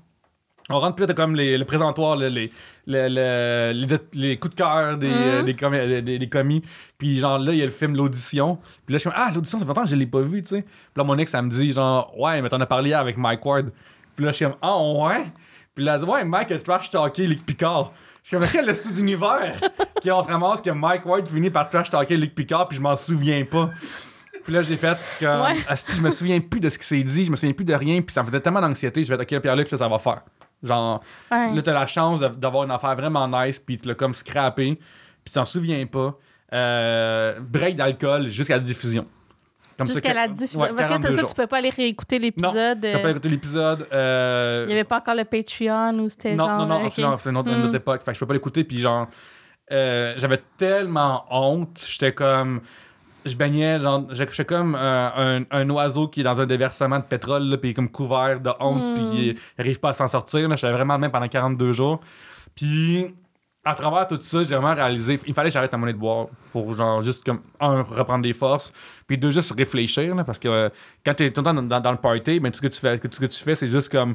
[0.71, 2.49] on rentre plus de comme les, le présentoir, les, le-
[2.87, 5.15] le- les, les coups de cœur des, Mhm.
[5.17, 6.63] euh, des, commis, des, commis.
[6.99, 8.57] Puis, genre, là, il y a le film L'Audition.
[8.87, 10.43] Puis là, je suis comme, ah, l'audition, ça fait longtemps que je l'ai pas vu,
[10.43, 10.63] tu sais.
[10.63, 13.17] Puis là, mon ex, elle me dit, genre, ouais, mais t'en as parlé hier avec
[13.19, 13.71] Mike Ward.
[14.17, 15.25] Puis là, je suis comme, ah, ouais.
[15.75, 17.93] Puis là, elle dit, ouais, Mike a trash talké Lick Picard.
[18.23, 19.55] Je suis comme, quel est ce d'univers
[20.03, 22.97] qu'on se ramasse que Mike White finit par trash talker Lick Picard, puis je m'en
[22.97, 23.71] souviens pas.
[24.45, 25.57] Puis là, j'ai fait comme, Ouais.
[25.97, 28.01] Je me souviens plus de ce qui s'est dit, je me souviens plus de rien,
[28.03, 29.03] puis ça me faisait tellement d'anxiété.
[29.03, 30.21] Je vais ok, Pierre-Luc, là, ça va faire.
[30.63, 31.55] Genre, Ouais.
[31.55, 34.85] là, t'as la chance d'avoir une affaire vraiment nice, puis tu l'as comme scrappé, puis
[35.27, 36.17] tu t'en souviens pas.
[36.53, 39.07] Euh, break d'alcool jusqu'à la diffusion.
[39.87, 40.61] Jusqu'à la diffusion.
[40.61, 41.29] Ouais, Parce que 42 t'as ça, jours.
[41.31, 42.81] tu peux pas aller réécouter l'épisode.
[42.81, 43.89] T'as pas euh, écouté l'épisode.
[43.93, 46.47] euh, Il y avait pas encore le Patreon ou c'était genre.
[46.49, 47.65] non, non, c'est non, c'est une autre, une Hmm.
[47.67, 48.03] autre époque.
[48.05, 48.63] Fait que je peux pas l'écouter.
[48.63, 49.09] Puis genre,
[49.73, 51.85] euh, j'avais tellement honte.
[51.89, 52.61] J'étais comme.
[53.25, 57.05] Je baignais, genre, j'étais comme euh, un, un oiseau qui est dans un déversement de
[57.05, 58.95] pétrole, là, puis il est comme couvert de honte, Hmm.
[58.95, 60.49] puis il, il arrive pas à s'en sortir.
[60.57, 62.01] J'étais vraiment le même pendant 42 jours.
[62.55, 63.15] Puis,
[63.65, 66.27] à travers tout ça, j'ai vraiment réalisé, il fallait que j'arrête à monnaie de boire
[66.53, 68.73] pour, genre, juste comme, un, reprendre des forces,
[69.07, 70.69] puis deux, juste réfléchir, là, parce que euh,
[71.05, 72.79] quand t'es tout le temps dans, dans- dans le party, ben, tout ce que tu
[72.79, 74.15] fais, tout ce que tu fais, c'est juste comme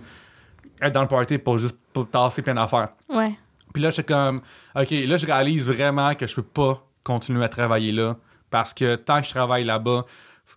[0.82, 2.90] être dans le party pour juste pour tasser plein d'affaires.
[3.10, 3.34] Ouais.
[3.74, 4.42] Puis là, j'étais comme,
[4.76, 8.16] OK, là, je réalise vraiment que je peux pas continuer à travailler là
[8.50, 10.06] parce que tant que je travaille là-bas,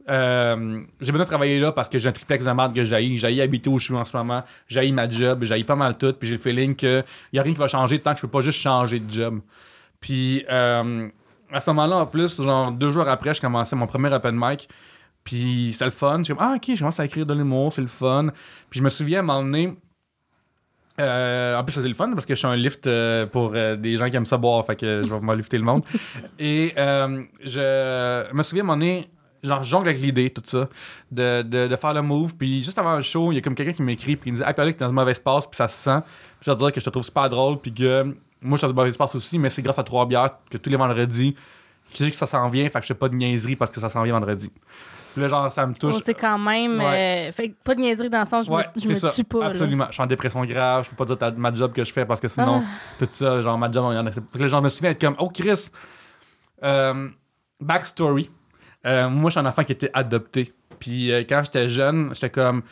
[0.09, 3.17] euh, j'ai besoin de travailler là parce que j'ai un triplex de merde que j'ai.
[3.17, 4.43] J'ai habiter où je suis en ce moment.
[4.67, 5.45] J'ai ma job.
[5.45, 6.13] J'ai pas mal tout.
[6.13, 8.29] Puis j'ai le feeling qu'il y a rien qui va changer tant que je peux
[8.29, 9.41] pas juste changer de job.
[10.01, 11.09] Puis euh,
[11.53, 14.69] à ce moment-là, en plus, genre deux jours après, je commençais mon premier open mic.
[15.25, 16.25] Puis c'est le fun.
[16.25, 18.29] Suis comme, ah, ok, je commence à écrire de l'humour, c'est le fun.
[18.71, 19.77] Puis je me souviens à un moment donné,
[21.03, 23.77] euh, en plus, c'était le fun parce que je suis un lift euh, pour euh,
[23.77, 25.85] des gens qui aiment ça boire, fait que je vais m'en lifter le monde.
[26.39, 29.11] Et je me souviens à un moment donné,
[29.43, 30.69] genre, jongle avec l'idée, tout ça,
[31.11, 32.37] de, de, de faire le move.
[32.37, 34.39] Puis juste avant le show, il y a comme quelqu'un qui m'écrit, puis il me
[34.39, 36.01] dit Hey, Pierre-Luc, t'es dans un mauvais espace, puis ça se sent.
[36.41, 38.05] Puis je vais te dire que je te trouve super drôle, puis que
[38.41, 40.59] moi, je suis dans un mauvais espace aussi, mais c'est grâce à trois bières que
[40.59, 41.35] tous les vendredis,
[41.93, 43.81] je sais que ça s'en vient, fait que je fais pas de niaiserie parce que
[43.81, 44.51] ça s'en vient vendredi.
[45.13, 45.95] Puis là, genre, ça me touche.
[45.99, 46.79] Oh, c'est quand même.
[46.79, 47.29] Ouais.
[47.29, 48.95] euh, fait que pas de niaiserie dans le sens, je Ouais, me, je c'est me
[48.95, 49.11] ça.
[49.11, 49.41] tue pas.
[49.41, 49.47] là.
[49.49, 49.87] Absolument.
[49.89, 50.85] Je suis en dépression grave.
[50.85, 52.69] Je peux pas dire ta- ma job que je fais parce que sinon, Ah.
[52.99, 54.31] tout ça, genre, ma job, on y en accepte.
[54.33, 55.69] Fait que là, genre, je me souviens être comme, oh, Chris,
[56.65, 57.09] euh,
[57.61, 58.31] backstory.
[58.87, 60.53] Euh, moi, je suis un enfant qui était adopté.
[60.81, 62.63] Puis quand j'étais jeune, j'étais comme,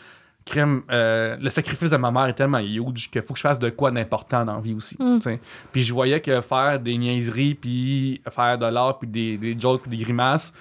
[0.44, 3.70] crème, le sacrifice de ma mère est tellement huge qu'il faut que je fasse de
[3.70, 4.96] quoi d'important dans la vie aussi.
[4.98, 5.20] Mm.
[5.20, 5.40] sais.
[5.70, 9.82] Puis je voyais que faire des niaiseries, puis faire de l'art, puis des, des jokes,
[9.82, 10.52] puis des grimaces,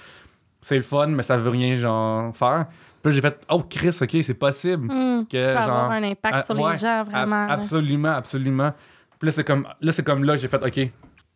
[0.61, 2.67] c'est le fun, mais ça veut rien, genre, faire.
[3.01, 4.91] Puis j'ai fait, oh, Chris, ok, c'est possible.
[4.91, 7.47] Hmm, que, tu peux avoir genre, un impact ah, sur ouais, les gens, vraiment.
[7.47, 8.73] Absolument, absolument.
[9.17, 10.91] Puis là, c'est comme là, c'est comme là que j'ai fait, OK.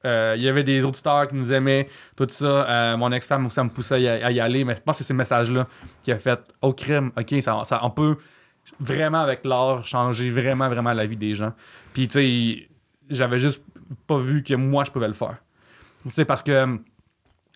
[0.06, 2.46] Euh, Il y avait des auditeurs qui nous aimaient, tout ça.
[2.46, 4.66] Euh, mon ex-femme aussi, elle me poussait à y, à y aller.
[4.66, 5.68] Mais je pense que c'est ce message-là
[6.02, 8.18] qui a fait, oh, crème, OK, ça, ça- on peut
[8.80, 11.54] vraiment, avec l'art, changer vraiment, vraiment la vie des gens.
[11.94, 12.70] Puis, tu sais,
[13.10, 13.64] j'avais juste
[14.08, 15.38] pas vu que moi, je pouvais le faire.
[16.04, 16.80] Tu sais, parce que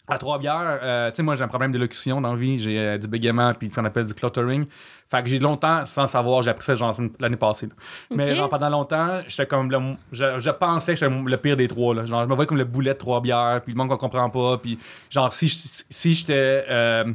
[0.09, 2.57] à Trois-Bières, euh, tu sais, moi, j'ai un problème d'élocution dans la vie.
[2.59, 4.65] J'ai euh, du bégaiement, puis ce qu'on appelle du cluttering.
[5.11, 7.65] Fait que j'ai longtemps, sans savoir, j'ai appris ça genre l'année passée.
[7.67, 7.73] là.
[8.11, 9.79] Mais genre, pendant longtemps, j'étais comme le,
[10.11, 11.93] je, je pensais que j'étais le pire des trois.
[11.95, 12.05] Là.
[12.05, 14.57] Genre, je me voyais comme le boulet de Trois-Bières, puis le monde qu'on comprend pas.
[14.57, 14.79] Puis
[15.09, 15.49] genre, si,
[15.89, 16.65] si j'étais.
[16.69, 17.05] euh,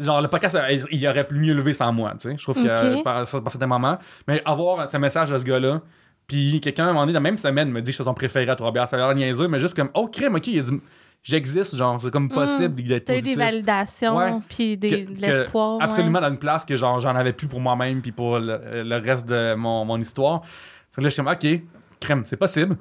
[0.00, 0.56] genre, le podcast,
[0.90, 2.36] il aurait pu mieux lever sans moi, tu sais.
[2.38, 3.98] Je trouve que par, par certains moments.
[4.28, 5.80] Mais avoir ce message de ce gars-là,
[6.26, 8.14] puis quelqu'un, à un moment donné, dans la même semaine, me dit que c'est son
[8.14, 8.88] préféré à Trois-Bières.
[8.88, 10.80] Ça a l'air niaiseux, mais juste comme, oh, crème, ok, il y a du-
[11.26, 15.78] j'existe, genre, c'est comme possible d'être T'as eu des validations, puis de l'espoir.
[15.78, 15.84] ouais.
[15.84, 18.96] Absolument dans une place que genre j'en avais plus pour moi-même puis pour le, le
[18.96, 20.44] reste de mon, mon histoire.
[20.92, 21.60] Fait que là, je suis comme, OK,
[22.00, 22.76] crème, c'est possible.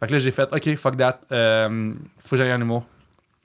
[0.00, 1.20] Fait que là, j'ai fait, OK, fuck that.
[1.30, 2.86] Euh, faut que j'aille en humour.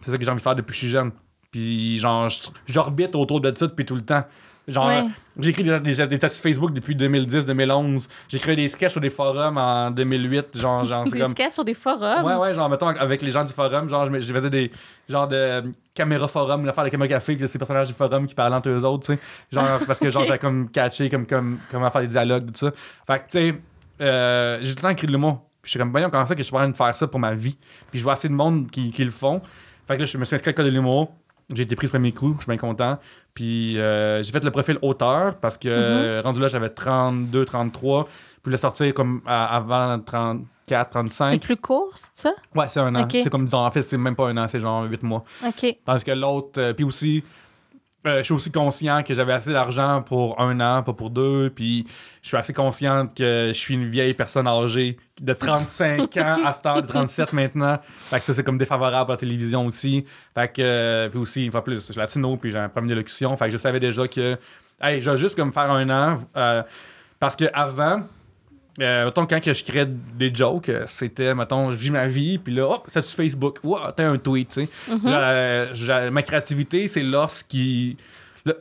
[0.01, 1.11] C'est ça que j'ai envie de faire depuis que je suis jeune.
[1.51, 2.29] Puis genre,
[2.65, 4.23] j'orbite autour de ça depuis tout le temps.
[4.67, 5.05] Genre, Ouais.
[5.39, 8.07] j'ai écrit des, des, des statuts Facebook depuis 2010-2011.
[8.27, 10.57] J'ai créé des sketchs sur des forums en 2008.
[10.57, 11.31] Genre, genre Des comme...
[11.31, 12.23] sketchs sur des forums?
[12.25, 14.71] Ouais, ouais, genre, mettons, avec les gens du forum, genre, je, je faisais des,
[15.07, 15.61] genre, de euh,
[15.93, 18.83] caméra forum, l'affaire de caméra café, puis ces personnages du forum qui parlaient entre eux
[18.83, 19.19] autres, tu sais.
[19.51, 22.71] Genre, parce que, genre, j'avais comme catché, comme, comme, comment faire des dialogues, tout ça.
[23.05, 23.55] Fait que, tu sais,
[24.01, 25.33] euh, j'ai tout le temps écrit le mot.
[25.61, 27.07] Puis je suis comme, voyons, comment ça que je suis en train de faire ça
[27.07, 27.57] pour ma vie?
[27.91, 29.41] Puis je vois assez de monde qui, qui le font.
[29.87, 31.11] Fait que là, je me suis inscrit à l'école de l'humour.
[31.53, 32.97] J'ai été pris ce premier coup, je suis bien content.
[33.33, 38.05] Puis euh, j'ai fait le profil auteur parce que euh, rendu là, j'avais 32, 33.
[38.05, 38.13] Puis
[38.45, 41.31] voulais sortir comme à- avant 34, 35.
[41.31, 42.33] C'est plus court, c'est ça?
[42.55, 43.07] Ouais, c'est un an.
[43.23, 45.23] C'est comme, disons, en fait, c'est même pas un an, c'est genre 8 mois.
[45.45, 45.77] OK.
[45.83, 47.23] Parce que l'autre, euh, puis aussi,
[48.05, 51.49] euh, je suis aussi conscient que j'avais assez d'argent pour un an, pas pour deux.
[51.49, 51.85] Puis
[52.21, 56.53] je suis assez conscient que je suis une vieille personne âgée de 35 ans à
[56.53, 57.79] cette de 37 maintenant.
[58.09, 60.05] Fait que ça, c'est comme défavorable à la télévision aussi.
[60.33, 62.89] Fait que, euh, puis aussi, une fois plus, je suis latino, puis j'ai un problème
[62.89, 63.35] d'élocution.
[63.37, 64.37] Fait que je savais déjà que,
[64.81, 66.19] hey, je vais juste comme faire un an.
[66.35, 66.63] euh,
[67.19, 68.03] parce que avant,
[68.81, 72.37] euh, mettons, quand que je créais des jokes, euh, c'était, mettons, je vis ma vie,
[72.37, 73.59] puis là, hop, c'est sur Facebook.
[73.63, 74.69] Wow, t'as un tweet, tu sais.
[74.91, 74.99] Mhm.
[75.73, 77.95] J'a- ma créativité, c'est lorsqu'il.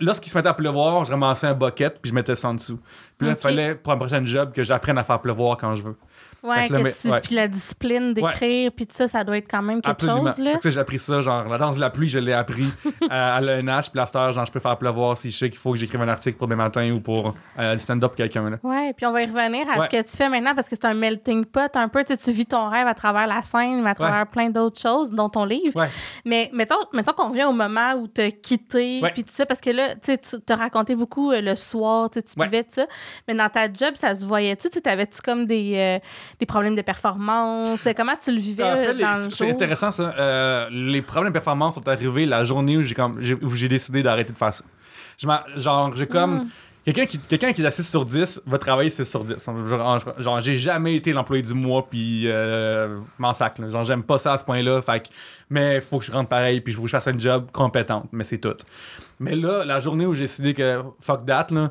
[0.01, 2.79] Lorsqu'il se mettait à pleuvoir, je ramassais un bucket puis je mettais ça en dessous.
[3.19, 5.83] Puis là, il fallait, pour un prochain job, que j'apprenne à faire pleuvoir quand je
[5.83, 5.97] veux.
[6.45, 7.21] Ouais, que là, que mais- tu- ouais.
[7.21, 10.27] puis la discipline d'écrire, puis tout ça, ça doit être quand même quelque Absolument.
[10.29, 10.57] chose, là.
[10.59, 12.67] Que, j'ai appris ça, genre, la danse de la pluie, je l'ai appris
[13.11, 15.59] à, à l'ENH, puis la star, genre, je peux faire pleuvoir si je sais qu'il
[15.59, 18.59] faut que j'écrive un article pour demain matin ou pour euh, du stand-up quelqu'un, là.
[18.63, 19.87] Ouais, puis on va y revenir à Ouais.
[19.91, 22.05] ce que tu fais maintenant parce que c'est un melting pot un peu.
[22.05, 24.81] Tu sais, tu vis ton rêve à travers la scène, mais à travers plein d'autres
[24.81, 25.75] choses, dont ton livre.
[25.77, 25.89] Ouais.
[26.25, 29.61] Mais mettons, mettons qu'on revient au moment où tu as quitté, puis tout ça, parce
[29.61, 32.87] que là, tu te racontais beaucoup euh, le soir, tu buvais, tout ça.
[33.27, 34.69] Mais dans ta job, ça se voyait-tu?
[34.69, 35.99] Tu sais, T'avais-tu comme des, euh,
[36.39, 37.87] des problèmes de performance?
[37.97, 40.14] Comment tu le vivais En fait, les- dans le c'est intéressant ça.
[40.18, 43.68] Euh, les problèmes de performance sont arrivés la journée où j'ai comme j'ai- où j'ai
[43.68, 44.64] décidé d'arrêter de faire ça.
[45.18, 45.26] Je
[45.61, 46.49] genre j'ai comme Mm.
[46.85, 49.37] quelqu'un qui quelqu'un qui est à 6 sur 10 va travailler 6 sur 10.
[49.68, 53.70] Genre, genre, j'ai jamais été l'employé du mois puis euh, m'en sac là.
[53.70, 55.09] Genre j'aime pas ça à ce point-là, fait que-
[55.51, 58.39] mais faut que je rentre pareil puis je je fasse un job compétente, mais c'est
[58.39, 58.57] tout.
[59.20, 61.70] Mais là, la journée où j'ai décidé que fuck that là,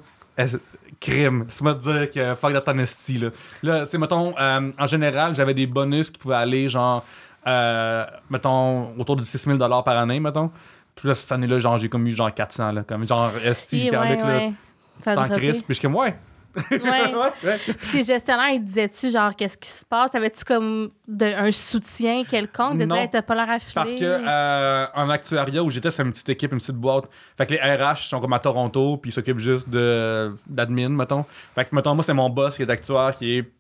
[1.00, 1.46] crime.
[1.50, 3.30] C'est moi de dire que fuck that honesty là.
[3.62, 7.04] Là, c'est mettons euh, en général, j'avais des bonus qui pouvaient aller genre
[7.46, 10.52] euh, mettons autour de 6000 dollars par année mettons.
[10.96, 14.54] Puis là cette année-là, genre j'ai comme eu genre 400 là, comme genre esti ouais,
[15.02, 16.16] C'est en crise, puis je suis comme ouais.
[16.72, 17.58] Ouais.
[17.80, 20.12] Puis tes gestionnaires, ils disaient-tu, genre, qu'est-ce qui se passe?
[20.12, 22.96] T'avais-tu comme de- un soutien quelconque de Non.
[22.96, 23.72] dire, t'as pas l'air affilé?
[23.74, 27.06] Parce que euh, en actuariat où j'étais, c'est une petite équipe, une petite boîte.
[27.38, 31.26] Fait que les RH sont comme à Toronto, puis ils s'occupent juste de d'admin, mettons.
[31.56, 33.52] Fait que mettons, moi, c'est mon boss qui est actuaire, qui est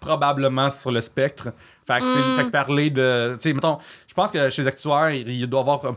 [0.00, 1.52] probablement sur le spectre.
[1.86, 2.36] Fait que, c'est- Mm.
[2.36, 3.34] fait que parler de.
[3.40, 5.94] Tu sais, mettons, je pense que chez les actuaires, il, doit y avoir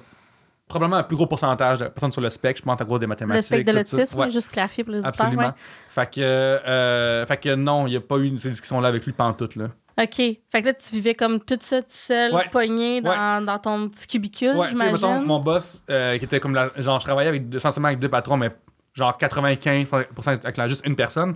[0.70, 2.62] probablement un plus gros pourcentage de personnes sur le spectre.
[2.62, 3.36] Je pense à cause des mathématiques.
[3.52, 4.32] le spectre de tout l'autisme, Ouais.
[4.32, 5.26] juste clarifier pour les auditeurs.
[5.26, 5.48] Absolument.
[5.48, 5.54] ouais.
[5.90, 9.12] Fait que, euh, fait que non, il n'y a pas eu ces discussions-là avec lui
[9.12, 9.66] pantoute, là.
[10.02, 10.16] OK.
[10.16, 12.48] Fait que là, tu vivais comme tout ça tout seul, Ouais.
[12.52, 15.24] pogné dans, dans ton petit cubicule, Ouais, j'imagine.
[15.26, 18.38] mon boss, euh, qui était comme la, genre, je travaillais avec, essentiellement avec deux patrons,
[18.38, 18.50] mais
[18.94, 21.36] genre 95% avec la- juste une personne.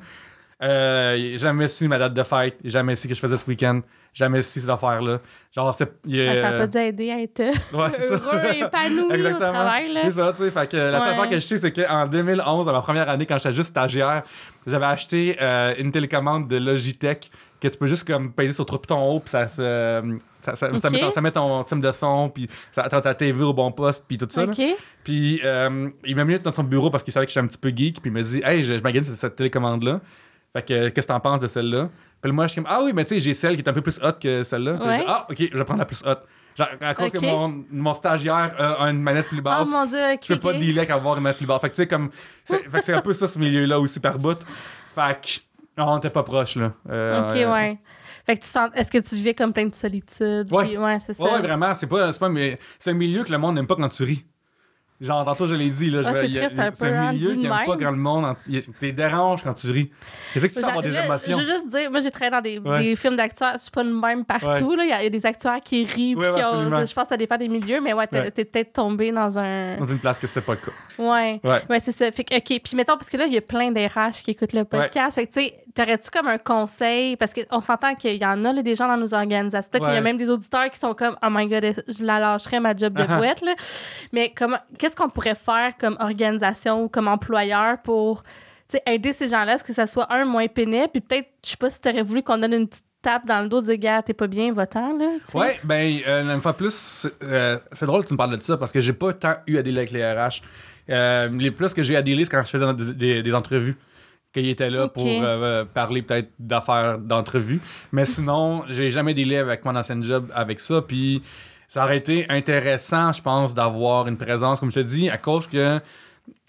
[0.62, 3.82] Euh, jamais su ma date de fête, jamais su que je faisais ce week-end,
[4.14, 5.20] jamais su ces affaires-là.
[5.56, 5.92] Genre, c'était.
[6.06, 8.14] il, Ah, ça euh, dû aider à être ouais, c'est ça.
[8.16, 9.92] heureux, épanoui au travail.
[10.04, 10.52] C'est ça, tu sais.
[10.52, 11.16] Fait que la seule Ouais.
[11.16, 14.24] affaire que je sais, c'est qu'en 2011, dans ma première année, quand j'étais juste stagiaire,
[14.66, 17.30] j'avais acheté euh, une télécommande de Logitech
[17.60, 20.18] que tu peux juste comme peser sur trois boutons haut, puis ça se.
[20.42, 23.42] Ça, ça, met ton, ça met ton système de son, puis ça attend ta TV
[23.46, 24.46] au bon poste, puis tout ça.
[25.06, 27.58] Puis euh, il m'a mis dans son bureau parce qu'il savait que j'étais un petit
[27.58, 28.02] peu geek.
[28.02, 30.02] Puis il m'a dit Hey, je, je magasine cette, cette télécommande-là.
[30.56, 31.90] Fait que qu'est-ce que t'en penses de celle-là?
[32.22, 33.74] Puis moi, je suis comme Ah oui, mais tu sais, j'ai celle qui est un
[33.74, 34.74] peu plus hot que celle-là.
[34.76, 36.16] Puis dit, Ah, ok, je vais prendre la plus hot.
[36.56, 37.14] Genre, à cause Ok.
[37.20, 39.68] que mon, mon stagiaire a une manette plus Oh basse.
[39.70, 40.20] mon Dieu, OK.
[40.22, 40.60] je peux pas ok.
[40.60, 41.62] dealer avec avoir une manette plus basse.
[41.62, 42.12] Fait que tu sais, comme.
[42.44, 44.38] C'est fait que c'est un peu ça, ce milieu-là aussi par bout.
[44.94, 45.82] Fait que.
[45.82, 46.72] On était pas proches, là.
[46.88, 47.80] Euh, OK, euh, ouais.
[48.28, 48.70] Fait que tu sens...
[48.76, 50.48] Est-ce que tu vivais comme plein de solitude?
[50.54, 50.66] Ouais.
[50.66, 51.24] puis- ouais, c'est ça.
[51.24, 53.66] Ouais, ouais, vraiment, c'est pas, c'est pas mais c'est un milieu que le monde n'aime
[53.66, 54.24] pas quand tu ris.
[55.02, 56.00] Genre, tantôt, je l'ai dit, là.
[56.00, 58.26] Ouais, vais- c'est un un milieu qui de aime pas quand le monde.
[58.80, 59.92] T'es dérange quand tu ris.
[60.34, 61.38] Qu'est-ce que tu fais avoir des émotions?
[61.38, 62.84] Je veux juste dire, moi j'ai travaillé dans des, Ouais.
[62.84, 64.76] des films d'acteurs, c'est pas le même partout.
[64.76, 64.84] là.
[64.86, 66.90] Il y, a- des acteurs qui rient, Ouais, qui ouais, osent.
[66.90, 68.32] je pense que ça dépend des milieux, mais ouais, t'es Ouais.
[68.32, 69.78] peut-être tombé dans un.
[69.78, 70.72] Dans une place que c'est pas le cas.
[70.98, 71.40] Ouais.
[71.44, 71.60] Ouais.
[71.70, 72.10] Ouais, c'est ça.
[72.12, 72.62] Fait que, OK.
[72.64, 75.16] Puis mettons, parce que là, il y a plein d'RH qui écoutent le podcast.
[75.16, 77.16] Fait que, tu sais, t'aurais-tu comme un conseil?
[77.18, 79.70] Parce qu'on s'entend qu'il y en a, là, des gens dans nos organisations.
[79.72, 80.04] Peut-être qu'il y a Ouais.
[80.04, 83.04] même des auditeurs qui sont comme, oh my god, je la lâcherais, ma job de
[83.04, 83.18] Uh-huh.
[83.18, 83.54] boîte, là.
[84.14, 88.24] Mais comment, qu'est-ce qu'on pourrait faire comme organisation ou comme employeur pour,
[88.70, 91.58] tu aider ces gens-là, ce que ça soit, un, moins pénible, puis peut-être, je sais
[91.58, 94.02] pas si t'aurais voulu qu'on donne une petite tape dans le dos de dire, gars,
[94.02, 95.06] t'es pas bien, va-t'en, là.
[95.26, 95.38] tu sais.
[95.38, 98.56] Ouais, ben, euh, une fois plus, euh, c'est drôle que tu me parles de ça
[98.58, 100.42] parce que j'ai pas tant eu à dealer avec les RH.
[100.90, 103.76] Euh, les plus que j'ai à dealer, c'est quand je faisais des, des- des entrevues.
[104.34, 107.62] Qu'ils étaient là pour euh, parler peut-être d'affaires d'entrevue.
[107.92, 110.82] Mais sinon, j'ai jamais dealé avec mon ancien job avec ça.
[110.82, 111.22] Puis
[111.74, 115.48] ça aurait été intéressant, je pense, d'avoir une présence, comme je te dis, à cause
[115.48, 115.80] que.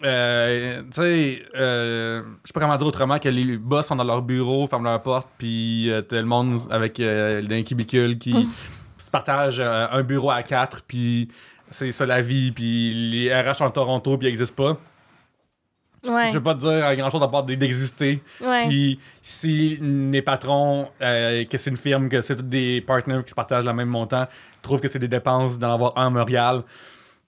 [0.03, 4.03] euh, tu sais, euh, je sais pas comment dire autrement que les boss sont dans
[4.03, 8.47] leur bureau, ferment leur porte, puis euh, t'as le monde avec euh, un cubicule qui
[8.97, 11.29] se partage un bureau à quatre, puis
[11.71, 14.77] c'est ça la vie, puis les RH en Toronto, puis ils n'existent pas.
[16.07, 16.29] Ouais.
[16.29, 18.21] Je veux pas te dire grand chose à part d'exister.
[18.41, 18.67] ouais.
[18.67, 23.35] Puis si mes patrons, euh, que c'est une firme, que c'est des partenaires qui se
[23.35, 24.25] partagent le même montant,
[24.61, 26.63] trouvent que c'est des dépenses d'en avoir un à Montréal.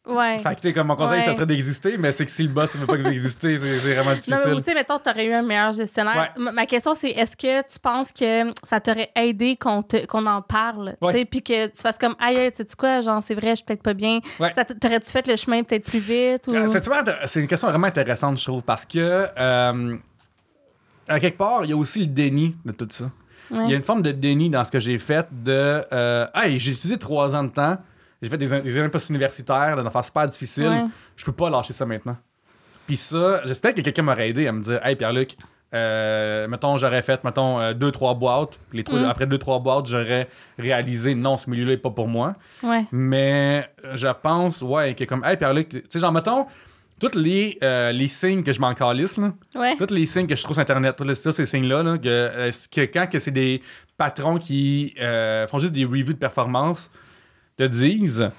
[0.09, 0.37] Ouais.
[0.39, 1.21] Fait que tu sais, comme mon conseil, Ouais.
[1.25, 3.57] ça serait d'exister, mais c'est que si le boss ne veut pas que vous existez,
[3.57, 4.37] c'est c'est vraiment Non, difficile.
[4.47, 6.31] mais tu sais, mettons, tu aurais eu un meilleur gestionnaire.
[6.37, 6.51] Ouais.
[6.51, 10.41] Ma- question, c'est est-ce que tu penses que ça t'aurait aidé qu'on te- qu'on en
[10.41, 10.95] parle?
[11.29, 13.83] Puis que tu fasses comme, aïe, tu sais quoi, genre, c'est vrai, je suis peut-être
[13.83, 14.19] pas bien.
[14.53, 16.47] Ça T'aurais-tu fait le chemin peut-être plus vite?
[16.47, 16.53] Ou...
[16.55, 16.67] Euh,
[17.25, 19.97] C'est une question vraiment intéressante, je trouve, parce que, euh,
[21.07, 23.05] à quelque part, il y a aussi le déni de tout ça.
[23.49, 26.59] Il y a une forme de déni dans ce que j'ai fait de euh, Hey,
[26.59, 27.77] j'ai utilisé trois ans de temps,
[28.21, 30.85] j'ai fait des, des examens post-universitaires, des affaires super difficiles, Ouais.
[31.15, 32.17] je peux pas lâcher ça maintenant.
[32.87, 35.35] Puis ça, j'espère que quelqu'un m'aurait aidé à me dire Hey Pierre-Luc,
[35.73, 38.57] euh, mettons, j'aurais fait, mettons, euh, deux, trois boîtes.
[38.71, 39.05] Les trois- Mm.
[39.05, 42.35] Après deux, trois boîtes, j'aurais réalisé non, ce milieu-là est pas pour moi.
[42.63, 42.85] Ouais.
[42.91, 46.45] Mais je pense, ouais, que comme, hey Pierre-Luc, tu sais, genre, mettons,
[46.99, 49.75] tous les, euh, les signes que je m'en calisse, là, Ouais.
[49.77, 52.07] tous les signes que je trouve sur Internet, tous les, tous ces signes-là, là, que,
[52.07, 53.61] euh, que quand que c'est des
[53.97, 56.89] patrons qui euh, font juste des reviews de performance,
[57.57, 58.29] te disent,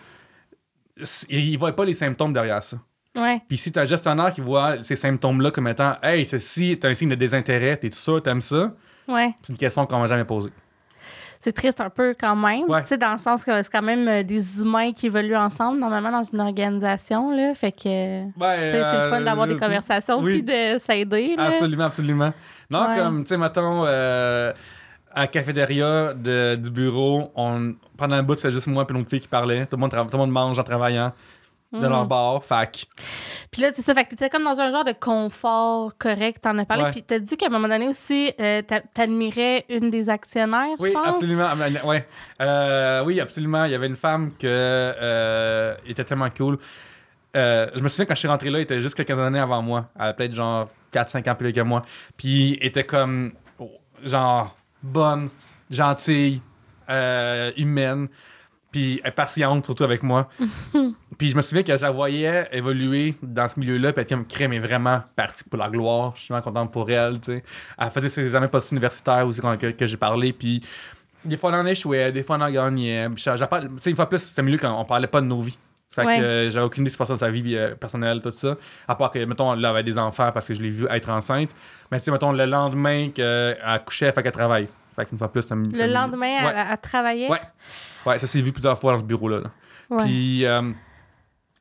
[1.29, 2.77] ils voient pas les symptômes derrière ça.
[3.17, 3.41] Ouais.
[3.49, 6.95] Puis si t'as un gestionnaire qui voit ces symptômes-là comme étant, hey, ceci est un
[6.95, 8.73] signe de désintérêt, t'es sûr, t'aimes ça,
[9.09, 9.35] Ouais.
[9.43, 10.51] c'est une question qu'on m'a jamais posée.
[11.41, 12.65] C'est triste un peu quand même.
[12.69, 12.83] Ouais.
[12.83, 15.79] Tu sais, dans le sens que c'est quand même euh, des humains qui évoluent ensemble,
[15.79, 17.55] normalement, dans une organisation, là.
[17.55, 17.83] Fait que.
[17.85, 20.43] Sais, c'est le fun euh, d'avoir des euh, conversations oui.
[20.43, 21.37] puis de s'aider.
[21.39, 22.33] Absolument, absolument.
[22.71, 24.53] Non, comme, tu sais, mettons, euh,
[25.13, 29.11] à la cafétéria de- du bureau, on, pendant un bout, c'est juste moi et l'autre
[29.11, 29.67] fille qui parlait.
[29.67, 31.13] Tout le, monde tra- tout le monde mange en travaillant
[31.71, 32.43] de leur bar.
[32.43, 33.03] Fait que,
[33.51, 33.93] Puis là, c'est ça.
[33.93, 36.41] Fait que t'étais comme dans un genre de confort correct.
[36.43, 36.85] T'en as parlé.
[36.85, 36.91] Ouais.
[36.93, 40.89] Puis t'as dit qu'à un moment donné aussi, euh, t'a- t'admirais une des actionnaires, oui,
[40.89, 41.09] je pense?
[41.09, 41.47] absolument.
[41.51, 42.09] ah, ben, Ouais.
[42.41, 43.65] Euh, oui, absolument.
[43.67, 46.59] Il y avait une femme que euh, était tellement cool.
[47.37, 49.61] Euh, je me souviens quand je suis rentré là, elle était juste quelques années avant
[49.61, 49.91] moi.
[49.97, 51.83] Elle avait peut-être genre 4-5 ans plus que moi.
[52.17, 53.33] Puis elle était comme,
[54.03, 55.29] genre, bonne,
[55.71, 56.41] gentille,
[56.91, 58.09] euh, humaine,
[58.71, 60.29] puis elle est patiente, surtout avec moi.
[61.19, 64.15] puis je me souviens que je la voyais évoluer dans ce milieu-là, puis elle était
[64.15, 66.13] comme crème est vraiment partie pour la gloire.
[66.17, 67.45] Je suis vraiment content pour elle, tu sais.
[67.79, 70.63] Elle faisait ses examens post-universitaires aussi quand- que, que j'ai parlé, puis
[71.25, 73.09] des fois on en échouait, des fois on en gagnait.
[73.17, 75.59] Tu sais, une fois plus, c'était mieux quand on parlait pas de nos vies.
[75.91, 76.19] Fait Ouais.
[76.19, 78.21] que euh, j'avais aucune idée de ce qui se passait dans sa vie euh, personnelle,
[78.21, 78.57] tout ça.
[78.87, 81.09] À part que, mettons, là, elle avait des enfants parce que je l'ai vu être
[81.09, 81.51] enceinte.
[81.91, 84.69] Mais tu sais, mettons, le lendemain qu'elle couchait, fait qu'elle travaille.
[84.99, 85.69] Fait qu'une fois plus, ça me.
[85.71, 86.53] ça Le me- lendemain, Ouais.
[86.57, 87.29] elle, elle travaillait?
[87.31, 87.41] Ouais.
[88.07, 89.41] Ouais, ça s'est vu plusieurs fois dans ce bureau-là.
[89.41, 89.51] là.
[89.91, 90.05] Ouais.
[90.05, 90.73] Puis, euh,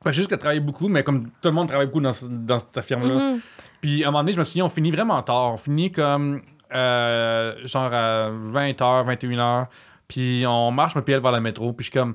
[0.02, 2.58] fait juste qu'elle travaillait beaucoup, mais comme tout le monde travaille beaucoup dans, ce- dans
[2.58, 3.14] cette firme-là.
[3.34, 3.40] Mhm.
[3.80, 5.54] Puis à un moment donné, je me souviens, on finit vraiment tard.
[5.54, 6.42] On finit comme
[6.74, 9.66] euh, genre à 20h, 21h.
[10.06, 11.72] Puis on marche, me puis elle vers le métro.
[11.72, 12.14] Puis je suis comme,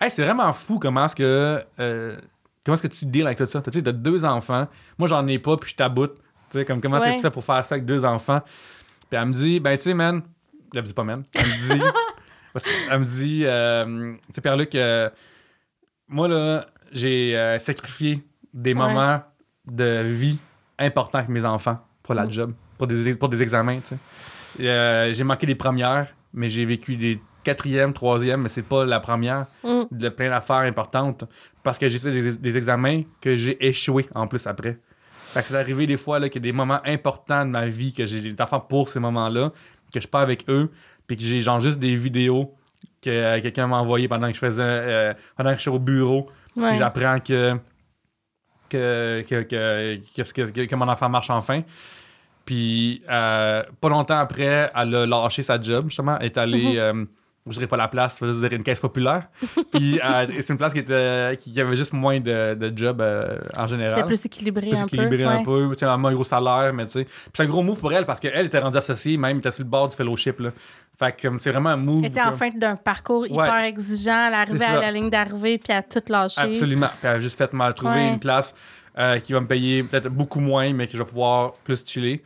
[0.00, 1.62] hey, c'est vraiment fou comment est-ce que.
[1.80, 2.16] euh,
[2.64, 3.60] comment est-ce que tu deals avec tout ça?
[3.62, 4.66] Tu sais, t'as deux enfants.
[4.98, 6.16] Moi, j'en ai pas, puis je taboute.
[6.50, 7.10] Tu sais, comme comment est-ce Ouais.
[7.12, 8.40] que tu fais pour faire ça avec deux enfants?
[9.10, 10.22] Puis elle me dit, ben, tu sais, man.
[10.74, 11.24] Elle me dit pas, man.
[11.34, 11.82] Elle me dit.
[12.52, 15.10] parce qu'elle me dit, euh, tu sais, Pierre-Luc, euh,
[16.08, 18.22] moi, là, j'ai euh, sacrifié
[18.54, 18.74] des Ouais.
[18.78, 19.22] moments
[19.66, 20.38] de vie
[20.78, 22.32] importants avec mes enfants pour la Mm.
[22.32, 23.96] job, pour des, pour des examens, tu
[24.58, 25.12] sais.
[25.12, 29.46] J'ai manqué les premières, mais j'ai vécu des quatrièmes, troisièmes, mais c'est pas la première
[29.64, 29.86] Mhm.
[29.90, 31.24] de plein d'affaires importantes
[31.62, 34.78] parce que j'ai fait des, des examens que j'ai échoué en plus après.
[35.32, 37.92] Fait que c'est arrivé des fois qu'il y a des moments importants de ma vie
[37.92, 39.52] que j'ai des enfants pour ces moments-là,
[39.92, 40.70] que je pars avec eux,
[41.06, 42.54] puis que j'ai genre juste des vidéos
[43.02, 45.78] que euh, quelqu'un m'a envoyé pendant que je faisais euh, pendant que je suis au
[45.78, 46.28] bureau.
[46.56, 46.70] Ouais.
[46.70, 47.56] Puis j'apprends que
[48.68, 51.62] que, que, que, que, que- que mon enfant marche enfin.
[52.44, 56.18] Puis euh, pas longtemps après, elle a lâché sa job, justement.
[56.18, 56.78] Elle est allée, Mhm.
[56.78, 57.04] euh,
[57.48, 59.28] je dirais pas la place, je juste dire une caisse populaire.
[59.72, 63.38] Puis euh, c'est une place qui, était, qui avait juste moins de, de jobs euh,
[63.56, 63.94] en général.
[63.96, 65.26] C'était plus équilibré Plus un équilibré peu.
[65.28, 67.04] un peu, tu sais, un moins gros salaire, mais tu sais.
[67.04, 69.52] Puis c'est un gros move pour elle parce qu'elle était rendue associée, même, elle était
[69.52, 70.50] sur le bord du fellowship, là.
[70.98, 72.04] Fait que c'est vraiment un move.
[72.04, 73.28] Elle était en fin d'un parcours Ouais.
[73.46, 74.26] hyper exigeant.
[74.28, 76.40] Elle arrivait à la ligne d'arrivée puis elle a tout lâché.
[76.40, 76.88] Absolument.
[76.98, 78.08] Puis elle a juste fait mal trouver Ouais.
[78.14, 78.52] une place
[78.98, 82.22] euh, qui va me payer peut-être beaucoup moins, mais que je vais pouvoir plus chiller.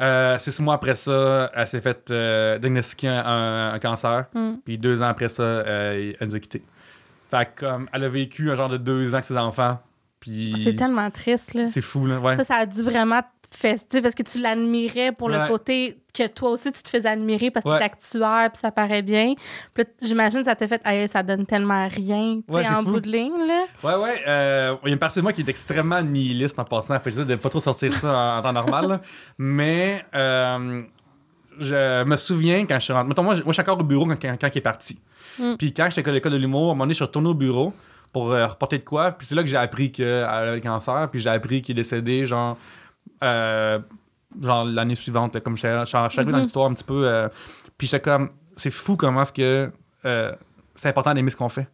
[0.00, 4.26] Euh, six mois après ça, elle s'est fait euh, diagnostiquer un, un cancer.
[4.34, 4.54] Mm.
[4.64, 6.62] Puis deux ans après ça, euh, elle nous a quittés.
[7.30, 9.80] Fait comme, elle a vécu un genre de deux ans avec ses enfants.
[10.20, 11.68] Puis C'est tellement triste, là.
[11.68, 12.18] c'est fou, là.
[12.18, 12.34] Ouais.
[12.36, 13.20] Ça, ça a dû vraiment
[13.54, 17.08] te fester parce que tu l'admirais pour le côté que toi aussi, tu te faisais
[17.08, 17.78] admirer parce que Ouais.
[17.78, 19.34] t'es actuaire puis ça paraît bien.
[19.74, 22.92] Puis j'imagine que ça t'a fait, ça donne tellement rien, Ouais, en fou.
[22.92, 23.64] bout de ligne, là.
[23.82, 24.22] Ouais, ouais.
[24.28, 26.98] euh, Il y a une partie de moi qui est extrêmement nihiliste en passant.
[27.00, 28.86] Fait de pas trop sortir ça en, en temps normal.
[28.88, 29.00] là.
[29.38, 30.82] Mais euh,
[31.58, 33.08] je me souviens quand je suis rentré.
[33.08, 34.98] Mettons, moi, je- moi, je suis encore au bureau quand, quand, quand il est parti.
[35.38, 35.54] Mm.
[35.56, 37.34] Puis quand j'étais à l'école de l'humour, à un moment donné, je suis retourné au
[37.34, 37.72] bureau
[38.12, 39.10] pour euh, reporter de quoi.
[39.12, 41.82] Puis c'est là que j'ai appris qu'elle avait le cancer, puis j'ai appris qu'il est
[41.82, 42.56] décédé, genre,
[43.22, 46.40] genre l'année suivante, comme je suis arrivé dans Mhm.
[46.42, 47.06] l'histoire un petit peu.
[47.08, 47.28] euh,
[47.78, 49.70] puis j'étais comme, c'est fou comment est-ce que
[50.04, 50.32] euh,
[50.74, 51.68] c'est important d'aimer ce qu'on fait,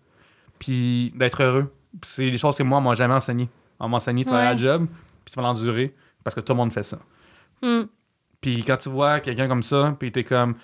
[0.59, 1.73] puis d'être heureux.
[2.03, 3.49] C'est des choses que moi, on m'a jamais enseigné.
[3.79, 4.63] On m'a enseigné, tu vas aller à la Ouais.
[4.63, 4.87] job,
[5.25, 6.99] puis tu vas l'endurer, parce que tout le monde fait ça.
[7.63, 7.83] Hmm.
[8.41, 10.55] Puis quand tu vois quelqu'un comme ça, puis t'es comme.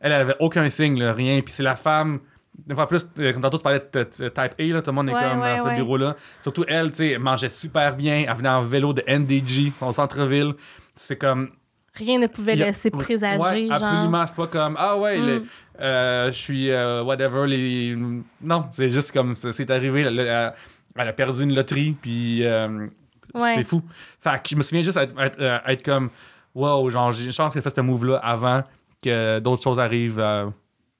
[0.00, 1.40] Elle, elle avait aucun signe, là, rien.
[1.42, 2.20] Puis c'est la femme.
[2.68, 5.08] Une fois plus, euh, comme tantôt tu parlais de Type A, là, tout le monde
[5.08, 6.16] est Ouais, comme ouais, dans ce bureau-là.
[6.42, 8.24] Surtout elle, tu sais, elle mangeait super bien.
[8.28, 10.54] Elle venait en vélo de NDG, au centre-ville.
[10.96, 11.50] C'est comme.
[11.94, 13.74] Rien ne pouvait a- laisser présager, genre.
[13.82, 14.26] absolument.
[14.26, 14.76] C'est pas comme.
[14.78, 15.42] Ah ouais, Mm.
[15.80, 17.46] euh, je suis euh, whatever.
[17.46, 17.96] Les...
[18.40, 19.34] Non, c'est juste comme.
[19.34, 20.02] C'est arrivé.
[20.02, 20.52] Elle, elle-
[20.96, 22.44] elle a perdu une loterie, puis.
[22.46, 22.86] euh.
[23.54, 23.80] C'est fou.
[24.20, 26.10] Fait que je me souviens juste être, être, être comme.
[26.54, 28.64] Wow, genre, j'ai chance qu'elle fait ce move-là avant
[29.02, 30.18] que d'autres choses arrivent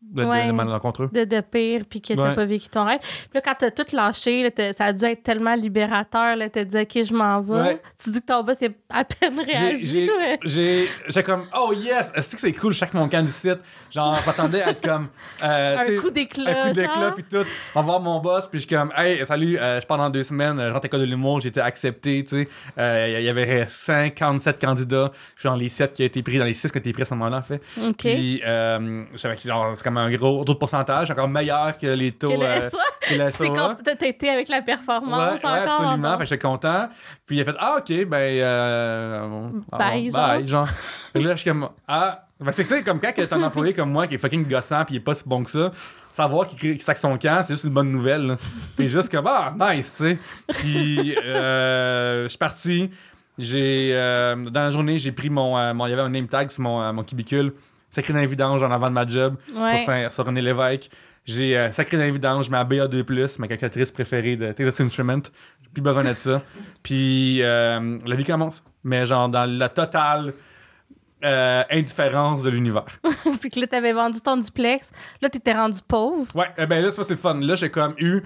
[0.03, 0.47] de, de- Ouais.
[0.47, 1.09] de malencontreux.
[1.13, 2.35] de, de pire, puis que t'as Ouais.
[2.35, 2.99] pas vécu ton rêve.
[3.01, 6.37] Puis là, quand t'as tout lâché, là, ça a dû être tellement libérateur.
[6.37, 7.53] Là, t'as dit, OK, je m'en vais.
[7.55, 7.83] Ouais.
[8.03, 9.87] Tu dis que ton boss, il a à peine J'ai- réagi.
[9.87, 13.51] J'ai mais- j'ai- j'ai comme, oh yes, est-ce que c'est cool, chaque mon camp d'ici?
[13.91, 15.09] Genre, je m'attendais à être comme.
[15.43, 16.65] euh, Un coup d'éclat.
[16.65, 17.15] un coup d'éclat genre.
[17.15, 17.45] puis tout.
[17.75, 20.11] On va voir mon boss puis je suis comme hey salut euh, je pars dans
[20.11, 22.49] deux semaines euh, je rentre à l'école de l'humour j'ai été accepté tu sais
[22.79, 26.39] Euh, il y avait 57 candidats je suis dans les 7 qui a été pris
[26.39, 27.97] dans les 6 qui ont été pris à ce moment-là en fait OK.
[27.97, 31.77] puis euh, je savais que genre c'est comme un gros taux de pourcentage encore meilleur
[31.77, 35.81] que les taux Que le euh, SOA, t'as été avec la performance Ouais, ouais, encore.
[35.81, 36.13] absolument.
[36.13, 36.89] Fait que j'étais content.
[37.27, 38.17] Puis il a fait Ah, ok, ben.
[38.17, 40.67] Euh, Bye, ah, genre.
[41.15, 42.27] Là, je suis comme Ah.
[42.39, 44.85] Ben, c'est que c'est comme quand t'as un employé comme moi qui est fucking gossant
[44.87, 45.71] puis il est pas si bon que ça.
[46.13, 48.37] Savoir qu'il qu'il sac son camp, c'est juste une bonne nouvelle.
[48.77, 50.19] T'es juste comme Ah, nice, tu sais.
[50.49, 52.91] Puis euh, je suis parti.
[53.39, 53.93] J'ai.
[53.95, 55.87] euh, dans la journée, j'ai pris mon, euh, mon.
[55.87, 57.53] Il y avait un name tag sur mon, mon cubicule.
[57.91, 59.71] Sacré vidanges en avant de ma job Ouais.
[59.79, 60.91] sur, Saint- sur René Lévesque.
[61.25, 65.23] J'ai euh, sacré je mets à BA2+, ma calculatrice préférée de Texas Instruments.
[65.63, 66.43] J'ai plus besoin de ça.
[66.83, 68.65] Puis euh, la vie commence.
[68.85, 70.33] Mais genre dans la totale
[71.23, 72.87] euh, indifférence de l'univers.
[73.41, 74.91] puis que là, t'avais vendu ton duplex.
[75.21, 76.35] Là, t'étais rendu pauvre.
[76.35, 77.35] Ouais, eh ben là, ça c'est fun.
[77.41, 78.23] Là, j'ai comme eu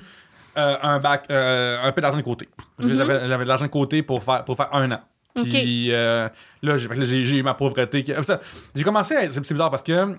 [0.56, 2.48] euh, un bac, un peu d'argent de côté.
[2.78, 2.94] Mhm.
[2.94, 5.00] J'avais j'avais de l'argent de côté pour faire, pour faire un an.
[5.34, 6.28] Puis euh,
[6.62, 8.04] là, j'ai eu ma pauvreté.
[8.74, 9.30] J'ai commencé à.
[9.32, 10.16] C'est bizarre parce que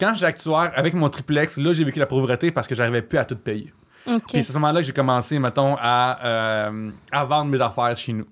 [0.00, 3.18] quand j'étais actuaire avec mon triplex, là, j'ai vécu la pauvreté parce que j'arrivais plus
[3.18, 3.72] à tout payer.
[4.06, 4.22] OK.
[4.32, 7.96] Puis c'est à ce moment-là que j'ai commencé, mettons, à, euh, à vendre mes affaires
[7.96, 8.26] chez nous.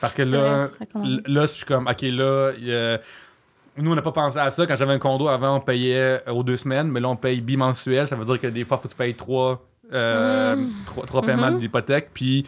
[0.00, 0.64] Parce que là,
[0.94, 2.52] vrai, là, je suis comme, OK, là,
[3.76, 4.66] nous, on n'a pas pensé à ça.
[4.66, 7.40] Quand j'avais un condo avant, on payait euh, aux deux semaines, mais là, on paye
[7.40, 8.06] bimensuel.
[8.06, 10.70] Ça veut dire que des fois, il faut que tu payes trois, euh, Mm.
[10.86, 11.60] trois, trois paiements Mhm.
[11.60, 12.10] d'hypothèque.
[12.12, 12.44] Puis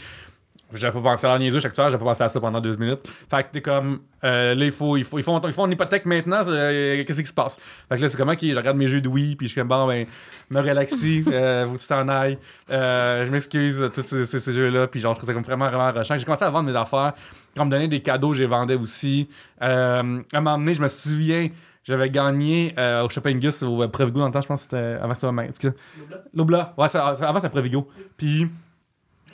[0.74, 2.76] j'avais pas pensé à la niaiseuse chaque soir, j'avais pas pensé à ça pendant deux
[2.76, 3.00] minutes.
[3.30, 5.72] Fait que t'es comme, euh, là, il faut, il faut, ils font, ils font une
[5.72, 7.56] hypothèque maintenant, euh, qu'est-ce qui se passe?
[7.88, 9.60] Fait que là, c'est comme, ok, je regarde mes jeux de Wii, puis je suis
[9.60, 10.06] comme, bon, ben,
[10.50, 12.38] me relaxer, euh, que tu t'en ailles.
[12.70, 15.68] Euh, je m'excuse, tous ces, ces- ces jeux-là, puis genre, je trouvais ça comme vraiment,
[15.70, 16.16] vraiment rushant.
[16.18, 17.12] J'ai commencé à vendre mes affaires.
[17.56, 19.28] Quand on me donnait des cadeaux, je les vendais aussi.
[19.62, 21.48] Euh, à un moment donné, je me souviens,
[21.82, 24.98] j'avais gagné euh, au Shopping Gus, au Previgo dans le temps, je pense que c'était
[25.02, 25.68] avant ça, cas.
[26.34, 26.74] L'Obla?
[26.76, 27.88] Ouais, ça- ça- avant c'était Previgo.
[28.16, 28.48] Puis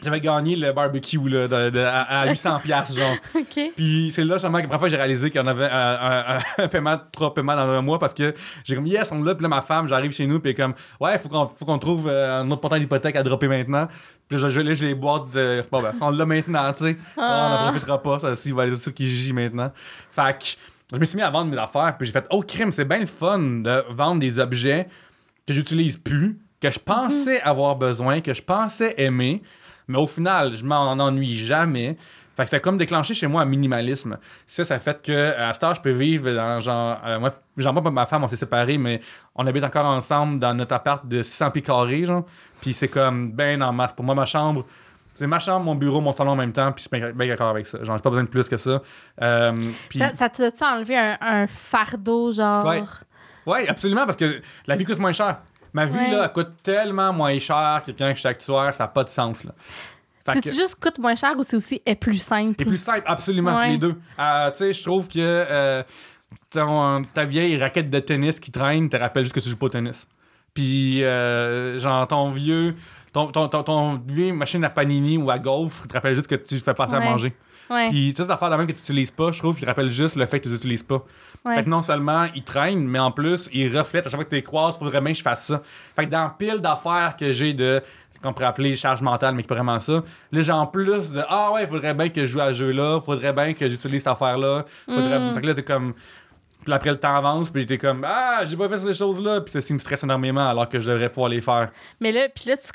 [0.02, 3.16] j'avais gagné le barbecue là, de- de- à, à 800$, piastres, genre.
[3.34, 3.60] OK.
[3.76, 6.36] Puis c'est là, justement, que la première fois, j'ai réalisé qu'il y en avait un,
[6.36, 8.34] un- un paiement, trois paiements dans un mois parce que
[8.64, 9.34] j'ai comme, yes, on l'a.
[9.34, 12.08] Puis là, ma femme, j'arrive chez nous, puis comme, ouais, faut qu'on faut qu'on trouve
[12.08, 13.88] euh, un autre portail d'hypothèque à dropper maintenant.
[14.28, 16.96] Puis là, je- là, j'ai les boîtes de, bon, ben, on l'a maintenant, tu sais.
[17.16, 17.48] Ah.
[17.60, 19.72] On n'en profitera pas, ça, s'il va aller sur Kijiji maintenant.
[20.10, 20.44] Fait que
[20.94, 22.98] je me suis mis à vendre mes affaires, puis j'ai fait, oh, crime, c'est bien
[22.98, 24.88] le fun de vendre des objets
[25.46, 29.42] que j'utilise plus, que je pensais avoir besoin, que je pensais aimer,
[29.88, 31.96] mais au final, je m'en ennuie jamais.
[32.36, 34.18] Fait que ça a comme déclenché chez moi un minimalisme.
[34.46, 36.98] Ça, ça fait que à cette heure, je peux vivre dans genre.
[37.06, 39.00] euh, moi, genre, moi, ma femme, on s'est séparés, mais
[39.34, 42.26] on habite encore ensemble dans notre appart de 600 pieds carrés, genre.
[42.60, 43.94] Puis c'est comme ben en masse.
[43.94, 44.66] Pour moi, ma chambre,
[45.14, 47.48] c'est ma chambre, mon bureau, mon salon en même temps, puis je suis bien d'accord
[47.48, 47.82] avec ça.
[47.82, 48.82] Genre, j'ai pas besoin de plus que ça.
[49.22, 49.58] Euh,
[49.94, 52.66] Ça, ça t'a-tu enlevé un, un fardeau, genre?
[52.66, 52.82] Ouais.
[53.46, 55.38] Oui, absolument, parce que la vie coûte moins cher.
[55.76, 56.10] Ma vie, Ouais.
[56.10, 59.10] là, elle coûte tellement moins cher que quand je suis actuaire, ça n'a pas de
[59.10, 59.52] sens, là.
[60.28, 62.54] Fait que- C'est juste coûte moins cher ou c'est aussi est plus simple?
[62.60, 63.68] et plus simple, absolument, Ouais.
[63.72, 63.94] les deux.
[64.18, 65.82] Euh, tu sais, je trouve que euh,
[66.50, 69.66] ton- ta vieille raquette de tennis qui traîne te rappelle juste que tu joues pas
[69.66, 70.08] au tennis.
[70.54, 72.74] Puis, euh, genre, ton vieux,
[73.12, 76.34] ton, ton, ton, ton vieux machine à panini ou à golf te rappelle juste que
[76.36, 77.04] tu fais passer à Ouais.
[77.04, 77.36] manger.
[77.68, 77.88] Ouais.
[77.90, 79.90] Puis, toutes ces affaires de même que tu n'utilises pas, je trouve qu'ils te rappellent
[79.90, 81.04] juste le fait que tu les utilises pas.
[81.46, 81.54] Ouais.
[81.56, 84.30] Fait que non seulement ils traînent, mais en plus, ils reflètent à chaque fois que
[84.30, 85.62] tu les croises, faudrait bien que je fasse ça.
[85.94, 87.82] Fait que dans pile d'affaires que j'ai de
[88.22, 90.02] qu'on pourrait appeler charge mentale, mais qui vraiment ça.
[90.32, 92.58] Là, j'ai en plus de Ah ouais, il faudrait bien que je joue à ce
[92.58, 94.64] jeu-là, faudrait bien que j'utilise cette affaire-là.
[94.86, 95.20] Faudrait...
[95.20, 95.34] Mm.
[95.34, 95.94] Fait que là, t'es comme.
[96.66, 99.40] Puis après, le temps avance, puis j'étais comme, ah, j'ai pas fait ces choses-là.
[99.40, 101.70] Puis ça, ça me stresse énormément alors que je devrais pouvoir les faire.
[102.00, 102.68] Mais là, puis là, tu,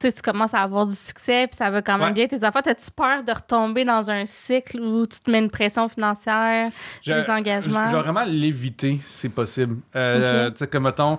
[0.00, 2.12] tu, tu commences à avoir du succès, puis ça va quand même Ouais.
[2.12, 2.26] bien.
[2.28, 5.88] Tes enfants, as-tu peur de retomber dans un cycle où tu te mets une pression
[5.88, 6.66] financière,
[7.04, 7.86] Je- des engagements?
[7.88, 9.78] Je vais vraiment l'éviter, si c'est possible.
[9.96, 11.18] Euh, Tu sais, comme, mettons,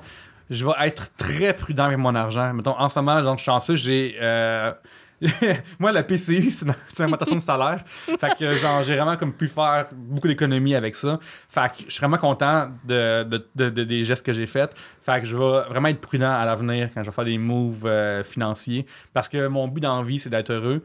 [0.49, 2.53] je vais être très prudent avec mon argent.
[2.53, 4.15] Mettons, en ce moment, genre, je suis chanceux, j'ai.
[4.21, 4.71] euh,
[5.79, 6.73] Moi, la PCU, c'est une,
[7.05, 7.83] augmentation de salaire.
[8.19, 11.19] Fait que, genre, j'ai vraiment comme pu faire beaucoup d'économies avec ça.
[11.49, 14.73] Fait que je suis vraiment content de, de- de- de- des gestes que j'ai faits.
[15.01, 17.85] Fait que je vais vraiment être prudent à l'avenir quand je vais faire des moves
[17.85, 18.85] euh, financiers.
[19.13, 20.81] Parce que mon but dans la vie, c'est d'être heureux.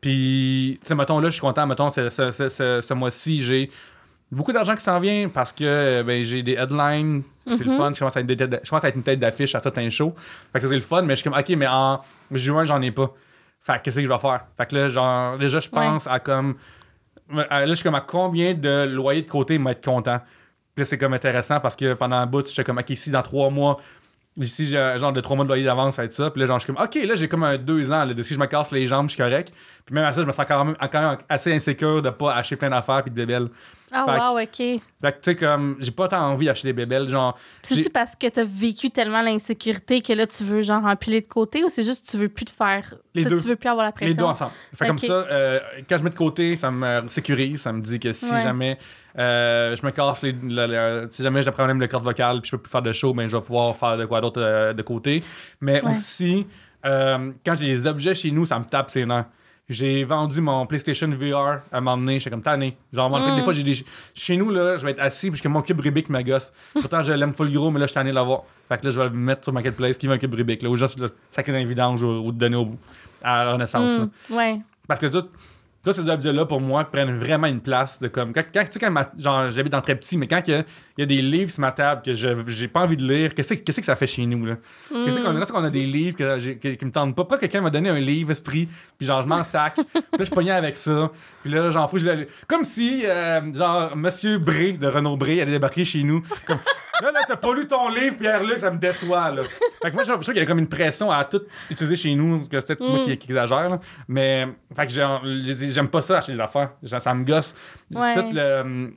[0.00, 1.66] Puis, tu sais, mettons, là, je suis content.
[1.66, 3.70] Mettons, ce, ce- ce- mois-ci, j'ai
[4.32, 7.22] beaucoup d'argent qui s'en vient parce que euh, ben, j'ai des headlines.
[7.46, 7.76] C'est le Mhm.
[7.76, 7.90] fun.
[7.92, 10.14] Je commence, à être, je commence à être une tête d'affiche à certains shows.
[10.52, 11.02] Fait que c'est le fun.
[11.02, 12.00] Mais je suis comme, OK, mais en
[12.30, 13.12] juin, j'en ai pas.
[13.62, 14.46] Fait que qu'est-ce que je vais faire?
[14.56, 16.56] Fait que là, genre, déjà, je pense à comme.
[17.50, 20.18] à- Là, je suis comme à combien de loyers de côté m'être content?
[20.74, 23.22] Puis là, c'est comme intéressant parce que pendant un bout, j'étais comme, OK, si dans
[23.22, 23.76] trois mois,
[24.36, 26.30] ici, j'ai genre de trois mois de loyer d'avance, ça va être ça.
[26.30, 28.22] Puis là, genre, je suis comme, OK, là, j'ai comme un deux ans, là, de
[28.22, 29.52] si je me casse les jambes, je suis correct.
[29.86, 32.34] Puis même à ça, je me sens quand même, quand même assez insécure de pas
[32.34, 33.48] acheter plein d'affaires puis de bébelles.
[33.92, 34.56] Ah, wow, OK.
[34.56, 37.08] Fait que, tu sais, comme, j'ai pas tant envie d'acheter des bébelles.
[37.08, 41.26] Genre, C'est-tu parce que t'as vécu tellement l'insécurité que là, tu veux, genre, empiler de
[41.26, 42.94] côté ou c'est juste que tu veux plus te faire.
[43.14, 43.40] Les deux.
[43.40, 44.08] Tu veux plus avoir la pression?
[44.14, 44.52] Les deux ensemble.
[44.76, 45.58] Fait comme ça, euh,
[45.88, 47.62] quand je mets de côté, ça me sécurise.
[47.62, 48.42] Ça me dit que si Ouais.
[48.42, 48.78] jamais
[49.18, 50.30] euh, je me casse les.
[50.32, 52.82] le- le- si jamais j'ai un problème de corde vocale puis je peux plus faire
[52.82, 55.20] de show, ben, je vais pouvoir faire de quoi d'autre euh, de côté.
[55.60, 55.90] Mais Ouais.
[55.90, 56.46] aussi,
[56.86, 59.24] euh, quand j'ai des objets chez nous, ça me tape ses nerfs.
[59.70, 62.76] J'ai vendu mon PlayStation VR à donné, j'étais comme tanné.
[62.92, 63.36] Genre, en fait, Mm.
[63.36, 63.76] des fois, j'ai des.
[64.14, 66.52] Chez nous, là, je vais être assis, puis que mon cube Rubik me gosse.
[66.74, 68.42] Pourtant, je l'aime full gros, mais là, je suis tanné de l'avoir.
[68.68, 70.68] Fait que là, je vais le mettre sur Marketplace, qui veut un cube Rubik, là,
[70.70, 71.06] ou juste le
[71.60, 72.70] les vidanges ou, le donner au,
[73.22, 73.92] à Renaissance.
[73.96, 74.08] là.
[74.28, 74.60] Hmm, ouais.
[74.88, 75.28] Parce que tout,
[75.84, 78.32] tous ces objets-là, pour moi, prennent vraiment une place de comme.
[78.32, 80.64] Quand, quand, tu sais, quand ma- genre, j'habite dans très petit, mais quand a-
[81.00, 83.34] il y a des livres sur ma table que je j'ai pas envie de lire,
[83.34, 84.56] qu'est-ce que que ça fait chez nous, là?
[84.90, 87.24] Qu'est-ce qu'on a, qu'on a des livres que j'ai- qui, me tentent pas?
[87.24, 90.30] Que quelqu'un m'a donné un livre esprit, puis genre, je m'en sac, puis là, je
[90.30, 91.10] pognais avec ça,
[91.42, 95.40] puis là, j'en fous, je l'ai- Comme si, euh, genre, Monsieur Bré de Renaud Bré
[95.40, 96.20] allait débarquer chez nous.
[96.46, 96.58] Comme,
[97.02, 99.42] là, là, t'as pas lu ton livre, Pierre-Luc, ça me déçoit, là.
[99.82, 101.40] Fait que moi, je je trouve qu'il y a comme une pression à tout
[101.70, 103.80] utiliser chez nous, que c'est peut-être moi qui, qui exagère, là.
[104.06, 104.46] Mais,
[104.76, 106.72] fait que j'ai- j'aime pas ça, acheter des affaires.
[106.82, 107.54] Genre, ça me gosse.
[107.90, 108.12] Ouais.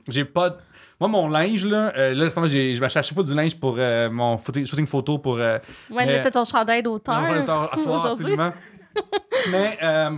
[0.08, 0.58] J'ai pas.
[1.06, 4.86] Moi, mon linge, là, euh, là, je vais fois du linge pour euh, mon shooting
[4.86, 5.38] photo pour.
[5.38, 5.58] euh,
[5.90, 7.20] Ouais, Mais- là, t'as ton chandail d'auteur.
[7.76, 8.32] aujourd'hui.
[8.32, 8.52] absolument.
[9.50, 10.10] Mais, euh,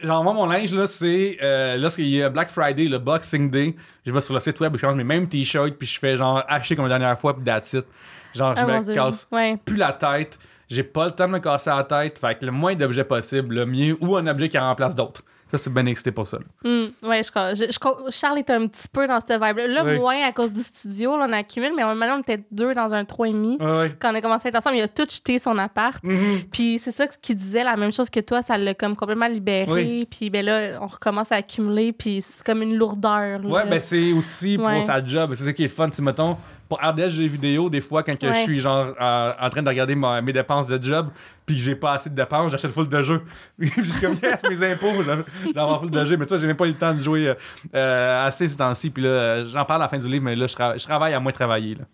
[0.00, 3.74] genre, moi, mon linge, là, c'est euh, lorsqu'il y a Black Friday, le Boxing Day,
[4.04, 6.42] je vais sur le site web, je change mes mêmes t-shirts, puis je fais genre
[6.48, 7.86] acheter comme la dernière fois, puis that's it.
[8.34, 9.56] Genre, je Ah, me casse Ouais.
[9.64, 10.38] plus la tête.
[10.68, 12.18] J'ai pas le temps de me casser la tête.
[12.18, 15.22] Fait que le moins d'objets possible, le mieux, ou un objet qui remplace d'autres.
[15.50, 16.38] Ça, c'est bien excité pour ça.
[16.38, 16.44] là.
[16.68, 19.66] Hmm, ouais, je, crois- je, je crois- Charles est un petit peu dans cette vibe-là.
[19.68, 19.98] Là, Oui.
[19.98, 23.04] moins à cause du studio, là, on accumule, mais maintenant, on était deux dans un
[23.04, 23.60] 3,5.
[23.60, 23.92] Ouais, ouais.
[24.00, 26.02] Quand on a commencé à être ensemble, il a tout jeté son appart.
[26.02, 26.40] Mhm.
[26.50, 29.70] Puis c'est ça qui disait la même chose que toi, ça l'a comme complètement libéré.
[29.70, 30.08] Oui.
[30.10, 33.38] Puis ben là, on recommence à accumuler, puis c'est comme une lourdeur.
[33.40, 33.48] là.
[33.48, 34.82] Ouais, ben c'est aussi pour Ouais.
[34.82, 35.34] sa job.
[35.34, 35.88] C'est ça qui est fun.
[35.90, 36.36] Tu mettons,
[36.68, 39.68] pour RDS jeux vidéo, des fois, quand que je suis genre euh, en train de
[39.68, 41.08] regarder ma- mes dépenses de job,
[41.46, 43.22] puis j'ai pas assez de dépenses, j'achète full de jeux.
[43.58, 46.16] Juste comme, yes, mes impôts, j'en- vends full de jeux.
[46.16, 47.34] Mais ça, j'ai même pas eu le temps de jouer euh,
[47.74, 48.90] euh, assez ces temps-ci.
[48.90, 51.14] Puis là, euh, j'en parle à la fin du livre, mais là, je, je travaille
[51.14, 51.74] à moins travailler.
[51.74, 51.84] Là.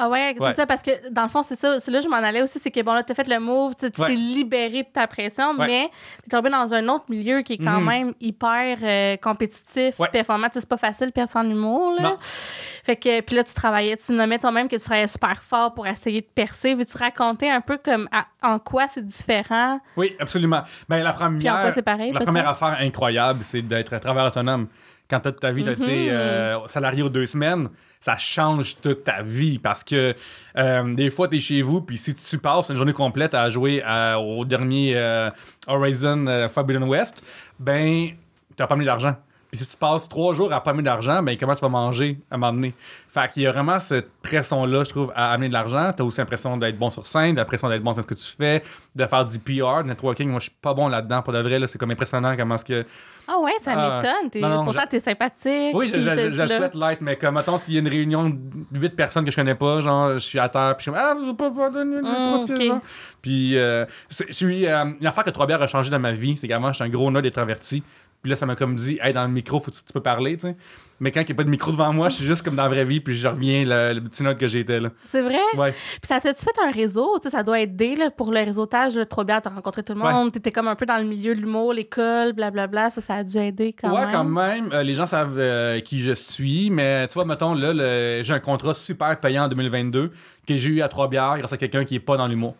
[0.00, 0.52] Ah ouais, c'est Ouais.
[0.54, 1.78] ça, parce que dans le fond, c'est ça.
[1.80, 3.74] C'est là que je m'en allais aussi, c'est que bon, là, t'as fait le move,
[3.74, 4.14] tu t'es Ouais.
[4.14, 5.66] libéré de ta pression, Ouais.
[5.66, 5.90] mais
[6.22, 7.86] t'es tombé dans un autre milieu qui est quand Mhm.
[7.86, 10.46] même hyper euh, compétitif, performant.
[10.52, 12.02] C'est pas facile, personne en humour, là.
[12.10, 12.16] Non.
[12.20, 15.86] Fait que, puis là, tu travaillais, tu nommais toi-même que tu travaillais super fort pour
[15.86, 16.74] essayer de percer.
[16.74, 19.80] Veux-tu raconter un peu comme à- en quoi c'est différent?
[19.96, 20.62] Oui, absolument.
[20.88, 22.12] Ben, la Puis en première, quoi c'est pareil?
[22.12, 24.68] la première affaire incroyable, c'est d'être travailleur autonome.
[25.10, 25.82] Quand toute ta vie, tu Mhm.
[25.82, 27.68] été euh, salarié aux deux semaines,
[28.00, 30.14] ça change toute ta vie parce que
[30.56, 33.50] euh, des fois, tu es chez vous, puis si tu passes une journée complète à
[33.50, 35.30] jouer à- au dernier euh,
[35.66, 36.48] Horizon euh,
[36.86, 37.22] West,
[37.58, 38.10] ben,
[38.56, 39.16] tu pas mis d'argent.
[39.50, 42.18] Puis si tu passes trois jours à pas amener d'argent, ben comment tu vas manger
[42.30, 42.74] à donné?
[43.08, 45.90] Fait qu'il y a vraiment cette pression-là, je trouve, à amener de l'argent.
[45.96, 48.26] Tu as aussi l'impression d'être bon sur scène, l'impression d'être bon dans ce que tu
[48.36, 48.62] fais,
[48.94, 50.28] de faire du PR, du networking.
[50.28, 51.22] Moi, je suis pas bon là-dedans.
[51.22, 52.84] Pour de vrai, là, c'est comme impressionnant comment est-ce que.
[53.26, 54.42] Ah ouais, ça Ah, m'étonne.
[54.42, 55.74] Non, non, pourtant, je- t'es sympathique.
[55.74, 57.74] Oui, je, puis je- t'as- je- tu je le souhaite l'être, mais comme, mettons, s'il
[57.74, 60.48] y a une réunion de huit personnes que je connais pas, genre, je suis à
[60.50, 62.62] terre, puis je suis comme, ah, vous pas pas donné Mm, ok.
[62.62, 62.80] genre.
[63.22, 64.66] Puis, euh, je suis.
[64.66, 66.84] euh, une affaire que Trois Bières a changé dans ma vie, c'est qu'avant, je suis
[66.84, 67.82] un gros nerd extraverti.
[68.22, 70.36] Puis là, ça m'a comme dit, hey, dans le micro, faut que tu, peux parler,
[70.36, 70.56] tu sais.
[70.98, 72.64] Mais quand il n'y a pas de micro devant moi, je suis juste comme dans
[72.64, 74.90] la vraie vie, puis je reviens le, le petit note que j'étais, là.
[75.06, 75.38] C'est vrai?
[75.56, 75.70] Ouais.
[75.70, 77.16] Puis ça t'a-tu fait un réseau?
[77.22, 78.96] Tu sais, ça doit aider là, pour le réseautage.
[78.96, 80.12] Là, trop bien, t'as rencontré tout le Ouais.
[80.12, 80.32] monde.
[80.32, 82.90] T'étais comme un peu dans le milieu de l'humour, l'école, blablabla.
[82.90, 84.10] Ça, ça a dû aider quand ouais, même.
[84.12, 84.70] quand même.
[84.72, 88.34] Euh, les gens savent euh, qui je suis, mais tu vois, mettons, là, le- j'ai
[88.34, 90.10] un contrat super payant en 2022
[90.48, 92.56] que j'ai eu à Trois-Bières grâce à quelqu'un qui est pas dans l'humour.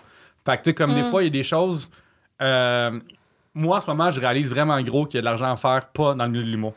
[0.46, 1.10] Fait que, tu sais, comme des Mm.
[1.10, 1.90] fois, il y a des choses.
[2.40, 3.00] euh,
[3.58, 5.88] moi, en ce moment, je réalise vraiment gros qu'il y a de l'argent à faire
[5.88, 6.74] pas dans le milieu de l'humour.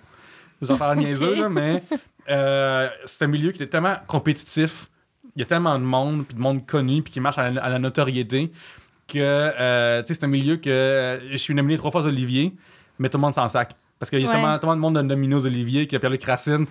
[0.59, 1.81] Vous en faire niaiseux, là, mais
[2.29, 4.87] euh, c'est un milieu qui est tellement compétitif.
[5.35, 7.63] Il y a tellement de monde, puis de monde connu, puis qui marche à la,
[7.63, 8.51] à la notoriété,
[9.07, 12.53] que euh, c'est un milieu que euh, je suis nominé trois fois aux Olivier,
[12.99, 13.71] mais tout le monde s'en sac.
[13.99, 14.33] Parce qu'il y a Ouais.
[14.33, 16.65] tellement, tellement de monde de nominés aux Olivier qui a perdu Racine.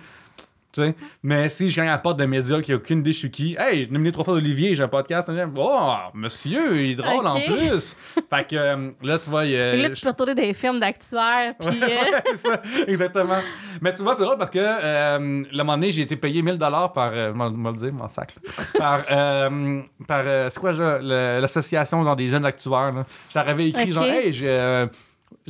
[1.23, 3.31] Mais si je gagne à la porte de médias qui a aucune idée je suis
[3.31, 7.27] qui, hey, nominé trois fois aux Olivier, j'ai un podcast, oh, monsieur, il est drôle
[7.27, 7.95] en plus.
[8.29, 9.71] fait que euh, là, tu vois, il y a.
[9.71, 11.53] Fait que là, tu peux retourner des films d'actuaires.
[11.59, 11.79] Puis.
[11.81, 13.39] euh, Ouais, c'est ça, exactement.
[13.81, 15.17] Mais tu vois, c'est drôle parce que euh,
[15.51, 17.11] le moment donné, j'ai été payé 1000 dollars par.
[17.13, 18.35] Euh, m'en le dire, mon sac.
[18.77, 19.01] Par.
[19.11, 23.05] euh, par euh, c'est quoi, l'association genre, des jeunes actuaires.
[23.29, 24.87] J'avais écrit, genre, hey, j'ai euh,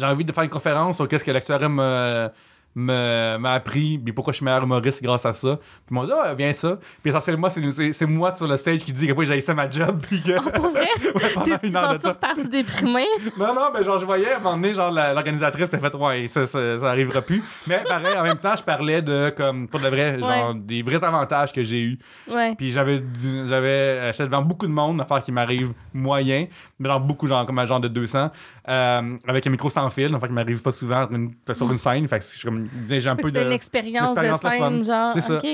[0.01, 2.29] envie de faire une conférence sur qu'est-ce que me-
[2.75, 6.11] m'a appris puis pourquoi je suis meilleur humoriste grâce à ça puis ils m'ont dit
[6.15, 9.53] ah bien ça puis essentiellement c'est- moi sur le stage qui dit que j'ai ça
[9.53, 10.87] ma job puis que Oh, pour vrai?
[11.15, 13.05] Ouais, T'es senti reparti déprimé?
[13.37, 16.27] Non, non, mais genre, je voyais, à un moment donné, genre, l'organisatrice, elle fait, ouais,
[16.27, 17.43] ça, ça, ça arrivera plus.
[17.67, 21.03] Mais pareil, en même temps, je parlais de, comme, pour de vrai, genre, des vrais
[21.03, 21.99] avantages que j'ai eu.
[22.29, 22.55] Ouais.
[22.55, 23.03] Puis j'avais,
[23.47, 26.47] j'avais, euh, j'étais devant beaucoup de monde, affaire qui m'arrive moyen,
[26.79, 28.31] mais genre beaucoup, genre, comme un genre de 200,
[28.67, 32.07] euh, avec un micro sans fil, affaire qui m'arrive pas souvent une- sur une scène.
[32.07, 33.39] Fait que je suis comme, j'ai un peu de.
[33.41, 35.15] une expérience de scène, genre.
[35.15, 35.47] OK.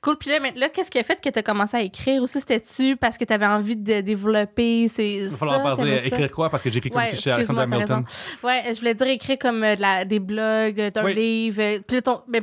[0.00, 0.16] Cool.
[0.18, 2.40] Puis là, mais là, qu'est-ce qui a fait que tu as commencé à écrire aussi?
[2.40, 4.88] C'était-tu parce que tu avais envie de développer?
[4.88, 5.86] C'est Il va falloir ça?
[5.86, 6.48] écrire quoi?
[6.50, 8.04] Parce que j'écris comme si j'étais t'as Hamilton.
[8.42, 11.14] Ouais, je voulais dire écrire comme euh, de la- des blogs, euh, un Oui.
[11.14, 11.60] livre.
[11.62, 12.40] euh, Puis ton- mais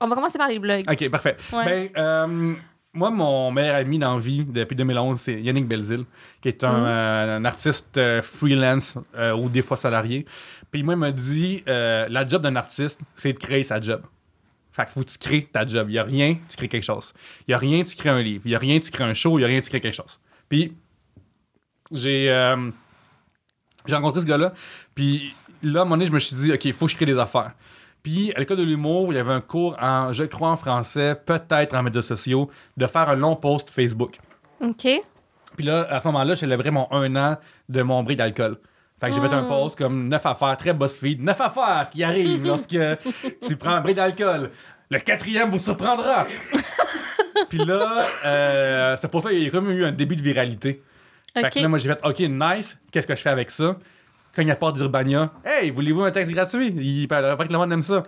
[0.00, 0.84] on va commencer par les blogs.
[0.90, 1.36] Ok, parfait.
[1.52, 1.64] Ouais.
[1.64, 2.54] Ben, euh,
[2.96, 6.04] moi, mon meilleur ami dans la vie depuis 2011, c'est Yannick Belzil,
[6.40, 6.86] qui est un, Mhm.
[6.88, 10.26] euh, un artiste euh, freelance euh, ou des fois salarié.
[10.70, 14.02] Puis moi, il m'a dit la job d'un artiste, c'est de créer sa job.
[14.72, 15.88] Fait que faut que tu crées ta job.
[15.88, 17.14] Il y a rien, tu crées quelque chose.
[17.48, 18.42] Il y a rien, tu crées un livre.
[18.44, 19.38] Il y a rien, tu crées un show.
[19.38, 20.20] Il y a rien, tu crées quelque chose.
[20.48, 20.72] Puis
[21.92, 22.26] j'ai
[23.86, 24.52] j'ai rencontré ce gars-là.
[24.94, 26.96] Puis là, à un moment donné, je me suis dit, OK, il faut que je
[26.96, 27.52] crée des affaires.
[28.06, 31.16] Puis à l'école de l'humour, il y avait un cours en, je crois, en français,
[31.26, 34.18] peut-être en médias sociaux, de faire un long post Facebook.
[34.60, 34.86] OK.
[35.56, 37.36] Puis là, à ce moment-là, je célébrais mon un an
[37.68, 38.58] de mon bris d'alcool.
[39.00, 39.48] Fait que j'ai fait un Mm.
[39.48, 41.20] post comme 9 affaires, très boss feed.
[41.20, 42.78] 9 affaires qui arrivent lorsque
[43.44, 44.52] tu prends un bris d'alcool.
[44.88, 46.26] Le quatrième vous surprendra.
[47.48, 50.80] Puis là, euh, c'est pour ça qu'il y a comme eu un début de viralité.
[51.34, 52.78] Fait que là, moi, j'ai fait OK, nice.
[52.92, 53.76] Qu'est-ce que je fais avec ça?
[54.36, 56.66] Quand il y a pas d'Urbania, hey, voulez-vous un texte gratuit?
[56.66, 58.02] Il paraît que le monde aime ça.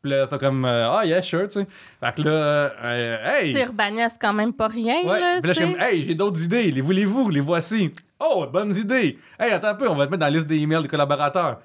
[0.00, 1.66] Puis là, c'est comme, euh, ah, yeah, sure, tu sais.
[2.00, 3.56] Fait que là, euh, hey.
[3.56, 5.18] Urbania, c'est quand même pas rien, Ouais.
[5.18, 6.70] là, Puis là, je suis comme, hey, j'ai d'autres idées.
[6.70, 7.30] Les voulez-vous?
[7.30, 7.92] Les voici.
[8.20, 9.18] Oh, bonnes idées.
[9.40, 11.58] Hey, attends un peu, on va te mettre dans la liste des emails des collaborateurs.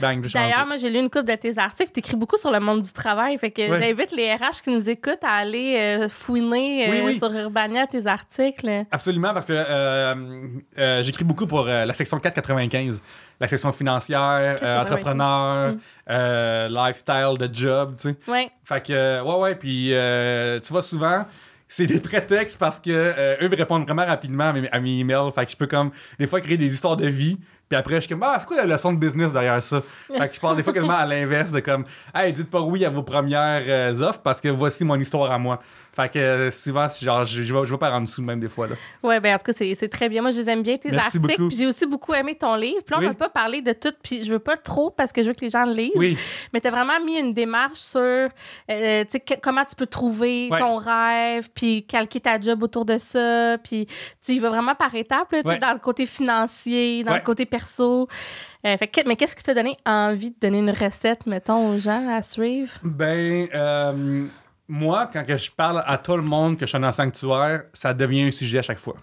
[0.00, 1.90] Bang, D'ailleurs, moi, j'ai lu une couple de tes articles.
[1.92, 3.36] Tu écris beaucoup sur le monde du travail.
[3.38, 7.18] Fait que j'invite les RH qui nous écoutent à aller euh, fouiner euh, Oui, oui.
[7.18, 8.84] sur Urbania tes articles.
[8.90, 13.02] Absolument, parce que euh, j'écris beaucoup pour la section 495,
[13.40, 14.80] la section financière, 495.
[14.80, 15.74] entrepreneur,
[16.10, 16.74] Mm.
[16.74, 18.16] lifestyle, de job, tu sais.
[18.26, 18.50] Ouais.
[18.64, 19.92] Fait que, ouais, ouais, puis
[20.64, 21.24] tu vois, souvent,
[21.68, 24.98] c'est des prétextes parce que euh, eux me répondent vraiment rapidement à mes, à mes
[24.98, 25.30] emails.
[25.34, 27.38] Fait que je peux, comme, des fois, créer des histoires de vie.
[27.70, 29.80] Puis après, je suis comme, ah, c'est quoi la leçon de business derrière ça?
[30.12, 32.84] Fait que je parle des fois quasiment à l'inverse de comme, hey, dites pas oui
[32.84, 35.62] à vos premières euh, offres parce que voici mon histoire à moi.
[36.02, 38.48] Fait que euh, souvent, genre, je, je, vais, je vais par en dessous même des
[38.48, 38.66] fois.
[38.68, 38.76] Là.
[39.02, 40.22] Ouais, ben en tout cas, c'est très bien.
[40.22, 41.48] Moi, je les aime bien, tes Merci articles.
[41.50, 42.82] j'ai aussi beaucoup aimé ton livre.
[42.84, 43.06] Puis là, on Oui.
[43.08, 43.92] va pas parler de tout.
[44.02, 45.90] Puis je veux pas trop parce que je veux que les gens le lisent.
[45.96, 46.16] Oui,
[46.52, 48.28] Mais tu as vraiment mis une démarche sur euh,
[49.04, 50.58] tu sais, que- comment tu peux trouver Ouais.
[50.58, 53.56] ton rêve, puis calquer ta job autour de ça.
[53.62, 53.86] Puis
[54.24, 55.58] tu y vas vraiment par étapes, là, Ouais.
[55.58, 57.18] dans le côté financier, dans Ouais.
[57.18, 58.08] le côté perso.
[58.66, 61.78] Euh, fait que- mais qu'est-ce qui t'a donné envie de donner une recette, mettons, aux
[61.78, 62.72] gens à suivre?
[62.82, 64.26] ben, euh,
[64.70, 67.64] moi, quand que je parle à tout le monde que je suis dans un sanctuaire,
[67.72, 68.94] ça devient un sujet à chaque fois.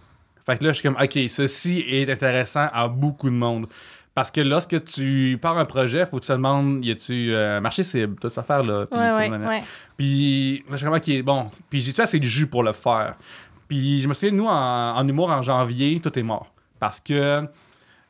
[0.46, 3.68] Fait que là, je suis comme, OK, ceci est intéressant à beaucoup de monde.
[4.16, 7.60] Parce que lorsque tu pars un projet, faut que tu te demandes, y a-tu euh,
[7.60, 8.86] marché cible, toute cette affaire-là.
[8.86, 8.98] puis
[9.46, 9.64] Ouais.
[9.98, 11.52] Puis, là, je suis comme, OK, bon.
[11.70, 13.16] Puis j'ai-tu assez de jus pour le faire?
[13.68, 16.52] Puis je me souviens, nous, en, en humour, en janvier, tout est mort.
[16.80, 17.44] Parce que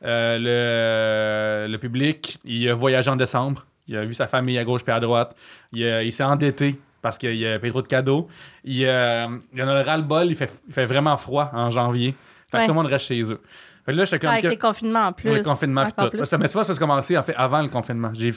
[0.04, 3.66] euh, le, le public, il a voyagé en décembre.
[3.88, 5.34] Il a vu sa famille à gauche puis à droite.
[5.72, 8.28] Il, il s'est endetté parce qu'il a payé trop de cadeaux.
[8.64, 10.26] Il, euh, il en a le ras-le-bol.
[10.26, 12.14] Il fait, il fait vraiment froid en janvier.
[12.50, 12.66] Fait que Ouais.
[12.66, 13.40] tout le monde reste chez eux.
[13.84, 14.30] Fait que là, j'étais comme.
[14.30, 15.32] Avec que- les confinements en plus.
[15.34, 16.10] le confinement tout.
[16.10, 16.24] plus.
[16.26, 18.10] Ça, mais tu vois, ça a commencé en fait avant le confinement.
[18.14, 18.32] J'ai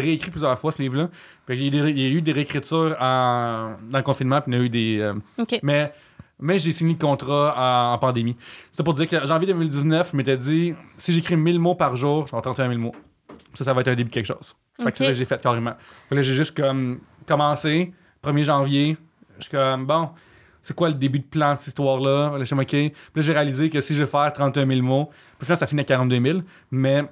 [0.00, 1.08] réécrit plusieurs fois ce livre-là.
[1.46, 4.58] Puis il y, a eu des- y réécritures en, dans le confinement, puis il y
[4.58, 4.98] en a eu des.
[5.00, 5.14] euh,
[5.62, 5.92] mais
[6.40, 8.36] mais j'ai signé le contrat en, en pandémie.
[8.72, 12.26] C'est pour dire que janvier 2019, je m'étais dit si j'écris 1000 mots par jour,
[12.26, 12.94] je vais avoir 31 000 mots.
[13.54, 14.54] Ça, ça va être un début de quelque chose.
[14.82, 15.74] Fait que c'est ça que j'ai fait carrément.
[16.08, 18.96] Fait que là, j'ai juste comme commencé, 1er janvier.
[19.38, 20.10] Je suis comme bon.
[20.62, 22.38] C'est quoi le début de plan de cette histoire-là?
[22.44, 22.68] Suis comme, OK.
[22.68, 25.66] Puis là, j'ai réalisé que si je veux faire 31 000 mots, puis finalement, ça
[25.66, 26.38] finit à 42 000.
[26.70, 27.04] Mais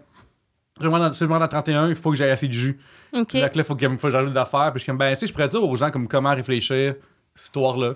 [0.81, 2.81] je me rends dans 31, il faut que j'aille assez de jus.
[3.29, 4.71] Puis là, il faut que, faut que j'ajoute d'affaires.
[4.73, 6.95] Puis je suis comme, ben, tu sais, je pourrais dire aux gens comme comment réfléchir
[7.35, 7.95] cette histoire-là.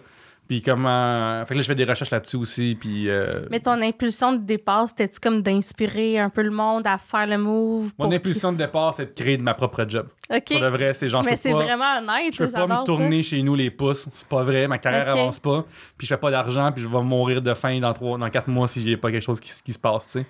[0.48, 1.44] Puis comment.
[1.44, 2.76] Fait que là, je fais des recherches là-dessus aussi.
[2.80, 3.08] Puis.
[3.08, 7.26] euh, Mais ton impulsion de départ, c'était-tu comme d'inspirer un peu le monde à faire
[7.26, 7.92] le move?
[7.98, 10.06] Mon impulsion de départ, c'est de créer de ma propre job.
[10.30, 10.42] OK.
[10.48, 12.66] Pour de vrai, c'est genre, je Mais peux c'est pas- vraiment honnête, Je peux pas
[12.66, 12.82] me ça.
[12.86, 14.06] tourner chez nous les pouces.
[14.12, 14.68] C'est pas vrai.
[14.68, 15.18] Ma carrière Ok.
[15.18, 15.64] avance pas.
[15.98, 16.70] Puis je fais pas d'argent.
[16.72, 19.24] Puis je vais mourir de faim dans, trois, dans quatre mois si j'ai pas quelque
[19.24, 20.26] chose qui, qui se passe, tu sais.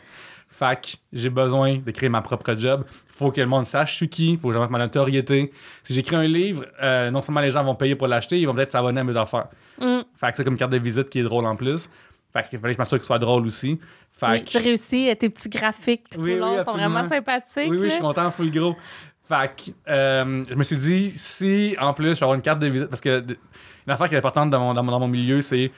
[0.59, 2.85] Que j'ai besoin de créer ma propre job.
[3.09, 4.37] Faut que le monde sache je suis qui.
[4.39, 5.53] Faut que j'augmente ma notoriété.
[5.85, 8.55] Si j'écris un livre, euh, non seulement les gens vont payer pour l'acheter, ils vont
[8.55, 9.49] peut-être s'abonner à mes affaires.
[9.79, 9.99] Mm.
[10.17, 11.91] Fait que c'est comme carte de visite qui est drôle en plus.
[12.33, 13.79] Fait qu'il fallait que je m'assure qu'il soit drôle aussi.
[14.13, 16.73] Fait Oui, que- tu réussis, euh, tes petits graphiques tout Oui, le long oui, sont
[16.73, 17.71] vraiment sympathiques.
[17.71, 18.77] Oui, oui, je suis content, full gros.
[19.29, 22.61] Fait que, euh, je me suis dit, si en plus je vais avoir une carte
[22.61, 25.09] de visite, parce que une affaire qui est importante dans mon, dans mon, dans mon
[25.09, 25.71] milieu, c'est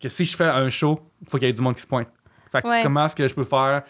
[0.00, 1.86] que si je fais un show, il faut qu'il y ait du monde qui se
[1.86, 2.08] pointe.
[2.52, 2.80] Fait que Ouais.
[2.82, 3.82] comment est-ce que je peux faire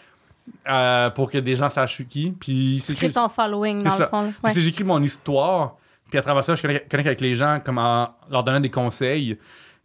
[0.69, 2.31] euh, pour que des gens sachent je suis qui?
[2.39, 4.33] Puis si, crées ton following, dans c'est le fond.
[4.43, 4.61] puis Ouais.
[4.61, 5.75] j'écris mon histoire,
[6.09, 9.37] puis à travers ça, je connecte, avec les gens comme en leur donnant des conseils,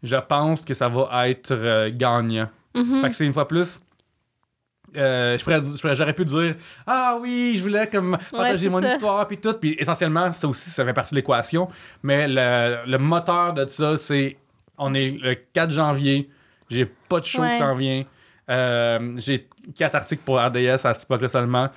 [0.03, 2.49] je pense que ça va être euh, gagnant.
[2.75, 3.01] Mhm.
[3.03, 3.81] Fait que c'est une fois plus.
[4.97, 5.37] euh,
[5.95, 6.55] J'aurais pu dire
[6.87, 8.95] Ah oui, je voulais comme partager c'est mon ça.
[8.95, 9.55] histoire puis tout.
[9.55, 11.69] Puis essentiellement, ça aussi, ça fait partie de l'équation.
[12.03, 14.37] Mais le, le moteur de ça, c'est
[14.79, 16.29] on est le 4 janvier,
[16.69, 17.53] j'ai pas de show Ouais.
[17.53, 18.05] qui s'en vient.
[18.51, 21.69] Euh, j'ai quatre articles pour RDS à cette époque-là seulement.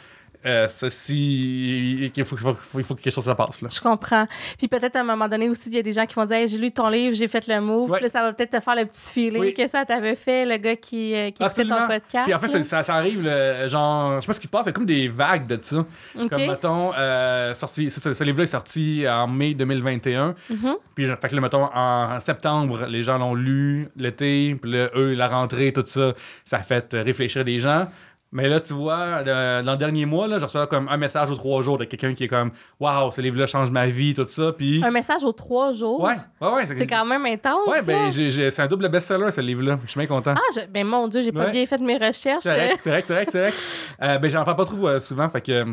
[0.46, 3.62] Euh, ceci, il faut, il faut- il faut que quelque chose se passe.
[3.62, 3.70] Là.
[3.74, 4.28] Je comprends.
[4.58, 6.38] Puis peut-être à un moment donné aussi, il y a des gens qui vont dire
[6.38, 7.90] Hey, J'ai lu ton livre, j'ai fait le move.
[7.90, 7.98] Ouais.
[7.98, 9.54] Puis là, ça va peut-être te faire le petit Oui.
[9.54, 12.26] que ça t'avait fait, le gars qui, euh, qui écoutait ton podcast.
[12.26, 12.64] Puis en fait, là.
[12.64, 15.08] ça, ça arrive, le- genre, je sais pas ce qui se passe, c'est comme des
[15.08, 15.80] vagues de ça.
[15.80, 16.30] OK.
[16.30, 20.36] Comme, mettons, euh, sorti, ce, ce- livre-là est sorti en mai 2021.
[20.50, 20.76] Mhm.
[20.96, 24.56] Puis, fait que là, mettons, en septembre, les gens l'ont lu l'été.
[24.62, 26.14] Puis là, eux, la rentrée, tout ça,
[26.46, 27.88] ça a fait réfléchir des gens.
[28.32, 31.32] Mais là, tu vois, le- dans le dernier mois, là, je reçois comme un message
[31.32, 34.26] aux trois jours de quelqu'un qui est comme Waouh, ce livre-là change ma vie, tout
[34.26, 34.52] ça.
[34.52, 34.84] Puis.
[34.84, 36.02] Un message aux trois jours?
[36.02, 36.66] Ouais, ouais, ouais.
[36.66, 37.68] C'est quand même intense.
[37.68, 39.80] Ouais, ben, c'est un double best-seller, ce livre-là.
[39.86, 40.34] Je suis bien content.
[40.36, 42.44] Ah, je- ben mon Dieu, j'ai pas bien fait mes recherches.
[42.44, 43.50] C'est vrai, c'est vrai, c'est vrai, vrai.
[44.04, 45.52] Euh, ben, j'en parle pas trop euh, souvent, fait que.
[45.52, 45.66] euh,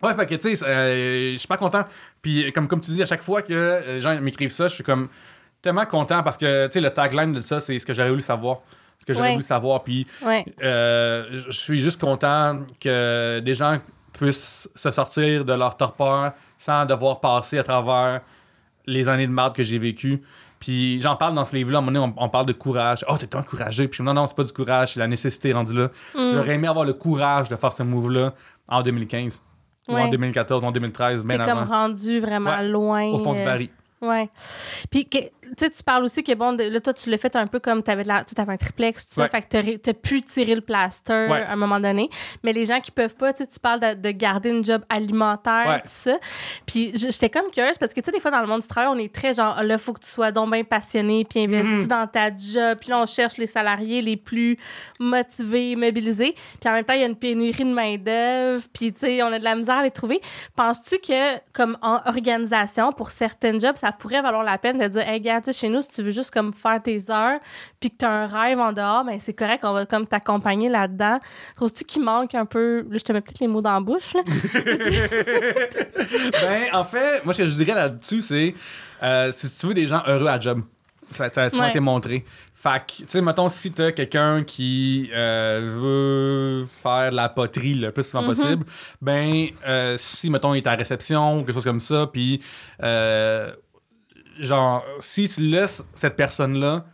[0.00, 1.82] Ouais, fait que, tu sais, euh, je suis pas content.
[2.22, 4.74] Puis, comme, comme tu dis, à chaque fois que euh, les gens m'écrivent ça, je
[4.74, 5.08] suis comme
[5.60, 8.20] tellement content parce que, tu sais, le tagline de ça, c'est ce que j'aurais voulu
[8.22, 8.58] savoir.
[9.00, 9.32] Ce que j'aurais Ouais.
[9.34, 9.82] voulu savoir.
[9.84, 10.44] Puis, Ouais.
[10.62, 13.78] euh, je suis juste content que des gens
[14.12, 18.20] puissent se sortir de leur torpeur sans devoir passer à travers
[18.86, 20.22] les années de merde que j'ai vécues.
[20.58, 23.04] Puis j'en parle dans ce livre-là, à un moment donné, on, on parle de courage.
[23.08, 23.86] Oh, t'es tellement courageux.
[23.86, 25.84] Puis non, non, c'est pas du courage, c'est la nécessité rendue là.
[26.16, 26.32] Mm.
[26.32, 28.34] J'aurais aimé avoir le courage de faire ce move-là
[28.66, 29.40] en 2015.
[29.88, 30.10] Ou en Ouais.
[30.10, 31.70] 2014, ou en 2013, T'es bien comme avant.
[31.82, 33.04] rendu vraiment Ouais, loin.
[33.06, 33.68] Au fond du euh, baril.
[34.00, 34.28] Ouais.
[34.90, 35.18] Puis, tu
[35.58, 37.82] sais, tu parles aussi que, bon, de- là, toi, tu l'as fait un peu comme
[37.82, 39.22] tu sais, avais un triplex, tout ça.
[39.22, 39.28] Ouais.
[39.28, 41.42] Fait que ré- t'as pu tirer le plaster Ouais.
[41.42, 42.08] à un moment donné.
[42.44, 44.82] Mais les gens qui peuvent pas, tu sais, tu parles de, de garder une job
[44.88, 45.80] alimentaire, Ouais.
[45.80, 46.16] tout ça.
[46.66, 48.90] Puis, j'étais comme curieuse parce que, tu sais, des fois, dans le monde du travail,
[48.94, 51.86] on est très genre, là, faut que tu sois donc bien passionné puis investi Mhm.
[51.88, 52.78] dans ta job.
[52.80, 54.56] Puis là, on cherche les salariés les plus
[55.00, 56.34] motivés, mobilisés.
[56.60, 58.62] Puis en même temps, il y a une pénurie de main-d'œuvre.
[58.72, 60.20] Puis, tu sais, on a de la misère à les trouver.
[60.56, 65.02] Penses-tu que, comme en organisation, pour certaines jobs, ça pourrait valoir la peine de dire,
[65.08, 67.38] hey, regarde, tu sais, chez nous, si tu veux juste comme faire tes heures,
[67.80, 70.68] puis que tu as un rêve en dehors, ben c'est correct, on va comme t'accompagner
[70.68, 71.20] là-dedans.
[71.56, 72.84] Trouves-tu qu'il manque un peu.
[72.90, 74.22] Là, je te mets peut-être les mots dans la bouche, là?
[76.40, 78.54] ben, en fait, moi, ce que je dirais là-dessus, c'est
[79.02, 80.62] euh, si tu veux des gens heureux à job,
[81.10, 81.70] ça, ça a souvent Ouais.
[81.70, 82.24] été montré.
[82.54, 85.76] Fait que, tu sais, mettons, si t'as quelqu'un qui euh,
[86.62, 88.28] veut faire de la poterie le plus souvent Mhm.
[88.34, 88.64] possible,
[89.00, 92.42] ben, euh, si, mettons, il est à la réception ou quelque chose comme ça, puis,
[92.82, 93.50] euh,
[94.38, 96.84] genre, si tu laisses cette personne-là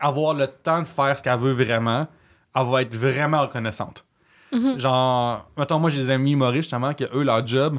[0.00, 2.06] avoir le temps de faire ce qu'elle veut vraiment,
[2.54, 4.04] elle va être vraiment reconnaissante.
[4.52, 4.78] Mhm.
[4.78, 7.78] Genre, mettons, moi, j'ai des amis humoristes, justement, que eux, leur job,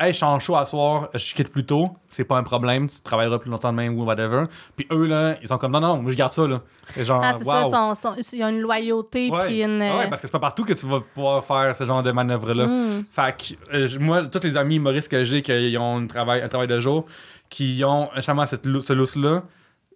[0.00, 2.88] hey, je suis en show à soir, je quitte plus tôt, c'est pas un problème,
[2.88, 4.44] tu travailleras plus longtemps demain ou whatever.
[4.76, 6.62] Puis eux, là, ils sont comme, non, non, moi, je garde ça, là.
[6.96, 7.64] Et genre, Ah, c'est wow.
[7.70, 9.82] ça, son- son- il y a une loyauté, puis une.
[9.82, 12.12] Ah ouais, parce que c'est pas partout que tu vas pouvoir faire ce genre de
[12.12, 12.66] manœuvre-là.
[12.66, 13.04] Mm.
[13.10, 16.48] Fait que, euh, moi, tous les amis humoristes que j'ai qui ont un travail, un
[16.48, 17.04] travail de jour,
[17.48, 19.42] qui ont justement cette ce lousse-là,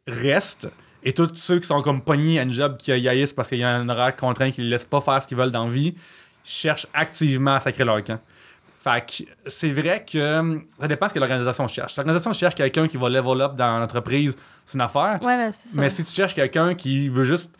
[0.07, 0.69] restent.
[1.05, 3.65] Et tous ceux qui sont comme pognés à une job qui haïssent parce qu'il y
[3.65, 5.71] a un horaire contraint qui ne les laisse pas faire ce qu'ils veulent dans la
[5.71, 5.95] vie,
[6.45, 8.21] cherchent activement à sacrer leur camp.
[8.79, 11.97] Fait que c'est vrai que hum, ça dépend ce que l'organisation cherche.
[11.97, 15.19] L'organisation cherche quelqu'un qui va level up dans l'entreprise, c'est une affaire.
[15.23, 15.81] Ouais, là, c'est ça.
[15.81, 17.51] Mais si tu cherches quelqu'un qui veut juste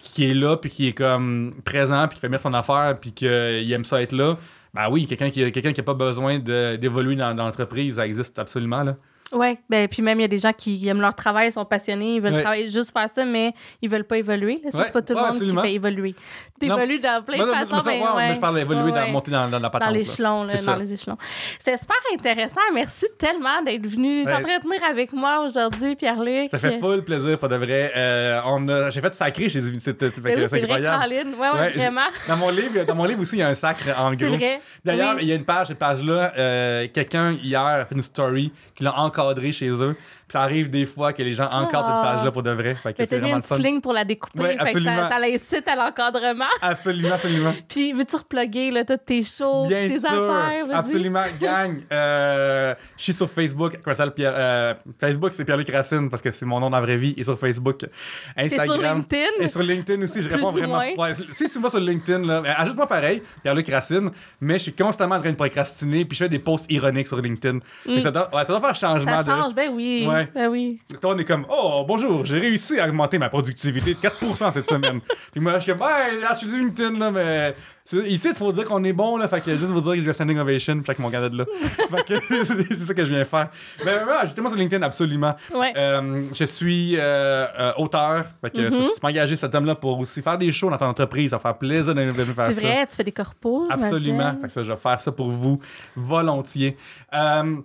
[0.00, 3.12] qui est là puis qui est comme présent puis qui fait bien son affaire puis
[3.12, 4.36] qu'il aime ça être là,
[4.74, 8.06] ben oui, quelqu'un qui quelqu'un qui a pas besoin de- d'évoluer dans, dans l'entreprise, ça
[8.06, 8.96] existe absolument là.
[9.32, 12.14] Ouais, ben puis même il y a des gens qui aiment leur travail, sont passionnés,
[12.14, 12.40] ils veulent Ouais.
[12.42, 13.52] travailler juste faire ça, mais
[13.82, 14.60] ils veulent pas évoluer.
[14.64, 14.70] là.
[14.70, 15.60] Ça, Ouais, c'est pas tout le monde absolument.
[15.62, 16.14] qui fait évoluer.
[16.58, 19.70] T'évolues dans plein de façons, ça, ben, je parle d'évoluer, dans, monter dans, dans la
[19.70, 19.88] patente.
[19.88, 21.16] dans l'échelon, là, dans les échelons.
[21.58, 22.60] C'était super intéressant.
[22.74, 26.50] Merci tellement d'être venu t'entretenir avec moi aujourd'hui, Pierre-Luc.
[26.50, 27.92] Ça fait full plaisir, pas de vrai.
[27.96, 31.34] Euh, on a- J'ai fait sacré chez Ben oui, c'est vrai, incroyable.
[31.38, 32.00] Ouais, vraiment.
[32.26, 34.36] Dans mon livre, dans mon livre aussi, il y a un sacre en gros.
[34.36, 34.60] vrai.
[34.84, 35.22] D'ailleurs, Oui.
[35.22, 38.84] il y a une page, cette page-là, euh, quelqu'un hier a fait une story qui
[38.84, 39.96] l'a encadré chez eux.
[40.30, 42.02] Ça arrive des fois que les gens encadrent Ah.
[42.04, 42.74] cette page-là pour de vrai.
[42.74, 44.38] Fait que c'est vraiment une petite ligne pour la découper.
[44.40, 46.44] Ouais, fait que ça, ça l'incite à l'encadrement.
[46.62, 47.54] Absolument, absolument.
[47.68, 50.66] Puis veux-tu reploguer là, toutes tes Bien puis tes sûr, affaires?
[50.72, 51.80] Absolument, gang.
[51.92, 53.78] Euh, je suis sur Facebook.
[54.14, 57.14] Pierre, euh, Facebook, c'est Pierre-Luc Racine parce que c'est mon nom dans la vraie vie.
[57.16, 57.88] Et sur Facebook, T'es
[58.36, 58.66] Instagram.
[58.76, 59.44] sur LinkedIn?
[59.44, 60.78] Et sur LinkedIn aussi, je Plus réponds vraiment.
[60.96, 64.10] Ouais, si tu vas sur LinkedIn, là, ajoute-moi pareil, Pierre-Luc Racine,
[64.40, 67.20] mais je suis constamment en train de procrastiner, puis je fais des posts ironiques sur
[67.20, 67.58] LinkedIn.
[67.84, 69.20] Puis Ça, doit, ouais, ça doit faire changement Mm.
[69.22, 70.06] Ça change, ben oui.
[70.08, 70.17] Ouais.
[70.34, 70.80] Ben oui.
[70.90, 70.96] de.
[70.96, 74.68] Toi, on est comme, oh, bonjour, j'ai réussi à augmenter ma productivité de 4% cette
[74.68, 75.00] semaine.
[75.32, 77.54] puis moi, je suis comme, ouais, là, je suis sur LinkedIn, là, mais.
[77.84, 80.00] c'est- Ici, il faut dire qu'on est bon, là, fait que juste vous dire que
[80.00, 81.44] je vais standing ovation, puis avec mon candidat là.
[82.04, 83.48] fait que c'est c'est ça que je viens faire.
[83.84, 85.34] Ben, ouais, ajoutez-moi sur LinkedIn, absolument.
[85.54, 85.72] Ouais.
[85.76, 88.24] Euh, je suis euh, euh, auteur.
[88.42, 88.82] Fait que Mhm.
[88.82, 91.30] je suis engagé cet homme-là pour aussi faire des shows dans ton entreprise.
[91.30, 92.66] Ça va faire plaisir de, de me faire C'est ça.
[92.68, 93.66] vrai, tu fais des corpos.
[93.70, 94.34] Absolument.
[94.40, 95.58] Fait que ça, je vais faire ça pour vous
[95.96, 96.76] volontiers.
[97.14, 97.56] Euh,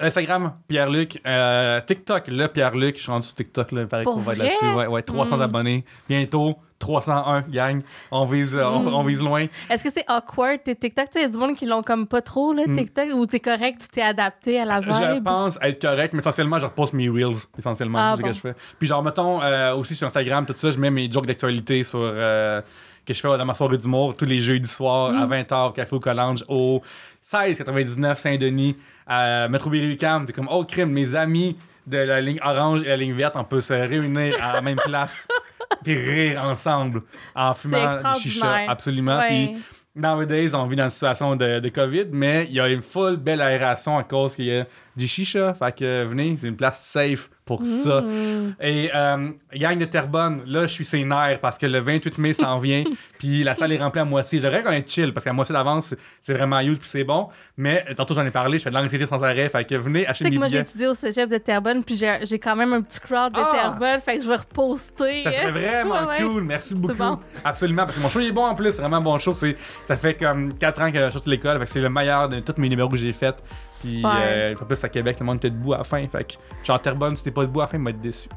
[0.00, 1.20] Instagram, Pierre-Luc.
[1.26, 2.96] Euh, TikTok, le Pierre-Luc.
[2.96, 3.80] Je suis rendu sur TikTok, là.
[3.82, 4.68] Il paraît Pour qu'on va être là-dessus.
[4.68, 5.42] Ouais, ouais, 300 Mm.
[5.42, 5.84] abonnés.
[6.08, 7.80] Bientôt, 301, gang.
[8.12, 8.94] On vise, euh, on, Mm.
[8.94, 9.46] on vise loin.
[9.68, 11.06] Est-ce que c'est awkward tes TikTok?
[11.06, 12.76] Tu sais, il y a du monde qui l'ont comme pas trop, là, Mm.
[12.76, 15.24] TikTok, ou t'es correct, tu t'es adapté à la Je vibe?
[15.24, 17.98] pense être correct, mais essentiellement, je reposte mes reels, essentiellement.
[17.98, 18.28] Ah, c'est ce bon.
[18.28, 18.54] que je fais.
[18.78, 21.98] Puis genre, mettons, euh, aussi sur Instagram, tout ça, je mets mes jokes d'actualité sur...
[22.00, 22.62] euh,
[23.04, 25.16] que je fais dans ma soirée d'humour tous les jeudis soirs Mm.
[25.22, 26.82] à 20h au Café au Collange au
[27.22, 28.76] 1699 Saint-Denis
[29.08, 30.26] à Métro Berry-UQAM.
[30.26, 31.56] T'es comme, oh crime, mes amis
[31.86, 34.76] de la ligne orange et la ligne verte, on peut se réunir à la même
[34.76, 35.26] place
[35.82, 37.02] puis rire ensemble
[37.34, 38.68] en fumant du chicha.
[38.68, 39.18] Absolument.
[39.18, 39.28] Ouais.
[39.54, 39.62] Puis
[39.98, 43.16] Nowadays, on vit dans une situation de, de COVID, mais il y a une full
[43.16, 44.66] belle aération à cause qu'il y a
[44.98, 45.54] du chicha.
[45.54, 48.02] Fait que venez, c'est une place safe pour ça.
[48.02, 48.56] Mm.
[48.60, 52.34] Et euh, gang de Terrebonne, là, je suis ses nerfs parce que le 28 mai
[52.34, 52.84] s'en vient,
[53.18, 54.38] puis la salle est remplie à moitié.
[54.40, 57.28] J'aurais qu'on est chill parce qu'à moitié d'avance, c'est vraiment huge puis c'est bon.
[57.56, 59.48] Mais tantôt, j'en ai parlé, je fais de l'anxiété sans arrêt.
[59.48, 60.68] Fait que venez acheter que mes moi, j'ai billets.
[60.68, 63.50] étudié au cégep de Terrebonne, puis j'ai quand même un petit crowd de Ah!
[63.54, 65.22] Terrebonne, fait que je vais reposter.
[65.24, 66.44] Ça serait vraiment Ouais, cool.
[66.44, 66.94] Merci beaucoup.
[66.96, 67.18] bon.
[67.44, 67.84] Absolument.
[67.84, 68.72] Parce que mon show il est bon en plus.
[68.72, 69.32] C'est vraiment bon show.
[69.34, 71.58] Ça fait comme 4 ans que je suis à l'école.
[71.60, 73.34] Fait que c'est le meilleur de tous mes numéros que j'ai fait.
[73.82, 76.04] Puis, euh, en plus, à Québec, le monde était debout à la fin.
[76.06, 76.34] Fait que,
[76.64, 78.28] genre, Terrebonne, si t'es pas debout à la fin, il m'a déçu.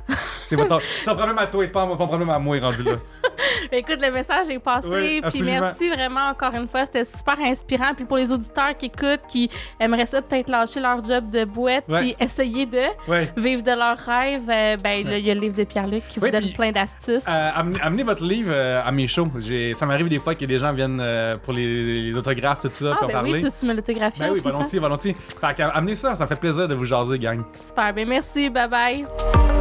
[0.48, 2.94] c'est votre c'est ton problème à toi et pas mon problème à moi, rendu là.
[3.72, 4.88] Écoute, le message est passé.
[4.90, 6.86] Oui, puis merci vraiment encore une fois.
[6.86, 7.94] C'était super inspirant.
[7.96, 9.50] Puis pour les auditeurs qui écoutent, qui
[9.80, 12.00] aimeraient ça peut-être lâcher leur job de boîte, Ouais.
[12.00, 13.32] puis essayer de Ouais.
[13.38, 16.30] vivre de leurs rêves, euh, ben il y a le livre de Pierre-Luc qui vous
[16.30, 17.28] donne puis, plein d'astuces.
[17.28, 17.50] Euh,
[17.82, 19.30] amenez, votre livre euh, à mes shows.
[19.76, 22.96] Ça m'arrive des fois que des gens viennent euh, pour les, les autographes, tout ça,
[23.00, 23.34] ah, en ben parler.
[23.34, 25.16] oui, tu tu me l'autographies Ben oui, volontiers, volontiers.
[25.40, 27.44] Fait amenez ça, ça me fait plaisir de vous jaser, gang.
[27.56, 27.94] Super.
[27.94, 28.50] Ben merci.
[28.50, 29.61] Bye bye.